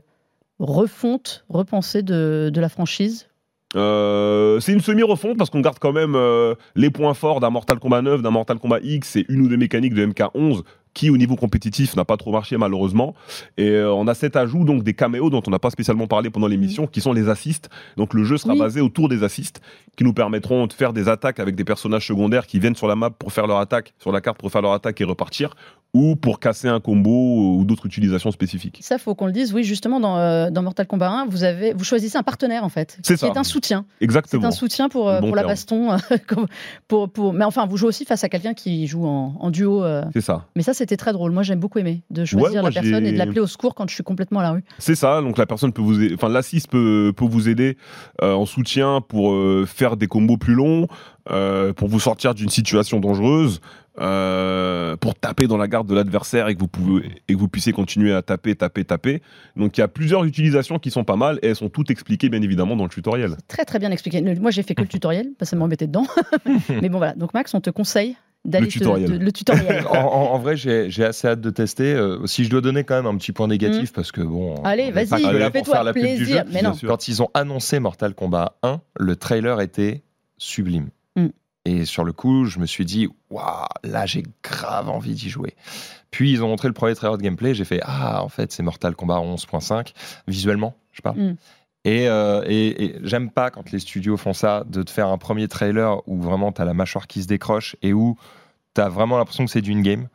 refonte, 0.60 1.46
repensée 1.50 2.02
de, 2.02 2.50
de 2.54 2.62
la 2.62 2.70
franchise? 2.70 3.28
Euh, 3.75 4.60
c'est 4.60 4.71
une 4.71 4.82
semi-refonte 4.82 5.38
parce 5.38 5.49
qu'on 5.49 5.60
garde 5.60 5.80
quand 5.80 5.91
même 5.91 6.15
euh, 6.15 6.56
les 6.75 6.89
points 6.89 7.13
forts 7.13 7.39
d'un 7.39 7.49
Mortal 7.49 7.80
Kombat 7.80 8.01
9, 8.01 8.21
d'un 8.21 8.32
Mortal 8.32 8.60
Kombat 8.60 8.80
X 8.82 9.17
et 9.17 9.25
une 9.27 9.41
ou 9.41 9.47
deux 9.49 9.58
mécaniques 9.58 9.93
de 9.93 10.06
MK11 10.06 10.63
qui 10.98 11.12
au 11.12 11.18
niveau 11.18 11.36
compétitif 11.36 11.96
n'a 11.96 12.06
pas 12.06 12.18
trop 12.18 12.32
marché 12.32 12.58
malheureusement. 12.58 13.14
Et 13.58 13.70
euh, 13.70 13.94
on 13.94 14.08
a 14.08 14.16
cet 14.16 14.36
ajout 14.36 14.64
donc 14.66 14.82
des 14.84 14.96
caméos 14.96 15.30
dont 15.30 15.44
on 15.46 15.52
n'a 15.52 15.60
pas 15.60 15.70
spécialement 15.70 16.08
parlé 16.08 16.32
pendant 16.32 16.48
l'émission, 16.48 16.88
qui 16.88 17.02
sont 17.02 17.14
les 17.14 17.30
assists. 17.30 17.70
Donc 17.98 18.16
le 18.16 18.24
jeu 18.24 18.38
sera 18.38 18.54
Oui. 18.54 18.60
basé 18.60 18.82
autour 18.82 19.08
des 19.08 19.22
assists, 19.24 19.62
qui 19.96 20.04
nous 20.04 20.14
permettront 20.14 20.66
de 20.66 20.74
faire 20.74 20.94
des 20.94 21.08
attaques 21.08 21.40
avec 21.40 21.56
des 21.56 21.64
personnages 21.64 22.08
secondaires 22.08 22.48
qui 22.48 22.58
viennent 22.60 22.76
sur 22.76 22.88
la 22.88 22.96
map 22.96 23.12
pour 23.12 23.32
faire 23.32 23.46
leur 23.46 23.60
attaque, 23.60 23.94
sur 24.00 24.12
la 24.12 24.22
carte 24.22 24.40
pour 24.40 24.52
faire 24.52 24.64
leur 24.64 24.74
attaque 24.74 25.00
et 25.00 25.04
repartir, 25.04 25.54
ou 25.94 26.16
pour 26.16 26.40
casser 26.40 26.68
un 26.68 26.80
combo 26.80 27.58
ou 27.60 27.64
d'autres 27.64 27.86
utilisations 27.86 28.32
spécifiques. 28.32 28.80
Ça, 28.82 28.98
faut 28.98 29.16
qu'on 29.16 29.26
le 29.26 29.32
dise. 29.32 29.54
Oui, 29.54 29.64
justement, 29.64 30.00
dans, 30.00 30.18
euh, 30.18 30.50
dans 30.52 30.62
Mortal 30.62 30.86
Kombat 30.86 31.10
1, 31.10 31.26
vous, 31.30 31.44
avez, 31.44 31.74
vous 31.74 31.84
choisissez 31.86 32.18
un 32.18 32.24
partenaire, 32.24 32.64
en 32.64 32.70
fait. 32.70 32.98
C'est 33.04 33.14
qui 33.14 33.20
ça. 33.22 33.28
est 33.28 33.38
un 33.38 33.44
soutien. 33.44 33.86
C'est 34.00 34.04
Exactement. 34.06 34.48
un 34.48 34.52
soutien 34.52 34.90
pour, 34.90 35.10
euh, 35.10 35.22
Bon 35.22 35.28
pour 35.28 35.36
la 35.36 35.44
baston. 35.44 35.96
pour, 36.88 37.10
pour... 37.10 37.34
Mais 37.34 37.46
enfin, 37.46 37.66
vous 37.66 37.78
jouez 37.78 37.88
aussi 37.88 38.04
face 38.06 38.24
à 38.24 38.30
quelqu'un 38.30 38.54
qui 38.54 38.86
joue 38.88 39.06
en, 39.06 39.36
en 39.40 39.50
duo. 39.50 39.84
C'est 40.14 40.22
ça. 40.22 40.46
Mais 40.56 40.62
ça, 40.62 40.74
c'était 40.88 40.97
très 40.97 41.13
drôle. 41.13 41.32
Moi, 41.32 41.43
j'aime 41.43 41.60
beaucoup 41.60 41.80
aimer 41.80 42.02
de 42.10 42.23
choisir 42.26 42.62
moi, 42.62 42.69
la 42.71 42.82
personne 42.82 43.06
et 43.06 43.12
de 43.12 43.17
l'appeler 43.17 43.39
au 43.41 43.47
secours 43.47 43.76
quand 43.76 43.88
je 43.89 43.93
suis 43.93 44.04
complètement 44.04 44.39
à 44.39 44.43
la 44.43 44.52
rue. 44.52 44.63
C'est 44.80 44.95
ça, 44.95 45.21
donc 45.21 45.38
la 45.38 45.45
personne 45.45 45.73
peut 45.73 45.82
vous, 45.82 46.02
aider- 46.02 46.15
enfin 46.15 46.30
l'assist 46.30 46.69
peut, 46.69 47.12
peut 47.15 47.26
vous 47.26 47.50
aider 47.50 47.78
euh, 48.21 48.34
en 48.34 48.45
soutien 48.45 49.02
pour 49.02 49.34
euh, 49.34 49.65
faire 49.67 49.97
des 49.97 50.08
combos 50.08 50.38
plus 50.38 50.54
longs, 50.54 50.88
euh, 51.30 51.73
pour 51.73 51.89
vous 51.89 52.00
sortir 52.00 52.34
d'une 52.34 52.50
situation 52.50 53.00
dangereuse, 53.00 53.60
euh, 54.00 54.95
pour 54.97 55.15
taper 55.15 55.47
dans 55.47 55.58
la 55.58 55.67
garde 55.67 55.88
de 55.88 55.95
l'adversaire 55.95 56.47
et 56.47 56.56
que 56.56 56.60
vous 56.60 56.67
pouvez 56.67 57.10
et 57.28 57.34
que 57.34 57.39
vous 57.39 57.47
puissiez 57.47 57.73
continuer 57.73 58.13
à 58.13 58.21
taper, 58.21 58.56
taper, 58.56 58.86
taper. 58.86 59.21
Donc 59.56 59.78
il 59.78 59.82
y 59.82 59.84
a 59.84 59.88
plusieurs 59.88 60.23
utilisations 60.23 60.78
qui 60.80 60.91
sont 60.91 61.04
pas 61.04 61.15
mal 61.15 61.39
et 61.41 61.47
elles 61.47 61.56
sont 61.56 61.69
toutes 61.69 61.89
expliquées 61.89 62.30
bien 62.30 62.41
évidemment 62.41 62.76
dans 62.76 62.84
le 62.84 62.89
tutoriel. 62.89 63.36
Très, 63.47 63.65
très 63.65 63.80
bien 63.80 63.91
expliqué. 63.91 64.21
Moi, 64.21 64.52
j'ai 64.52 64.63
fait 64.63 64.76
que 64.76 64.82
le 64.82 64.88
tutoriel, 64.97 65.30
parce 65.38 65.50
que 65.50 65.56
ça 65.56 65.60
m'embêtait 65.60 65.88
dedans. 65.88 66.06
Mais 66.82 66.89
bon, 66.89 66.97
voilà. 67.00 67.13
Donc, 67.15 67.34
Max, 67.34 67.54
on 67.54 67.62
te 67.62 67.69
conseille 67.69 68.15
d'aller 68.45 68.65
Le 68.65 68.71
te- 68.71 68.78
tutoriel. 68.78 69.12
de- 69.19 69.23
le 69.26 69.32
tutoriel. 69.32 69.86
En, 69.91 70.38
vrai, 70.39 70.56
j'ai 70.58 70.89
j'ai 70.89 71.04
assez 71.06 71.28
hâte 71.28 71.41
de 71.41 71.50
tester. 71.50 71.93
Euh, 71.93 72.26
si 72.28 72.43
je 72.45 72.50
dois 72.50 72.62
donner 72.62 72.84
quand 72.84 72.95
même 72.95 73.06
un 73.06 73.17
petit 73.17 73.32
point 73.32 73.47
négatif, 73.47 73.91
parce 73.93 74.12
que 74.12 74.21
bon. 74.21 74.56
Mm. 74.62 74.65
Allez, 74.65 74.84
on 74.84 74.88
est 74.88 74.91
pas 75.10 75.17
vas-y, 75.17 75.23
que 75.32 75.38
là 75.38 75.50
pour 75.50 75.60
fais-toi 75.60 75.73
faire 75.76 75.84
la 75.84 75.93
pub 75.93 76.04
du 76.04 76.08
plaisir. 76.15 76.38
jeu. 76.45 76.52
Mais 76.54 76.62
non. 76.62 76.73
Quand 76.86 77.08
ils 77.08 77.21
ont 77.21 77.30
annoncé 77.34 77.80
Mortal 77.80 78.13
Kombat 78.15 78.58
1, 78.63 78.80
le 79.00 79.15
trailer 79.15 79.60
était 79.62 80.04
sublime. 80.38 80.89
Mm. 81.15 81.28
Et 81.65 81.84
sur 81.86 82.04
le 82.06 82.13
coup, 82.13 82.45
je 82.45 82.60
me 82.60 82.65
suis 82.65 82.86
dit, 82.86 83.10
waouh, 83.30 83.43
là 83.84 84.06
j'ai 84.06 84.23
grave 84.43 84.89
envie 84.89 85.13
d'y 85.15 85.30
jouer. 85.30 85.54
Puis 86.12 86.32
ils 86.32 86.41
ont 86.41 86.47
montré 86.47 86.69
le 86.69 86.73
premier 86.73 86.95
trailer 86.95 87.17
de 87.17 87.23
gameplay, 87.23 87.54
j'ai 87.54 87.65
fait, 87.65 87.82
ah, 87.84 88.23
en 88.23 88.30
fait, 88.30 88.54
c'est 88.54 88.63
Mortal 88.63 88.95
Kombat 88.95 89.17
11.5, 89.19 89.91
visuellement, 90.28 90.76
je 90.93 90.97
sais 90.97 91.02
pas. 91.02 91.12
Mm. 91.12 91.36
Et, 91.88 92.10
euh, 92.10 92.41
et- 92.47 92.84
et 92.86 92.95
j'aime 93.04 93.30
pas 93.32 93.50
quand 93.50 93.71
les 93.71 93.80
studios 93.80 94.17
font 94.17 94.34
ça, 94.34 94.63
de 94.67 94.84
te 94.84 94.91
faire 94.91 95.08
un 95.08 95.17
premier 95.17 95.47
trailer 95.47 96.02
où 96.08 96.21
vraiment 96.21 96.52
t'as 96.52 96.65
la 96.65 96.73
mâchoire 96.73 97.08
qui 97.08 97.21
se 97.23 97.28
décroche 97.28 97.76
et 97.82 97.93
où 97.93 98.17
t'as 98.73 98.89
vraiment 98.89 99.17
l'impression 99.17 99.45
que 99.45 99.52
c'est 99.52 99.62
du 99.62 99.71
in-game. 99.73 100.08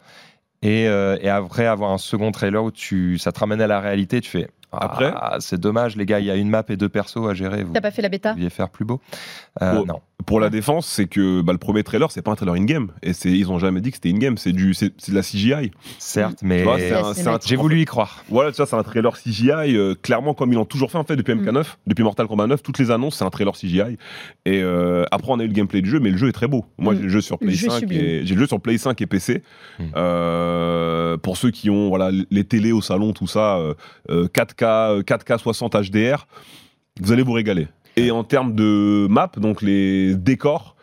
Et, 0.60 0.86
euh, 0.86 1.16
et 1.20 1.28
après 1.30 1.66
avoir 1.66 1.90
un 1.90 1.98
second 1.98 2.30
trailer 2.30 2.62
où 2.62 2.70
tu, 2.70 3.16
ça 3.18 3.32
te 3.32 3.40
ramène 3.40 3.60
à 3.60 3.66
la 3.66 3.80
réalité, 3.80 4.20
tu 4.20 4.30
fais, 4.30 4.48
Après 4.70 5.12
ah, 5.16 5.36
c'est 5.40 5.58
dommage, 5.58 5.96
les 5.96 6.06
gars, 6.06 6.20
il 6.20 6.26
y 6.26 6.30
a 6.30 6.36
une 6.36 6.48
map 6.50 6.62
et 6.68 6.76
deux 6.76 6.88
persos 6.88 7.26
à 7.28 7.34
gérer. 7.34 7.62
Vous 7.64 7.72
T'as 7.72 7.80
pas 7.80 7.90
fait 7.90 8.00
la 8.02 8.08
bêta 8.08 8.32
pouviez 8.32 8.48
faire 8.50 8.68
plus 8.70 8.84
beau. 8.84 9.00
Euh, 9.62 9.78
Oh. 9.80 9.84
Non. 9.86 10.00
Pour 10.26 10.40
la 10.40 10.50
défense, 10.50 10.86
c'est 10.86 11.06
que 11.06 11.40
bah, 11.40 11.52
le 11.52 11.58
premier 11.58 11.82
trailer, 11.82 12.10
c'est 12.10 12.22
pas 12.22 12.30
un 12.30 12.36
trailer 12.36 12.54
in-game 12.54 12.92
et 13.02 13.12
ils 13.24 13.50
ont 13.50 13.58
jamais 13.58 13.80
dit 13.80 13.90
que 13.90 13.96
c'était 13.96 14.10
in-game, 14.10 14.38
c'est 14.38 14.52
du 14.52 14.74
c'est 14.74 14.92
c'est 14.98 15.10
de 15.10 15.16
la 15.16 15.22
CGI. 15.22 15.72
Certes, 15.98 16.38
mais 16.42 16.64
j'ai 17.44 17.56
voulu 17.56 17.80
y 17.80 17.84
croire. 17.84 18.24
Voilà, 18.28 18.52
tu 18.52 18.58
vois, 18.58 18.66
c'est 18.66 18.76
un 18.76 18.82
trailer 18.82 19.16
CGI, 19.18 19.50
euh, 19.76 19.94
clairement 20.00 20.34
comme 20.34 20.52
ils 20.52 20.56
l'ont 20.56 20.64
toujours 20.64 20.90
fait 20.90 20.98
en 20.98 21.04
fait 21.04 21.16
depuis 21.16 21.34
MK9, 21.34 21.64
depuis 21.86 22.02
Mortal 22.04 22.26
Kombat 22.28 22.46
9, 22.46 22.62
toutes 22.62 22.78
les 22.78 22.90
annonces 22.90 23.16
c'est 23.16 23.24
un 23.24 23.30
trailer 23.30 23.54
CGI. 23.54 23.98
Et 24.46 24.62
euh, 24.62 25.04
après 25.10 25.32
on 25.32 25.40
a 25.40 25.44
eu 25.44 25.48
le 25.48 25.52
gameplay 25.52 25.82
du 25.82 25.90
jeu, 25.90 25.98
mais 26.00 26.10
le 26.10 26.16
jeu 26.16 26.28
est 26.28 26.32
très 26.32 26.48
beau. 26.48 26.64
Moi 26.78 26.92
Mm. 26.92 26.96
j'ai 26.96 27.02
le 27.02 27.08
jeu 27.08 27.20
sur 27.20 27.38
Play 27.38 27.52
jeu 27.52 27.66
est 27.66 27.70
5 27.70 27.78
sublime. 27.80 28.00
et 28.00 28.26
j'ai 28.26 28.34
le 28.34 28.40
jeu 28.40 28.46
sur 28.46 28.60
Play 28.60 28.78
5 28.78 29.00
et 29.00 29.06
PC. 29.06 29.42
Mm. 29.78 29.84
Euh, 29.96 31.16
pour 31.16 31.36
ceux 31.36 31.50
qui 31.50 31.70
ont 31.70 31.88
voilà 31.88 32.10
les 32.30 32.44
télés 32.44 32.72
au 32.72 32.80
salon, 32.82 33.12
tout 33.12 33.26
ça, 33.26 33.56
euh, 33.56 33.74
euh, 34.10 34.28
4K, 34.28 34.64
euh, 34.64 35.02
4K 35.02 35.38
60 35.38 35.74
HDR, 35.74 36.26
vous 37.00 37.12
allez 37.12 37.22
vous 37.22 37.32
régaler. 37.32 37.68
Et 37.96 38.10
en 38.10 38.24
termes 38.24 38.54
de 38.54 39.06
map, 39.08 39.30
donc 39.36 39.62
les 39.62 40.14
décors. 40.14 40.76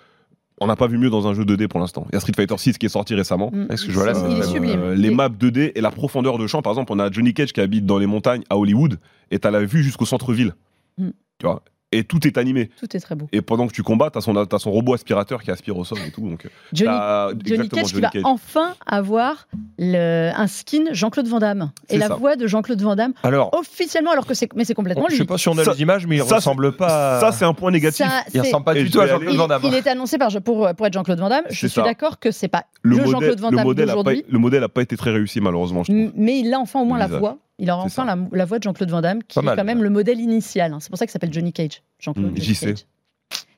On 0.61 0.67
n'a 0.67 0.75
pas 0.75 0.87
vu 0.87 0.97
mieux 0.97 1.09
dans 1.09 1.25
un 1.25 1.33
jeu 1.33 1.45
2D 1.45 1.69
pour 1.69 1.79
l'instant. 1.79 2.05
Il 2.11 2.15
y 2.15 2.17
a 2.17 2.19
Street 2.19 2.33
Fighter 2.35 2.57
6 2.57 2.77
qui 2.77 2.85
est 2.85 2.89
sorti 2.89 3.15
récemment. 3.15 3.49
Mm. 3.53 3.67
Est-ce 3.71 3.85
que 3.85 3.91
je 3.93 3.95
vois 3.97 4.11
là, 4.11 4.11
est. 4.11 4.75
Euh, 4.75 4.93
les 4.93 5.09
maps 5.09 5.29
2D 5.29 5.71
et 5.73 5.79
la 5.79 5.89
profondeur 5.89 6.37
de 6.37 6.47
champ. 6.47 6.61
Par 6.61 6.73
exemple, 6.73 6.91
on 6.91 6.99
a 6.99 7.09
Johnny 7.09 7.33
Cage 7.33 7.53
qui 7.53 7.61
habite 7.61 7.85
dans 7.85 7.97
les 7.97 8.07
montagnes 8.07 8.43
à 8.49 8.57
Hollywood 8.57 8.99
et 9.31 9.39
t'as 9.39 9.51
la 9.51 9.63
vue 9.63 9.83
jusqu'au 9.83 10.05
centre-ville. 10.05 10.53
Mm. 10.97 11.11
Tu 11.37 11.45
vois 11.45 11.63
et 11.91 12.03
tout 12.03 12.25
est 12.27 12.37
animé. 12.37 12.69
Tout 12.79 12.95
est 12.95 12.99
très 12.99 13.15
beau. 13.15 13.27
Et 13.31 13.41
pendant 13.41 13.67
que 13.67 13.73
tu 13.73 13.81
combats, 13.83 14.09
t'as 14.11 14.21
son, 14.21 14.45
t'as 14.45 14.59
son 14.59 14.71
robot 14.71 14.93
aspirateur 14.93 15.41
qui 15.41 15.49
aspire 15.51 15.77
au 15.77 15.83
sol 15.85 15.97
et 16.07 16.11
tout. 16.11 16.21
Donc, 16.21 16.45
euh, 16.45 16.49
Johnny, 16.71 17.37
Johnny 17.45 17.69
Cage 17.69 17.93
qui 17.93 17.99
va 18.01 18.11
enfin 18.23 18.75
avoir 18.85 19.47
le, 19.77 20.29
un 20.35 20.47
skin 20.47 20.85
Jean-Claude 20.91 21.27
Van 21.27 21.39
Damme. 21.39 21.71
Et 21.89 21.97
la 21.97 22.07
ça. 22.09 22.15
voix 22.15 22.35
de 22.35 22.45
Jean-Claude 22.47 22.81
Van 22.81 22.95
Damme 22.95 23.13
Alors, 23.23 23.49
officiellement, 23.57 24.11
alors 24.11 24.25
que 24.27 24.33
c'est 24.33 24.53
mais 24.55 24.65
c'est 24.65 24.73
complètement 24.75 25.05
je 25.07 25.13
lui. 25.13 25.17
sais 25.19 25.25
pas 25.25 25.37
si 25.37 25.49
on 25.49 25.57
a 25.57 25.63
Ça- 25.63 25.73
les 25.73 25.81
images, 25.81 26.05
mais 26.05 26.17
il 26.17 26.23
ça, 26.23 26.35
ressemble 26.35 26.75
pas. 26.75 27.19
Ça, 27.19 27.31
c'est 27.31 27.45
un 27.45 27.53
point 27.53 27.71
négatif. 27.71 28.05
Ça, 28.05 28.23
Il 28.33 28.41
ressemble 28.41 28.65
pas 28.65 28.73
du 28.73 28.85
je 28.85 28.91
tout 28.91 29.01
à 29.01 29.07
Jean-Claude 29.07 29.35
Van 29.35 29.47
Damme. 29.47 29.61
il 29.63 29.73
est 29.73 29.87
annoncé 29.87 30.17
par, 30.17 30.29
pour, 30.43 30.69
pour 30.75 30.85
être 30.87 30.93
Jean-Claude 30.93 31.19
Van 31.19 31.29
Damme. 31.29 31.45
Je 31.49 31.55
C'est 31.55 31.67
suis 31.69 31.75
ça. 31.75 31.83
d'accord 31.83 32.19
que 32.19 32.31
c'est 32.31 32.47
pas 32.47 32.65
le, 32.83 32.91
le, 32.91 32.95
modèle, 32.97 33.11
Jean-Claude 33.13 33.39
Van 33.39 33.49
le 33.49 33.55
Damme 33.57 33.65
modèle 33.65 33.89
a 33.89 33.93
pas, 33.93 33.97
d'aujourd'hui. 34.03 34.25
le 34.29 34.39
modèle 34.39 34.63
a 34.63 34.69
pas 34.69 34.81
été 34.81 34.95
très 34.95 35.11
réussi, 35.11 35.41
malheureusement, 35.41 35.83
je 35.83 35.91
Mais 36.15 36.39
il 36.39 36.53
a 36.53 36.59
enfin 36.59 36.81
au 36.81 36.85
moins 36.85 36.97
la 36.99 37.07
voix. 37.07 37.37
Il 37.59 37.69
aura 37.69 37.83
enfin 37.83 38.05
la, 38.05 38.17
la 38.31 38.45
voix 38.45 38.57
de 38.59 38.63
Jean-Claude 38.63 38.89
Van 38.89 39.01
Damme, 39.01 39.21
qui 39.23 39.35
Pas 39.35 39.41
est 39.41 39.45
mal, 39.45 39.55
quand 39.57 39.63
même 39.65 39.77
ouais. 39.79 39.83
le 39.83 39.89
modèle 39.89 40.19
initial. 40.19 40.73
hein. 40.73 40.77
C'est 40.79 40.89
pour 40.89 40.97
ça 40.97 41.05
qu'il 41.05 41.11
s'appelle 41.11 41.33
Johnny 41.33 41.53
Cage. 41.53 41.83
Jean-Claude 41.99 42.31
Mm, 42.37 42.41
sais. 42.53 42.65
Cage. 42.67 42.85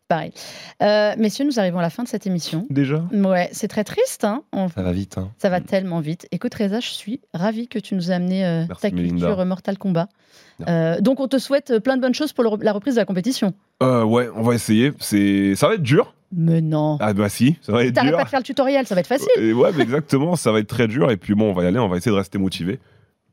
Pareil. 0.08 0.34
Euh, 0.84 1.14
messieurs, 1.18 1.46
nous 1.46 1.58
arrivons 1.58 1.80
à 1.80 1.82
la 1.82 1.90
fin 1.90 2.04
de 2.04 2.08
cette 2.10 2.28
émission. 2.28 2.66
Déjà? 2.70 3.02
Ouais, 3.14 3.48
c'est 3.54 3.70
très 3.70 3.86
triste. 3.86 4.26
Hein. 4.26 4.44
On- 4.52 4.68
Ça 4.68 4.82
va 4.82 4.92
vite. 4.92 5.18
Hein. 5.18 5.32
Ça 5.38 5.48
va 5.50 5.62
tellement 5.62 6.02
vite. 6.02 6.28
Écoute, 6.32 6.54
Reza, 6.54 6.82
je 6.82 6.90
suis 6.90 7.22
ravie 7.34 7.70
que 7.70 7.80
tu 7.80 7.96
nous 7.96 8.12
aies 8.12 8.16
amené 8.16 8.46
euh, 8.46 8.66
Merci, 8.68 8.82
ta 8.82 8.92
culture 8.92 9.46
Mortal 9.46 9.78
Kombat. 9.78 10.10
Euh, 10.68 11.00
donc, 11.00 11.22
on 11.22 11.30
te 11.30 11.38
souhaite 11.38 11.80
plein 11.80 11.96
de 11.96 12.02
bonnes 12.02 12.14
choses 12.14 12.34
pour 12.34 12.44
le 12.44 12.50
la 12.62 12.74
reprise 12.74 12.96
de 12.96 13.00
la 13.00 13.06
compétition. 13.06 13.54
euh, 13.82 14.04
Ouais, 14.04 14.28
on 14.36 14.42
va 14.42 14.54
essayer. 14.54 14.92
Ça 15.56 15.68
va 15.70 15.76
être 15.76 15.82
dur? 15.84 16.14
Mais 16.34 16.60
non. 16.62 16.98
Ah 17.02 17.12
bah 17.14 17.28
si, 17.30 17.58
ça 17.62 17.74
va 17.74 17.84
être 17.84 17.94
T'arrêtes 17.94 18.10
dur. 18.12 18.18
pas 18.18 18.24
de 18.24 18.30
faire 18.30 18.40
le 18.40 18.46
tutoriel, 18.46 18.88
ça 18.88 18.96
va 18.96 19.02
être 19.02 19.08
facile. 19.08 19.28
Ouais, 19.54 19.70
mais 19.76 19.84
exactement, 19.84 20.38
ça 20.38 20.52
va 20.54 20.60
être 20.60 20.68
très 20.68 20.88
dur. 20.88 21.12
Et 21.12 21.18
puis 21.18 21.36
bon, 21.36 21.50
on 21.50 21.54
va 21.54 21.64
y 21.64 21.68
aller, 21.68 21.78
on 21.80 21.90
va 21.90 21.98
essayer 21.98 22.12
de 22.12 22.16
rester 22.18 22.38
motivé. 22.38 22.80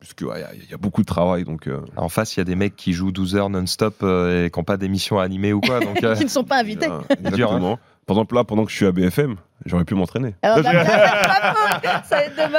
Puisque 0.00 0.20
ouais, 0.22 0.44
il 0.54 0.61
y, 0.61 0.64
a- 0.66 0.70
y 0.70 0.74
a 0.74 0.76
beaucoup 0.76 1.00
de 1.02 1.06
travail. 1.06 1.44
Donc, 1.44 1.66
euh, 1.66 1.80
En 1.96 2.08
face, 2.08 2.37
il 2.37 2.40
y 2.40 2.42
a 2.42 2.44
des 2.44 2.54
mecs 2.54 2.76
qui 2.76 2.92
jouent 2.92 3.11
12 3.12 3.34
heures 3.37 3.50
non-stop 3.50 3.96
euh, 4.02 4.46
et 4.46 4.50
qui 4.50 4.58
n'ont 4.58 4.64
pas 4.64 4.76
d'émission 4.76 5.18
animée 5.18 5.52
ou 5.52 5.61
quoi. 5.61 5.80
Donc, 5.84 6.02
euh, 6.04 6.14
Qui 6.14 6.24
ne 6.24 6.28
sont 6.30 6.44
pas 6.44 6.58
invités. 6.61 6.88
exactement. 7.24 7.78
Par 8.06 8.16
exemple, 8.16 8.37
là, 8.37 8.44
pendant 8.44 8.64
que 8.64 8.70
je 8.70 8.76
suis 8.76 8.87
à 8.87 8.92
BFM, 8.92 9.37
j'aurais 9.66 9.84
pu 9.84 9.94
m'entraîner. 9.94 10.34
Bah, 10.42 10.54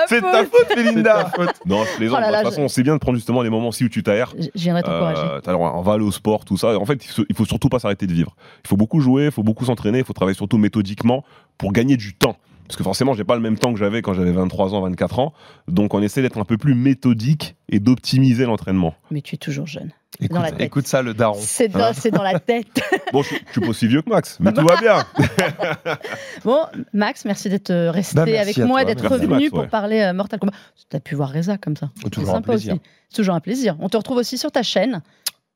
C'est 0.08 0.22
de 0.22 0.32
ta 0.32 0.46
faute, 0.46 0.76
Mélinda 0.76 1.32
Non, 1.66 1.84
je 1.86 1.98
plaisante. 1.98 2.18
Oh 2.20 2.22
là 2.22 2.30
là, 2.32 2.40
de 2.40 2.44
toute 2.46 2.54
façon, 2.56 2.68
c'est 2.68 2.84
bien 2.84 2.94
de 2.94 3.00
prendre 3.00 3.18
justement 3.18 3.42
les 3.42 3.50
moments 3.50 3.70
aussi 3.70 3.84
où 3.86 3.90
tu 3.90 4.04
t'aères. 4.04 4.32
Je 4.38 4.44
je 4.54 4.62
viendrai 4.64 4.84
t'encourager. 4.84 5.22
Euh, 5.22 5.54
on 5.56 5.82
va 5.82 5.94
aller 5.94 6.04
au 6.04 6.12
sport, 6.12 6.46
tout 6.46 6.58
ça. 6.58 6.78
En 6.78 6.86
fait, 6.86 7.04
il 7.30 7.36
faut 7.36 7.46
surtout 7.46 7.70
pas 7.70 7.80
s'arrêter 7.80 8.06
de 8.06 8.14
vivre. 8.14 8.36
Il 8.64 8.68
faut 8.68 8.78
beaucoup 8.78 9.00
jouer, 9.00 9.26
il 9.26 9.32
faut 9.32 9.42
beaucoup 9.44 9.66
s'entraîner, 9.66 10.00
il 10.00 10.06
faut 10.06 10.14
travailler 10.14 10.36
surtout 10.36 10.58
méthodiquement 10.58 11.24
pour 11.58 11.72
gagner 11.72 11.98
du 11.98 12.14
temps. 12.14 12.38
Parce 12.70 12.78
que 12.78 12.84
forcément, 12.84 13.16
j'ai 13.16 13.24
pas 13.24 13.34
le 13.36 13.42
même 13.42 13.58
temps 13.58 13.74
que 13.74 13.80
j'avais 13.80 14.04
quand 14.04 14.14
j'avais 14.14 14.32
23 14.32 14.76
ans, 14.76 14.82
24 14.82 15.18
ans. 15.20 15.34
Donc, 15.68 15.96
on 15.96 16.02
essaie 16.04 16.22
d'être 16.22 16.38
un 16.38 16.46
peu 16.46 16.56
plus 16.58 16.76
méthodique 16.76 17.56
et 17.68 17.80
d'optimiser 17.80 18.46
l'entraînement. 18.46 18.94
Mais 19.10 19.22
tu 19.22 19.34
es 19.34 19.38
toujours 19.40 19.66
jeune. 19.66 19.90
écoute, 20.20 20.36
dans 20.36 20.42
la 20.44 20.52
tête. 20.52 20.62
écoute 20.62 20.86
ça, 20.88 21.02
le 21.02 21.16
daron. 21.16 21.40
C'est 21.42 21.68
dans, 21.68 21.94
c'est 21.94 22.12
dans 22.12 22.22
la 22.22 22.40
tête. 22.40 22.68
Bon, 23.12 23.24
je, 23.24 23.30
je 23.48 23.52
suis 23.54 23.62
pas 23.62 23.68
aussi 23.70 23.88
vieux 23.88 24.04
que 24.04 24.10
Max, 24.12 24.38
mais 24.40 24.54
tout 24.54 24.64
va 24.64 24.76
bien. 24.80 25.04
Bon, 26.46 26.60
Max, 26.94 27.26
merci 27.26 27.50
d'être 27.50 27.72
euh, 27.72 27.90
resté 27.92 28.16
Bah, 28.16 28.26
merci 28.26 28.40
avec 28.42 28.58
moi, 28.70 28.82
toi. 28.82 28.86
d'être 28.86 29.02
Merci, 29.02 29.16
revenu 29.16 29.34
Max, 29.36 29.50
pour 29.50 29.60
ouais. 29.62 29.68
parler 29.68 30.02
euh, 30.02 30.14
Mortal 30.14 30.40
Kombat. 30.40 30.54
Tu 30.90 30.96
as 30.96 31.00
pu 31.00 31.16
voir 31.16 31.32
Reza 31.34 31.58
comme 31.58 31.76
ça. 31.76 31.90
C'est 32.04 32.10
Toujours 32.12 32.30
un 32.30 32.34
sympa 32.34 32.52
plaisir. 32.54 32.74
aussi. 32.76 32.82
C'est 33.10 33.16
toujours 33.18 33.34
un 33.36 33.40
plaisir. 33.40 33.76
On 33.80 33.90
te 33.90 33.98
retrouve 33.98 34.18
aussi 34.18 34.38
sur 34.38 34.52
ta 34.52 34.62
chaîne 34.64 35.02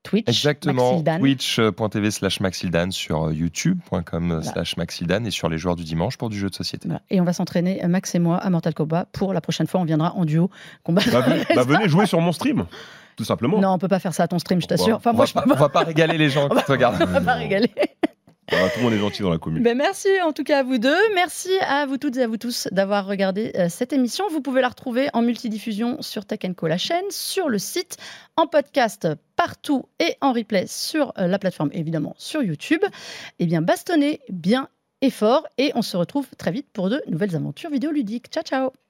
Twitch. 0.03 0.27
Exactement. 0.27 0.91
Maxildan. 0.91 1.19
Twitch.tv 1.19 2.11
slash 2.11 2.39
Maxildan 2.39 2.91
sur 2.91 3.23
euh, 3.27 3.33
YouTube.com 3.33 4.27
Voilà. 4.27 4.41
slash 4.43 4.77
Maxildan 4.77 5.25
et 5.25 5.31
sur 5.31 5.49
les 5.49 5.57
joueurs 5.57 5.75
du 5.75 5.83
dimanche 5.83 6.17
pour 6.17 6.29
du 6.29 6.37
jeu 6.37 6.49
de 6.49 6.55
société. 6.55 6.87
Voilà. 6.87 7.01
Et 7.09 7.19
on 7.21 7.23
va 7.23 7.33
s'entraîner, 7.33 7.83
euh, 7.83 7.87
Max 7.87 8.13
et 8.15 8.19
moi, 8.19 8.37
à 8.37 8.49
Mortal 8.49 8.73
Kombat. 8.73 9.05
Pour 9.13 9.33
la 9.33 9.41
prochaine 9.41 9.67
fois, 9.67 9.79
on 9.81 9.85
viendra 9.85 10.13
en 10.15 10.25
duo 10.25 10.49
combattre. 10.83 11.09
Bah, 11.11 11.21
venez, 11.27 11.43
bah, 11.55 11.63
venez 11.63 11.87
jouer 11.89 12.05
sur 12.05 12.19
mon 12.21 12.31
stream, 12.31 12.65
tout 13.15 13.23
simplement. 13.23 13.59
Non, 13.59 13.69
on 13.69 13.77
peut 13.77 13.87
pas 13.87 13.99
faire 13.99 14.13
ça 14.13 14.23
à 14.23 14.27
ton 14.27 14.39
stream, 14.39 14.61
je 14.61 14.67
t'assure. 14.67 14.97
Enfin, 14.97 15.11
on, 15.11 15.15
moi, 15.15 15.25
va 15.25 15.29
je 15.29 15.33
pas, 15.33 15.45
on 15.49 15.55
va 15.55 15.69
pas 15.69 15.83
régaler 15.83 16.17
les 16.17 16.29
gens 16.29 16.49
qui 16.57 16.63
te 16.63 16.71
regardent. 16.71 16.99
pas, 16.99 17.21
pas 17.21 17.33
régaler. 17.35 17.71
Tout 18.47 18.55
le 18.77 18.83
monde 18.83 18.93
est 18.93 18.99
gentil 18.99 19.21
dans 19.21 19.29
la 19.29 19.37
commune. 19.37 19.63
Ben, 19.63 19.77
merci 19.77 20.09
en 20.21 20.33
tout 20.33 20.43
cas 20.43 20.59
à 20.59 20.63
vous 20.63 20.77
deux. 20.77 20.97
Merci 21.15 21.51
à 21.61 21.85
vous 21.85 21.97
toutes 21.97 22.17
et 22.17 22.23
à 22.23 22.27
vous 22.27 22.37
tous 22.37 22.67
d'avoir 22.71 23.05
regardé 23.05 23.51
euh, 23.55 23.67
cette 23.69 23.93
émission. 23.93 24.27
Vous 24.29 24.41
pouvez 24.41 24.61
la 24.61 24.69
retrouver 24.69 25.09
en 25.13 25.21
multidiffusion 25.21 26.01
sur 26.01 26.25
Tech 26.25 26.39
Co, 26.55 26.67
la 26.67 26.77
chaîne, 26.77 27.05
sur 27.09 27.49
le 27.49 27.57
site, 27.57 27.97
en 28.35 28.47
podcast 28.47 29.07
partout 29.35 29.85
et 29.99 30.15
en 30.21 30.33
replay 30.33 30.65
sur 30.67 31.13
euh, 31.17 31.27
la 31.27 31.39
plateforme, 31.39 31.69
évidemment 31.73 32.15
sur 32.17 32.43
YouTube. 32.43 32.81
Eh 33.39 33.45
bien, 33.45 33.61
bastonnez 33.61 34.19
bien 34.29 34.67
et 35.01 35.09
fort 35.09 35.47
et 35.57 35.71
on 35.75 35.81
se 35.81 35.97
retrouve 35.97 36.27
très 36.37 36.51
vite 36.51 36.67
pour 36.73 36.89
de 36.89 37.01
nouvelles 37.07 37.35
aventures 37.35 37.69
vidéoludiques. 37.69 38.27
Ciao, 38.29 38.43
ciao 38.43 38.82